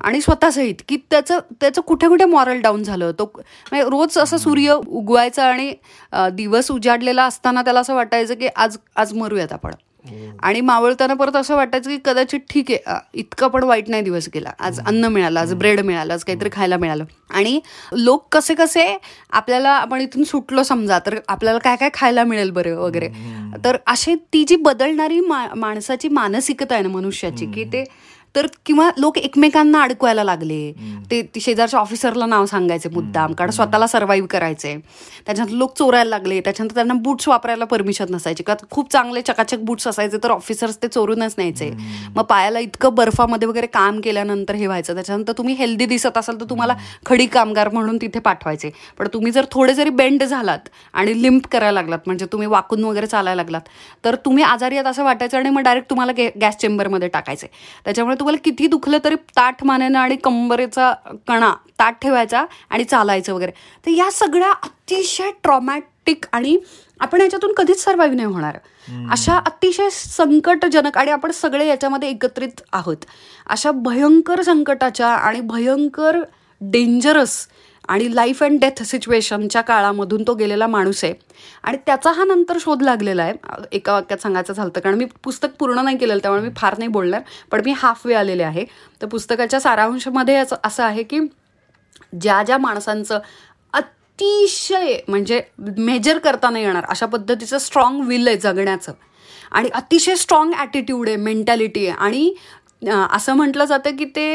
आणि 0.00 0.20
स्वतःसहित 0.20 0.82
की 0.88 0.96
त्याचं 1.10 1.38
त्याचं 1.60 1.80
कुठे 1.80 2.08
कुठे 2.08 2.24
मॉरल 2.24 2.60
डाऊन 2.60 2.82
झालं. 2.82 3.10
तो 3.18 3.30
म्हणजे 3.34 3.88
रोज 3.90 4.18
असं 4.18 4.36
सूर्य 4.36 4.72
उगवायचा 4.86 5.44
आणि 5.44 5.72
दिवस 6.32 6.70
उजाडलेला 6.70 7.24
असताना 7.24 7.62
त्याला 7.62 7.80
असं 7.80 7.94
वाटायचं 7.94 8.34
की 8.34 8.46
आज 8.56 8.78
आज 8.96 9.12
मरूयात 9.14 9.52
आपण. 9.52 9.74
आणि 10.42 10.60
मावळताना 10.60 11.14
परत 11.14 11.36
असं 11.36 11.56
वाटायचं 11.56 11.90
की 11.90 11.96
कदाचित 12.04 12.40
ठीक 12.50 12.70
आहे 12.70 12.94
इतकं 13.14 13.48
पण 13.48 13.64
वाईट 13.64 13.88
नाही 13.88 14.02
दिवस 14.02 14.28
गेला. 14.34 14.50
आज 14.58 14.78
अन्न 14.80 15.04
मिळालं 15.04 15.40
आज 15.40 15.54
ब्रेड 15.54 15.80
मिळालं 15.80 16.12
आज 16.12 16.24
काहीतरी 16.24 16.48
खायला 16.52 16.76
मिळालं. 16.76 17.04
आणि 17.30 17.60
लोक 17.92 18.26
कसे 18.32 18.54
कसे 18.54 18.86
आपल्याला 19.30 19.70
आपण 19.70 20.00
इथून 20.00 20.24
सुटलो 20.24 20.62
समजा 20.62 20.98
तर 21.06 21.18
आपल्याला 21.28 21.58
काय 21.58 21.76
काय 21.76 21.90
खायला 21.94 22.24
मिळेल 22.24 22.50
बरं 22.50 22.76
वगैरे? 22.76 23.08
तर 23.64 23.76
अशी 23.86 24.14
ती 24.32 24.44
जी 24.44 24.56
बदलणारी 24.56 25.20
मा- 25.20 25.54
माणसाची 25.56 26.08
मानसिकता 26.08 26.74
आहे 26.74 26.82
ना 26.82 26.88
मनुष्याची 26.88 27.46
की 27.46 27.64
ते 27.64 27.84
तर 28.36 28.46
किंवा 28.66 28.90
लोक 28.98 29.18
एकमेकांना 29.18 29.82
अडकवायला 29.82 30.24
लागले. 30.24 30.72
ते 31.10 31.40
शेजारच्या 31.40 31.80
ऑफिसरला 31.80 32.26
नाव 32.26 32.46
सांगायचे 32.46 32.88
मुद्दाम 32.88 33.32
कारण 33.32 33.50
स्वतःला 33.50 33.86
सर्व्हाइव्ह 33.86 34.28
करायचे 34.28 34.76
त्याच्यानंतर 35.26 35.56
लोक 35.56 35.76
चोरायला 35.78 36.08
लागले 36.08 36.40
त्याच्यानंतर 36.40 36.74
त्यांना 36.74 36.94
बूट्स 36.94 37.28
वापरायला 37.28 37.64
परमिशन 37.64 38.04
नसायची. 38.10 38.42
का 38.42 38.54
खूप 38.70 38.92
चांगले 38.92 39.22
चकाचक 39.22 39.58
बूट्स 39.58 39.86
असायचे 39.88 40.16
तर 40.16 40.30
ऑफिसर्स 40.30 40.76
ते 40.82 40.88
चोरूनच 40.88 41.34
न्यायचे. 41.38 41.70
मग 42.16 42.22
पायाला 42.22 42.58
इतकं 42.58 42.94
बर्फामध्ये 42.94 43.48
वगैरे 43.48 43.66
काम 43.66 44.00
केल्यानंतर 44.00 44.54
हे 44.54 44.66
व्हायचं. 44.66 44.94
त्याच्यानंतर 44.94 45.32
तुम्ही 45.32 45.54
हेल्दी 45.54 45.86
दिसत 45.86 46.18
असाल 46.18 46.40
तर 46.40 46.44
तुम्हाला 46.44 46.74
खडी 47.06 47.26
कामगार 47.26 47.68
म्हणून 47.68 47.96
तिथे 47.96 48.18
पाठवायचे. 48.18 48.70
पण 48.98 49.08
तुम्ही 49.14 49.32
जर 49.32 49.44
थोडे 49.50 49.74
जरी 49.74 49.90
बेंड 49.90 50.24
झालात 50.24 50.68
आणि 50.92 51.22
लिम्प 51.22 51.46
करायला 51.46 51.72
लागलात 51.72 51.98
म्हणजे 52.06 52.26
तुम्ही 52.26 52.48
वाकून 52.48 52.84
वगैरे 52.84 53.06
चालायला 53.06 53.42
लागलात 53.42 53.60
तर 54.04 54.14
तुम्ही 54.14 54.44
आजारी 54.44 54.74
आहात 54.74 54.86
असं 54.86 55.04
वाटायचं 55.04 55.38
आणि 55.38 55.50
मग 55.50 55.60
डायरेक्ट 55.60 55.90
तुम्हाला 55.90 56.12
गे- 56.12 56.30
गॅस 56.40 56.56
चेंबरमध्ये 56.56 57.08
टाकायचे. 57.08 57.46
त्याच्यामुळे 57.84 58.17
तुम्हाला 58.18 58.38
किती 58.44 58.66
दुखलं 58.66 58.98
तरी 59.04 59.14
ताठ 59.36 59.64
मानेनं 59.64 59.98
आणि 59.98 60.16
कंबरेचा 60.16 60.92
कणा 61.28 61.52
ताठ 61.78 62.02
ठेवायचा 62.02 62.44
आणि 62.70 62.84
चालायचं 62.84 63.34
वगैरे. 63.34 63.50
तर 63.86 63.90
या 63.90 64.10
सगळ्या 64.12 64.50
अतिशय 64.52 65.30
ट्रॉमॅटिक 65.42 66.24
आणि 66.32 66.58
आपण 67.00 67.20
याच्यातून 67.20 67.52
कधीच 67.52 67.84
सर्वाईव्ह 67.84 68.16
नाही 68.16 68.28
होणार. 68.28 68.58
अशा 69.10 69.36
अतिशय 69.36 69.88
संकटजनक 69.90 70.98
आणि 70.98 71.10
आपण 71.10 71.30
सगळे 71.30 71.66
याच्यामध्ये 71.66 72.10
एकत्रित 72.10 72.60
आहोत. 72.72 72.96
अशा 73.46 73.70
भयंकर 73.70 74.42
संकटाच्या 74.42 75.08
आणि 75.08 75.40
भयंकर 75.40 76.18
डेंजरस 76.60 77.46
आणि 77.88 78.14
लाईफ 78.14 78.42
अँड 78.42 78.60
डेथ 78.60 78.82
सिच्युएशनच्या 78.82 79.62
काळामधून 79.62 80.22
तो 80.26 80.34
गेलेला 80.34 80.66
माणूस 80.66 81.02
आहे. 81.04 81.14
आणि 81.64 81.78
त्याचा 81.86 82.10
हा 82.12 82.24
नंतर 82.24 82.58
शोध 82.60 82.82
लागलेला 82.82 83.22
आहे. 83.22 83.34
एका 83.72 83.92
वाक्यात 83.92 84.22
सांगायचं 84.22 84.52
झालं 84.52 84.70
तर. 84.76 84.80
कारण 84.80 84.96
मी 84.98 85.04
पुस्तक 85.24 85.54
पूर्ण 85.58 85.84
नाही 85.84 85.96
केलेलं 85.98 86.22
त्यामुळे 86.22 86.42
मी 86.42 86.50
फार 86.56 86.78
नाही 86.78 86.88
बोलणार. 86.90 87.22
पण 87.52 87.62
मी 87.64 87.72
हाफ 87.76 88.06
वे 88.06 88.14
आलेले 88.14 88.42
आहे. 88.42 88.64
तर 89.02 89.06
पुस्तकाच्या 89.06 89.60
सारांशमध्ये 89.60 90.36
असं 90.36 90.56
असं 90.64 90.84
आहे 90.84 91.02
की 91.02 91.20
ज्या 92.20 92.42
ज्या 92.42 92.58
माणसांचं 92.58 93.18
अतिशय 93.72 94.96
म्हणजे 95.08 95.40
मेजर 95.58 96.18
करता 96.18 96.50
नाही 96.50 96.64
येणार 96.64 96.84
अशा 96.88 97.06
पद्धतीचं 97.06 97.58
स्ट्रॉंग 97.58 98.00
विल 98.08 98.28
आहे 98.28 98.36
जगण्याचं. 98.36 98.92
आणि 99.52 99.68
अतिशय 99.74 100.14
स्ट्रॉंग 100.16 100.52
ॲटिट्यूड 100.54 101.08
आहे 101.08 101.16
मेंटॅलिटी 101.16 101.86
आहे. 101.86 101.96
आणि 101.98 102.32
असं 103.12 103.34
म्हटलं 103.36 103.64
जातं 103.64 103.96
की 103.96 104.04
ते 104.16 104.26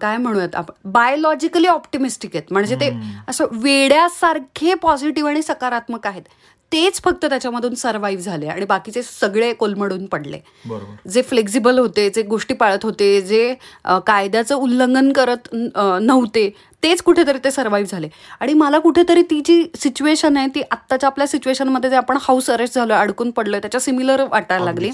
काय 0.00 0.16
म्हणूयात 0.16 0.54
आपण 0.54 0.90
बायोलॉजिकली 0.92 1.66
ऑप्टिमिस्टिक 1.68 2.36
आहेत. 2.36 2.52
म्हणजे 2.52 2.76
ते 2.80 2.90
असं 3.28 3.46
वेड्यासारखे 3.52 4.74
पॉझिटिव्ह 4.82 5.30
आणि 5.30 5.42
सकारात्मक 5.42 6.06
आहेत. 6.06 6.22
तेच 6.72 7.00
फक्त 7.02 7.24
त्याच्यामधून 7.24 7.74
सर्वाईव्ह 7.74 8.22
झाले 8.22 8.46
आणि 8.46 8.64
बाकीचे 8.66 9.02
सगळे 9.02 9.52
कोलमडून 9.54 10.06
पडले. 10.06 10.38
जे 11.10 11.22
फ्लेक्झिबल 11.22 11.78
होते 11.78 12.08
जे 12.10 12.22
गोष्टी 12.22 12.54
पाळत 12.54 12.84
होते 12.84 13.20
जे 13.22 13.54
कायद्याचं 14.06 14.54
उल्लंघन 14.54 15.12
करत 15.12 15.48
नव्हते 15.54 16.48
तेच 16.86 17.00
कुठेतरी 17.02 17.38
ते 17.44 17.50
सर्वाईव्ह 17.50 17.90
झाले. 17.92 18.08
आणि 18.40 18.52
मला 18.54 18.78
कुठेतरी 18.78 19.22
ती 19.30 19.40
जी 19.44 19.64
सिच्युएशन 19.78 20.36
आहे 20.36 20.46
ती 20.54 20.60
आत्ताच्या 20.70 21.06
आपल्या 21.08 21.26
सिच्युएशनमध्ये 21.26 21.90
जे 21.90 21.96
आपण 21.96 22.18
हाऊस 22.22 22.50
अरेस्ट 22.50 22.74
झालो 22.74 22.94
अडकून 22.94 23.30
पडलोय 23.36 23.60
त्याच्या 23.60 23.80
सिमिलर 23.80 24.22
वाटायला 24.30 24.64
लागली. 24.64 24.90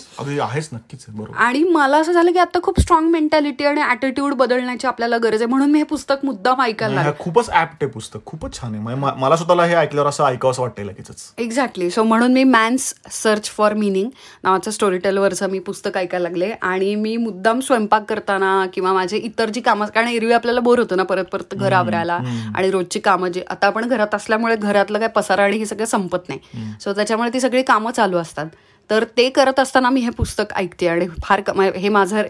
आणि 1.36 1.62
मला 1.64 1.96
असं 1.96 2.12
झालं 2.12 2.32
की 2.32 2.38
आता 2.38 2.58
खूप 2.62 2.80
स्ट्रॉंग 2.80 3.10
मेंटॅलिटी 3.10 3.64
आणि 3.64 3.80
ॲटिट्यूड 3.80 4.34
बदलण्याची 4.34 4.86
आपल्याला 4.86 5.18
गरज 5.22 5.42
आहे. 5.42 5.46
म्हणून 5.46 5.70
मी 5.70 5.78
हे 5.78 5.84
पुस्तक 5.84 6.24
मुद्दाम 6.24 6.62
ऐकायला 6.62 7.12
खूपच 7.18 7.50
ऍप्ट 7.50 7.82
आहे 7.82 7.86
पुस्तक. 7.86 8.24
खूपच 8.26 8.60
छान 8.60 8.74
आहे. 8.74 8.94
मला 9.20 9.36
स्वतःला 9.36 9.64
हे 9.64 9.74
ऐकल्यावर 9.74 10.08
असं 10.08 10.24
ऐकावं 10.24 10.60
वाटतं 10.60 10.84
लगेचच. 10.84 11.22
एक्झॅक्टली 11.38 11.90
सो 11.90 12.02
म्हणून 12.04 12.32
मी 12.32 12.44
मॅन्स 12.44 12.92
सर्च 13.12 13.50
फॉर 13.50 13.74
मिनिंग 13.74 14.08
नावाचं 14.44 14.70
स्टोरी 14.70 14.98
टेलवरचं 14.98 15.50
मी 15.50 15.58
पुस्तक 15.60 15.98
ऐकायला 15.98 16.28
लागले. 16.28 16.50
आणि 16.62 16.94
मी 16.94 17.16
मुद्दाम 17.18 17.60
स्वयंपाक 17.60 18.08
करताना 18.08 18.64
किंवा 18.74 18.92
माझे 18.92 19.16
इतर 19.16 19.50
जी 19.50 19.60
कामं 19.60 19.86
कारण 19.86 20.08
एरवी 20.08 20.32
आपल्याला 20.32 20.60
बोर 20.60 20.78
होतं 20.78 20.96
ना 20.96 21.02
परत 21.02 21.24
परत 21.32 21.54
घर 21.54 21.80
आवरायला 21.82 22.18
आणि 22.54 22.70
रोजची 22.70 23.00
कामं 23.00 23.32
जी 23.32 23.42
आता 23.50 23.66
आपण 23.66 23.88
घरात 23.88 24.14
असल्यामुळे 24.14 24.56
घरातलं 24.56 24.98
काय 24.98 25.08
पसारा 25.08 25.44
आणि 25.44 25.56
हे 25.58 25.66
सगळं 25.66 25.84
संपत 25.86 26.28
नाही. 26.28 26.40
सो 26.80 26.92
त्याच्यामुळे 26.92 27.32
ती 27.34 27.40
सगळी 27.40 27.62
कामं 27.62 27.90
चालू 27.92 28.18
असतात. 28.18 28.46
तर 28.90 29.04
ते 29.16 29.28
करत 29.30 29.58
असताना 29.60 29.90
मी 29.90 30.00
हे 30.00 30.10
पुस्तक 30.10 30.52
ऐकते 30.56 30.86
आणि 30.88 31.06
फार 31.22 31.40
हे 31.76 31.88
माझं 31.88 32.22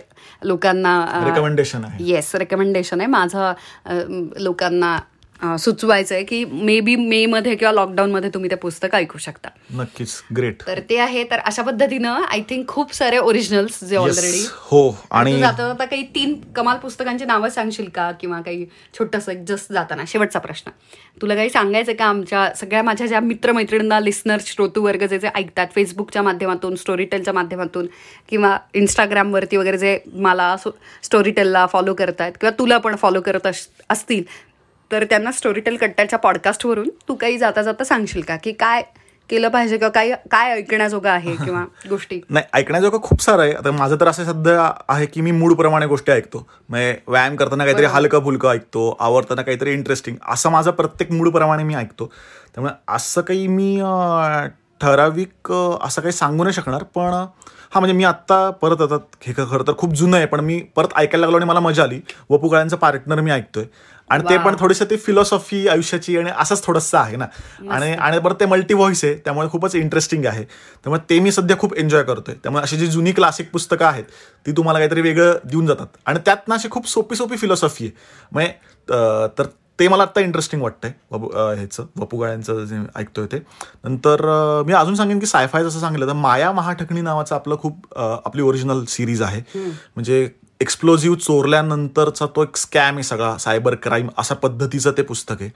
लोकांना 0.44 0.92
रेकमेंडेशन 1.24 1.84
आहे. 1.84 2.04
येस 2.04 2.34
रेकमेंडेशन 2.34 3.00
आहे. 3.00 3.06
माझं 3.10 4.22
लोकांना 4.38 4.96
सुचवायचं 5.42 6.14
आहे 6.14 6.24
की 6.24 6.44
मे 6.44 6.80
बी 6.80 6.96
मे 6.96 7.26
मध्ये 7.26 7.54
किंवा 7.56 7.72
लॉकडाऊनमध्ये 7.72 8.30
तुम्ही 8.34 8.50
ते 8.50 8.54
पुस्तक 8.54 8.94
ऐकू 8.94 9.18
शकता. 9.18 9.48
नक्कीच. 9.74 10.08
ग्रेट 10.36 10.62
तर 10.66 10.80
ते 10.90 10.98
आहे 10.98 11.24
तर 11.24 11.38
अशा 11.38 11.62
पद्धतीनं 11.62 12.08
आय 12.08 12.40
थिंक 12.40 12.68
खूप 12.68 12.94
सारे 12.94 13.18
ओरिजिनल्स 13.18 13.84
जे 13.84 13.96
ऑलरेडी 13.96 14.44
हो 14.50 14.96
आणि 15.10 15.38
जाता 15.38 15.72
काही 15.84 16.02
तीन 16.14 16.34
कमाल 16.56 16.76
पुस्तकांची 16.76 17.24
नावं 17.24 17.48
सांगशील 17.48 17.88
का? 17.88 18.10
किंवा 18.12 18.40
काही 18.40 18.66
छोटस 18.98 19.28
जस्ट 19.48 19.72
जाताना? 19.72 20.04
शेवटचा 20.06 20.38
प्रश्न. 20.38 20.70
तुला 21.22 21.34
काही 21.34 21.50
सांगायचं 21.50 21.92
का 21.92 22.04
आमच्या 22.04 22.48
सगळ्या 22.56 22.82
माझ्या 22.82 23.06
ज्या 23.06 23.20
मित्रमैत्रिणींना 23.20 24.00
लिस्नर 24.00 24.36
श्रोतू 24.46 24.82
वर्ग 24.82 25.06
जे 25.06 25.18
जे 25.18 25.28
ऐकतात 25.34 25.66
फेसबुकच्या 25.74 26.22
माध्यमातून 26.22 26.74
स्टोरीटेलच्या 26.76 27.34
माध्यमातून 27.34 27.86
किंवा 28.28 28.56
इंस्टाग्रामवरती 28.74 29.56
वगैरे 29.56 29.78
जे 29.78 29.98
मला 30.06 30.56
स्टोरीटेलला 31.02 31.66
फॉलो 31.66 31.94
करतायत 31.94 32.32
किंवा 32.32 32.58
तुला 32.58 32.78
पण 32.78 32.96
फॉलो 32.96 33.20
करत 33.20 33.46
अस- 33.46 33.68
असतील 33.90 34.22
तर 34.92 35.04
त्यांना 35.04 35.32
स्टोरीटेल 35.32 35.76
कट्ट्याच्या 35.76 36.18
पॉडकास्टवरून 36.18 36.88
तू 37.08 37.14
काही 37.14 37.38
जाता 37.38 37.62
जाता 37.62 37.84
सांगशील 37.84 38.22
का? 38.22 38.36
की 38.36 38.52
काय 38.52 38.82
केलं 39.30 39.48
पाहिजे 39.48 39.76
किंवा 39.78 39.90
काय 39.90 40.10
काय 40.30 40.50
ऐकण्याजोगं 40.52 41.08
आहे 41.10 41.34
किंवा 41.44 41.64
गोष्टी? 41.90 42.20
नाही 42.30 42.46
ऐकण्याजोगं 42.54 43.00
खूप 43.02 43.22
सारं 43.22 43.42
आहे. 43.42 43.52
आता 43.52 43.70
माझं 43.70 43.96
तर 44.00 44.08
असं 44.08 44.24
सध्या 44.24 44.70
आहे 44.88 45.06
की 45.06 45.20
मी 45.20 45.30
मूडप्रमाणे 45.30 45.86
गोष्टी 45.86 46.12
ऐकतो. 46.12 46.46
म्हणजे 46.68 46.96
व्यायाम 47.08 47.36
करताना 47.36 47.64
काहीतरी 47.64 47.86
हलकं 47.86 48.20
फुलकं 48.20 48.50
ऐकतो 48.50 48.96
आवडताना 49.00 49.42
काहीतरी 49.42 49.72
इंटरेस्टिंग 49.72 50.16
असं 50.28 50.50
माझं 50.50 50.70
प्रत्येक 50.70 51.12
मूडप्रमाणे 51.12 51.62
मी 51.62 51.74
ऐकतो. 51.74 52.06
त्यामुळे 52.54 52.72
असं 52.88 53.20
काही 53.20 53.46
मी 53.46 53.76
ठराविक 54.80 55.52
असं 55.52 56.02
काही 56.02 56.12
सांगू 56.12 56.42
नाही 56.44 56.54
शकणार. 56.54 56.82
पण 56.82 57.12
हा 57.74 57.80
म्हणजे 57.80 57.94
मी 57.96 58.04
आत्ता 58.04 58.50
परत 58.50 58.80
आता 58.82 58.96
हे 59.22 59.32
खरं 59.32 59.66
तर 59.66 59.72
खूप 59.78 59.92
जुनं 59.94 60.16
आहे. 60.16 60.26
पण 60.26 60.40
मी 60.40 60.60
परत 60.76 60.88
ऐकायला 60.96 61.26
लागलो 61.26 61.36
आणि 61.36 61.46
मला 61.46 61.60
मजा 61.60 61.82
आली. 61.82 62.00
वपू 62.30 62.48
काळ्यांचं 62.48 62.76
पार्टनर 62.76 63.20
मी 63.20 63.30
ऐकतोय. 63.30 63.64
आणि 64.10 64.22
ते 64.24 64.36
पण 64.38 64.56
थोडीसं 64.58 64.84
ते 64.84 64.96
फिलॉसॉफी 64.96 65.68
आयुष्याची 65.68 66.18
आणि 66.18 66.30
असंच 66.38 66.64
थोडंसं 66.64 66.98
आहे 66.98 67.16
ना. 67.16 67.26
आणि 67.70 67.92
आणि 67.92 68.18
बरं 68.18 68.34
ते 68.40 68.46
मल्टी 68.46 68.74
व्हॉइस 68.74 69.04
आहे 69.04 69.14
त्यामुळे 69.14 69.48
खूपच 69.48 69.74
इंटरेस्टिंग 69.74 70.24
आहे. 70.24 70.44
त्यामुळे 70.44 71.00
ते 71.10 71.20
मी 71.20 71.32
सध्या 71.32 71.58
खूप 71.58 71.74
एन्जॉय 71.74 72.02
करतोय. 72.02 72.34
त्यामुळे 72.34 72.62
अशी 72.62 72.76
जी 72.76 72.86
जुनी 72.86 73.12
क्लासिक 73.12 73.50
पुस्तकं 73.52 73.86
आहेत 73.86 74.04
ती 74.46 74.52
तुम्हाला 74.52 74.78
काहीतरी 74.78 75.00
वेगळं 75.00 75.38
देऊन 75.44 75.66
जातात. 75.66 75.86
आणि 76.06 76.18
त्यात 76.24 76.48
ना 76.48 76.54
अशी 76.54 76.68
खूप 76.70 76.88
सोपी 76.88 77.16
सोपी 77.16 77.36
फिलॉसॉफी 77.36 77.84
आहे. 77.84 77.92
म्हणजे 78.32 79.28
तर 79.38 79.46
ते 79.80 79.88
मला 79.88 80.02
आत्ता 80.02 80.20
इंटरेस्टिंग 80.20 80.62
वाटतंय. 80.62 80.90
अं, 81.12 81.54
ह्याचं 81.56 81.86
वपू 81.96 82.16
गाळ्यांचं 82.18 82.64
जे 82.64 82.76
ऐकतोय 82.96 83.26
ते. 83.26 83.36
नंतर 83.84 84.20
मी 84.66 84.72
अजून 84.72 84.94
सांगेन 84.94 85.18
की 85.18 85.26
सायफाय 85.26 85.64
जसं 85.64 85.80
सांगितलं 85.80 86.06
तर 86.06 86.12
माया 86.12 86.52
महाठकणी 86.52 87.00
नावाचं 87.00 87.34
आपलं 87.34 87.56
खूप 87.56 87.98
आपली 87.98 88.42
ओरिजिनल 88.42 88.84
सिरीज 88.84 89.22
आहे. 89.22 89.40
म्हणजे 89.58 90.28
एक्सप्लोजिव्ह 90.62 91.16
चोरल्यानंतरचा 91.16 92.26
तो 92.26 92.42
एक 92.42 92.56
स्कॅम 92.56 92.94
आहे 92.94 93.02
सगळा 93.02 93.38
सायबर 93.38 93.74
क्राईम 93.74 94.08
अशा 94.16 94.34
पद्धतीचं 94.34 94.90
ते 94.90 95.02
पुस्तक 95.02 95.36
आहे. 95.40 95.50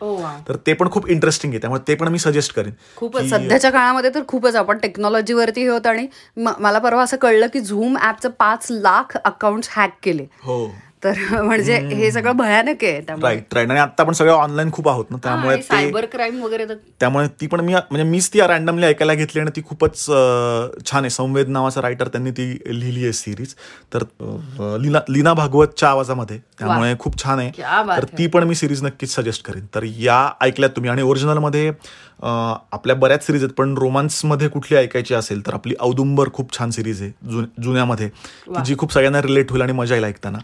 तर 0.49 0.57
ते 0.67 0.73
पण 0.73 0.91
खूप 0.91 1.09
इंटरेस्टिंग 1.09 1.53
आहे 1.53 1.61
त्यामुळे 1.61 1.89
ते 1.89 1.95
पण 1.95 2.09
मी 2.09 2.19
सजेस्ट 2.19 2.55
करेन. 2.55 2.73
खूपच 2.97 3.21
की- 3.21 3.31
सध्याच्या 3.31 3.71
काळामध्ये 3.71 4.11
तर 4.15 4.21
खूपच 4.29 4.57
आपण 4.57 4.79
टेक्नॉलॉजीवरती 4.79 5.61
हे 5.61 5.69
होत 5.69 5.87
आणि 5.87 6.07
मला 6.37 6.79
परवा 6.79 7.03
असं 7.03 7.17
कळलं 7.17 7.47
की 7.47 7.61
झूम 7.61 7.99
ऍपचं 7.99 8.29
पाच 8.29 8.67
लाख 8.71 9.17
अकाउंट 9.25 9.65
हॅक 9.71 9.97
केले. 10.03 10.23
हो. 10.23 10.75
तर 11.03 11.13
म्हणजे 11.43 11.77
हे 11.89 12.11
सगळं 12.13 12.37
भयानक 12.37 12.85
आहे 12.85 13.01
त्यामुळे. 13.01 13.29
राईट 13.29 13.55
राईट 13.55 13.71
आणि 13.71 13.81
आता 13.81 14.03
आपण 14.03 14.13
सगळं 14.13 14.33
ऑनलाईन 14.33 14.71
खूप 14.73 14.89
आहोत 14.89 15.11
ना 15.11 15.17
त्यामुळे 15.23 15.63
सायबर 15.63 16.05
क्राईम 16.05 16.43
वगैरे 16.43 16.65
त्यामुळे 17.01 17.27
ती 17.41 17.47
पण 17.47 17.61
मी 17.61 17.75
म्हणजे 17.75 18.05
मीच 18.05 18.33
ती 18.35 18.41
रॅन्डमली 18.41 18.87
ऐकायला 18.87 19.15
घेतली 19.15 19.41
आणि 19.41 19.51
ती 19.57 19.63
खूपच 19.63 19.99
छान 20.07 21.03
आहे. 21.03 21.11
संवेद 21.11 21.49
नावाचा 21.49 21.83
रायटर 21.83 22.09
त्यांनी 22.09 22.31
ती 22.31 22.51
लिहिली 22.67 23.03
आहे 23.03 23.13
सिरीज 23.13 23.55
तर 23.95 24.05
लीना 24.81 24.99
लीना 25.09 25.35
भागवतच्या 25.35 25.89
आवाजामध्ये. 25.89 26.39
त्यामुळे 26.59 26.95
खूप 26.99 27.23
छान 27.23 27.39
आहे. 27.39 27.51
तर 27.97 28.05
ती 28.19 28.27
पण 28.27 28.45
मी 28.45 28.55
सिरीज 28.55 28.83
नक्कीच 28.83 29.15
सजेस्ट 29.15 29.45
करेन. 29.47 29.67
तर 29.75 29.85
या 29.85 30.29
ऐकल्यात 30.41 30.71
तुम्ही. 30.71 30.91
आणि 30.91 31.03
ओरिजिनलमध्ये 31.03 31.71
आपल्या 32.23 32.97
बऱ्याच 32.97 33.27
सिरीज 33.27 33.43
आहेत 33.43 33.55
पण 33.55 33.75
रोमांसमध्ये 33.79 34.49
कुठली 34.49 34.77
ऐकायची 34.77 35.15
असेल 35.15 35.47
तर 35.47 35.55
आपली 35.55 35.75
औदुंबर 35.81 36.29
खूप 36.33 36.59
छान 36.59 36.71
सिरीज 36.71 37.03
आहे 37.03 37.11
जुन- 37.31 37.63
जुन्यामध्ये. 37.63 38.09
की 38.09 38.63
जी 38.65 38.77
खूप 38.79 38.93
सगळ्यांना 38.93 39.23
रिलेट 39.23 39.51
होईल 39.51 39.63
आणि 39.63 39.73
मजा 39.73 39.95
येईल 39.95 40.05
ऐकताना. 40.05 40.39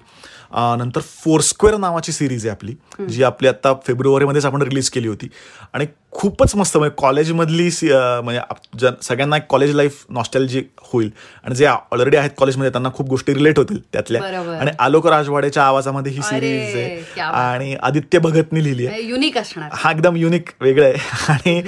नंतर 0.55 1.01
फोरस्क्वेअर 1.01 1.77
नावाची 1.77 2.13
सिरीज 2.13 2.47
आहे 2.47 2.51
आपली 2.51 3.05
जी 3.07 3.23
आपली 3.23 3.49
आता 3.49 3.75
फेब्रुवारीमध्येच 3.87 4.47
आपण 4.47 4.63
रिलीज 4.63 4.91
केली 4.91 5.09
होती. 5.09 5.29
आणि 5.73 5.87
खूपच 6.11 6.55
मस्त 6.57 6.77
म्हणजे 6.77 6.95
कॉलेजमधली 6.99 7.69
म्हणजे 7.83 8.89
सगळ्यांना 9.03 9.37
एक 9.37 9.43
कॉलेज 9.49 9.75
लाईफ 9.75 10.05
नॉस्टॅल्जिक 10.11 10.69
होईल. 10.83 11.11
आणि 11.45 11.55
जे 11.55 11.67
ऑलरेडी 11.67 12.17
आहेत 12.17 12.31
कॉलेजमध्ये 12.39 12.73
त्यांना 12.73 12.89
खूप 12.95 13.09
गोष्टी 13.09 13.35
रिलेट 13.35 13.59
होतील 13.59 13.81
त्यातल्या. 13.93 14.23
आणि 14.61 14.71
आलोक 14.79 15.07
राजवाडेच्या 15.07 15.65
आवाजामध्ये 15.65 16.13
ही 16.13 16.23
सिरीज 16.23 16.77
आहे. 16.77 17.21
आणि 17.21 17.75
आदित्य 17.83 18.19
भगतनी 18.19 18.65
लिहिली 18.65 18.87
आहे. 18.87 19.03
युनिक 19.03 19.39
असणार. 19.39 19.71
हा 19.73 19.91
एकदम 19.91 20.17
युनिक 20.17 20.49
वेगळं 20.61 20.87
आहे. 20.87 20.95
आणि 21.29 21.62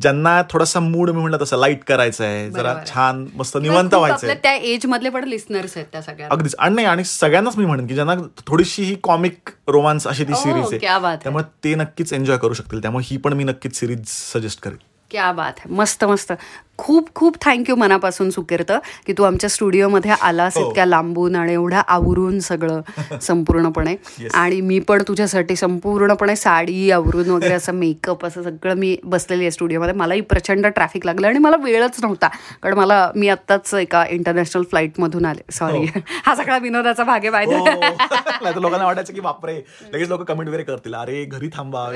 ज्यांना 0.00 0.42
थोडासा 0.50 0.80
मूड 0.80 1.10
मी 1.10 1.20
म्हणलं 1.20 1.38
तसं 1.40 1.56
लाइट 1.56 1.84
करायचं 1.84 2.24
आहे 2.24 2.50
जरा. 2.50 2.74
छान 2.86 3.26
मस्त 3.34 3.56
निवांत 3.56 3.94
व्हायचं 3.94 4.34
त्या 4.42 4.54
एज 4.54 4.86
मधले 4.86 5.08
पण 5.08 5.24
लिस्नर्स 5.24 5.76
आहेत 5.76 5.86
त्या 5.92 6.02
सगळ्या 6.02 6.28
अगदीच. 6.30 6.54
आणि 6.58 6.74
नाही 6.74 6.86
आणि 6.86 7.04
सगळ्यांनाच 7.04 7.56
मी 7.56 7.64
म्हणेन 7.64 7.86
की 7.86 7.94
ज्यांना 7.94 8.14
थोडीशी 8.46 8.82
ही 8.82 8.94
कॉमिक 9.02 9.50
रोमांस 9.68 10.06
अशी 10.06 10.24
ती 10.24 10.34
सिरीज 10.34 10.74
आहे 10.74 11.06
है. 11.06 11.16
त्यामुळे 11.16 11.44
ते 11.64 11.74
नक्कीच 11.74 12.12
एन्जॉय 12.12 12.36
करू 12.36 12.54
शकतील. 12.54 12.82
त्यामुळे 12.82 13.04
ही 13.10 13.16
पण 13.16 13.32
मी 13.32 13.44
नक्कीच 13.44 13.80
सिरीज 13.80 14.06
सजेस्ट 14.08 14.60
करेन. 14.60 14.76
क्या 15.10 15.32
बात 15.32 15.52
आहे. 15.58 15.74
मस्त 15.74 16.04
मस्त. 16.04 16.32
खूप 16.80 17.08
खूप 17.14 17.36
थँक्यू 17.40 17.74
मनापासून 17.76 18.30
सुकीर्त 18.30 18.72
की 19.06 19.12
तू 19.12 19.22
आमच्या 19.22 19.48
स्टुडिओमध्ये 19.50 20.10
आलास 20.20 20.56
हो. 20.56 20.66
इतक्या 20.66 20.84
लांबून 20.86 21.36
आणि 21.36 21.52
एवढ्या 21.52 21.82
आवरून 21.88 22.38
सगळं 22.40 22.80
संपूर्णपणे. 23.22 23.94
Yes. 24.20 24.34
आणि 24.34 24.60
मी 24.60 24.78
पण 24.78 25.02
तुझ्यासाठी 25.08 25.56
संपूर्णपणे 25.56 26.36
साडी 26.36 26.90
आवरून 26.90 27.30
वगैरे 27.30 27.54
असं 27.54 27.72
मेकअप 27.74 28.24
असं 28.26 28.42
सगळं 28.42 28.74
मी 28.74 28.96
बसलेली 29.04 29.44
आहे 29.44 29.50
स्टुडिओमध्ये. 29.50 29.94
मलाही 29.94 30.20
प्रचंड 30.20 30.66
ट्रॅफिक 30.66 31.06
लागलं 31.06 31.26
आणि 31.26 31.38
मला 31.38 31.56
वेळच 31.56 32.02
नव्हता. 32.02 32.28
कारण 32.62 32.74
मला 32.74 33.10
मी 33.16 33.28
आत्ताच 33.28 33.74
एका 33.74 34.04
इंटरनॅशनल 34.10 34.62
फ्लाईटमधून 34.62 35.24
आले. 35.24 35.42
सॉरी 35.52 35.84
हा. 36.26 36.34
सगळा 36.34 36.58
विनोदाचा 36.58 37.04
भाग 37.04 37.24
आहे 37.24 37.44
हो. 37.46 37.64
लोकांना 38.60 38.84
वाटायचं 38.84 39.12
की 39.12 39.20
बापरे 39.20 39.54
लगेच 39.92 40.08
लोक 40.08 40.22
कमेंट 40.22 40.48
वगैरे 40.48 40.62
करतील. 40.62 40.94
अरे 40.94 41.24
घरी 41.24 41.48
थांबा. 41.48 41.88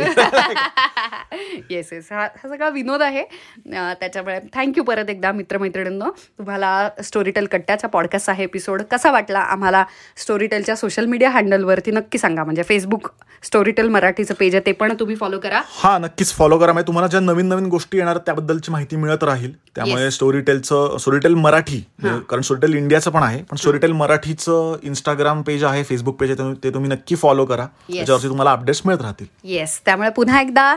येस 1.71 1.89
येस 1.93 2.09
हा 2.13 2.21
हा 2.21 2.49
सगळा 2.49 2.69
विनोद 2.69 3.03
आहे. 3.03 3.23
त्याच्यामुळे 3.67 4.39
थँक्यू 4.55 4.74
परत 4.83 5.11
एकदा 5.11 5.33
मित्रमैत्रिणींनो. 5.33 6.11
तुम्हाला 6.39 6.89
स्टोरीटेल 7.05 7.47
कट्ट्याचा 7.47 7.89
पॉडकास्ट 7.89 8.31
आहे 8.31 8.45
एपिसोड 8.45 8.83
कसा 8.83 9.11
वाटला? 9.11 9.39
आम्हाला 9.39 9.85
स्टोरीटेलच्या 10.17 10.77
सोशल 10.77 11.05
मीडिया 11.05 11.31
हँडलवरती 11.31 11.91
नक्की 11.91 12.19
सांगा. 12.19 12.45
म्हणजे 12.45 12.63
फेसबुक 12.63 13.11
स्टोरीटेल 13.43 13.89
मराठीचं 13.89 14.35
पेज 14.35 14.55
आहे 14.55 14.67
ते 14.67 14.73
पण 14.73 14.95
तुम्ही 15.01 15.17
फॉलो 15.17 15.39
करा. 15.39 15.63
हा 15.67 15.99
नक्कीच 15.99 16.33
फॉलो 16.33 16.59
करा. 16.59 16.73
म्हणजे 16.73 16.87
तुम्हाला 16.87 17.09
ज्या 17.09 17.21
नवीन 17.21 17.47
नवीन 17.47 17.67
गोष्टी 17.67 17.99
येणार 17.99 18.19
त्याबद्दलची 18.19 18.73
माहिती 18.73 18.97
मिळत 18.97 19.25
राहील. 19.25 19.53
त्यामुळे 19.77 20.11
स्टोरीटेलचं 20.11 20.97
स्टोरीटेल 20.99 21.35
मराठी 21.35 21.79
कारण 22.03 22.41
स्टोरीटेल 22.41 22.75
इंडियाचं 22.75 23.11
पण 23.11 23.23
आहे 23.23 23.43
पण 23.43 23.57
स्टोरीटेल 23.57 23.93
मराठीचं 23.93 24.77
इंस्टाग्राम 24.83 25.43
पेज 25.43 25.65
आहे 25.65 25.83
फेसबुक 25.85 26.17
पेज 26.21 26.31
आहे 26.31 26.53
ते- 26.65 26.73
तुम्ही 26.75 26.91
नक्की 26.91 27.15
फॉलो 27.15 27.45
करा. 27.45 27.67
त्याच्यावरती 27.89 28.29
तुम्हाला 28.29 28.53
अपडेट्स 28.53 28.81
मिळत 28.85 29.01
राहतील. 29.01 29.27
येस 29.45 29.79
त्यामुळे 29.87 30.11
पुन्हा 30.11 30.41
एकदा 30.41 30.75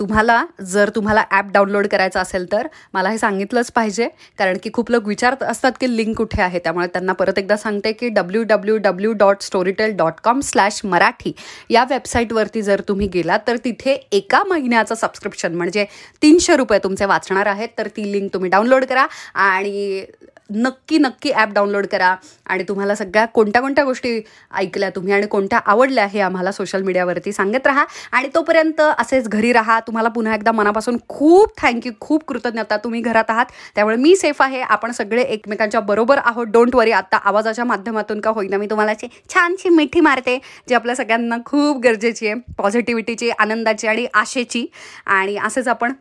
तुम्हाला 0.00 0.42
जर 0.62 0.90
तुम्हाला 0.94 1.24
ॲप 1.30 1.50
डाउनलोड 1.52 1.86
करायचं 1.86 2.20
असेल 2.20 2.50
तर 2.52 2.66
मला 2.94 3.10
हे 3.10 3.18
सांगितलंच 3.18 3.70
पाहिजे 3.72 4.08
कारण 4.38 4.58
की 4.62 4.70
खूप 4.72 4.90
लोक 4.90 5.06
विचारत 5.08 5.42
असतात 5.42 5.72
की 5.80 5.96
लिंक 5.96 6.16
कुठे 6.16 6.42
आहे? 6.42 6.58
त्यामुळे 6.58 6.86
त्यांना 6.86 7.12
परत 7.12 7.38
एकदा 7.38 7.56
सांगते 7.56 7.92
की 7.92 8.08
W 8.08 8.42
W 8.42 8.76
W 8.76 9.12
dot 9.12 9.42
Storytel 9.42 9.96
dot 9.96 10.20
com 10.24 10.40
slash 10.40 10.80
Marathi 10.84 11.32
या 11.70 11.84
वेबसाईटवरती 11.90 12.62
जर 12.62 12.80
तुम्ही 12.88 13.08
गेलात 13.08 13.40
तर 13.46 13.56
तिथे 13.64 13.92
एका 14.12 14.42
महिन्याचं 14.48 14.94
सबस्क्रिप्शन 14.94 15.54
म्हणजे 15.54 15.84
तीनशे 16.22 16.56
रुपये 16.56 16.78
तुमचे 16.78 17.04
वाचणार 17.04 17.46
आहेत. 17.46 17.68
तर 17.78 17.88
ती 17.88 18.12
लिंक 18.12 18.32
तुम्ही 18.34 18.50
डाउनलोड 18.50 18.84
करा 18.84 19.06
आणि 19.34 20.04
नक्की 20.50 20.98
नक्की 20.98 21.30
ॲप 21.30 21.52
डाउनलोड 21.52 21.86
करा. 21.86 22.14
आणि 22.46 22.64
तुम्हाला 22.68 22.94
सगळ्या 22.94 23.24
कोणत्या 23.26 23.60
कोणत्या 23.62 23.84
गोष्टी 23.84 24.20
ऐकल्या 24.54 24.90
तुम्ही 24.90 25.12
आणि 25.12 25.26
कोणत्या 25.26 25.58
आवडल्या 25.66 26.06
हे 26.06 26.20
आम्हाला 26.20 26.52
सोशल 26.52 26.82
मीडियावरती 26.82 27.32
सांगत 27.32 27.66
राहा. 27.66 27.84
आणि 28.12 28.28
तोपर्यंत 28.34 28.80
असेच 28.80 29.28
घरी 29.28 29.52
राहा. 29.52 29.80
तुम्हाला 29.80 30.08
पुन्हा 30.08 30.34
एकदा 30.34 30.52
मनापासून 30.52 30.96
खूप 31.08 31.58
थँक्यू 31.62 31.92
खूप 32.00 32.24
कृतज्ञता 32.28 32.76
तुम्ही 32.76 33.00
घरात 33.00 33.24
आहात. 33.28 33.46
त्यामुळे 33.74 33.96
मी 33.96 34.16
सेफ 34.16 34.42
आहे. 34.42 34.60
आपण 34.60 34.92
सगळे 34.92 35.22
एकमेकांच्या 35.22 35.80
बरोबर 35.80 36.18
आहोत. 36.24 36.46
डोंट 36.46 36.76
वरी 36.76 36.90
आत्ता 36.90 37.16
आवाजाच्या 37.16 37.64
माध्यमातून 37.64 38.20
का 38.20 38.30
होईना 38.30 38.56
मी 38.56 38.66
तुम्हाला 38.66 38.92
अशी 38.92 39.08
छानशी 39.34 39.68
मिठी 39.68 40.00
मारते 40.00 40.38
जी 40.68 40.74
आपल्या 40.74 40.96
सगळ्यांना 40.96 41.36
खूप 41.46 41.82
गरजेची 41.82 42.26
आहे. 42.26 42.40
पॉझिटिव्हिटीची 42.58 43.30
आनंदाची 43.38 43.86
आणि 43.86 44.06
आशेची. 44.14 44.66
आणि 45.06 45.36
असेच 45.36 45.68
आपण 45.68 45.92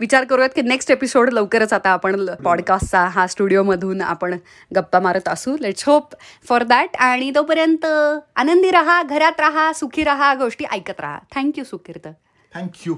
विचार 0.00 0.24
करूयात 0.24 0.50
की 0.56 0.62
नेक्स्ट 0.62 0.90
एपिसोड 0.90 1.32
लवकरच 1.32 1.72
आता 1.72 1.90
आपण 1.90 2.26
पॉडकास्टचा 2.44 3.04
हा 3.04 3.26
स्टुडिओमधून 3.26 4.00
आपण 4.00 4.34
गप्पा 4.76 5.00
मारत 5.00 5.28
असू. 5.28 5.56
लेट्स 5.60 5.84
होप 5.84 6.14
फॉर 6.48 6.62
दॅट 6.62 6.96
आणि 6.98 7.30
तोपर्यंत 7.34 7.84
आनंदी 8.36 8.70
राहा 8.70 9.02
घरात 9.02 9.40
राहा 9.40 9.72
सुखी 9.72 10.04
राहा 10.04 10.34
गोष्टी 10.34 10.64
ऐकत 10.64 11.00
राहा. 11.00 11.18
थँक्यू 11.34 11.64
सुकीर्त. 11.64 12.08
थँक्यू 12.54 12.94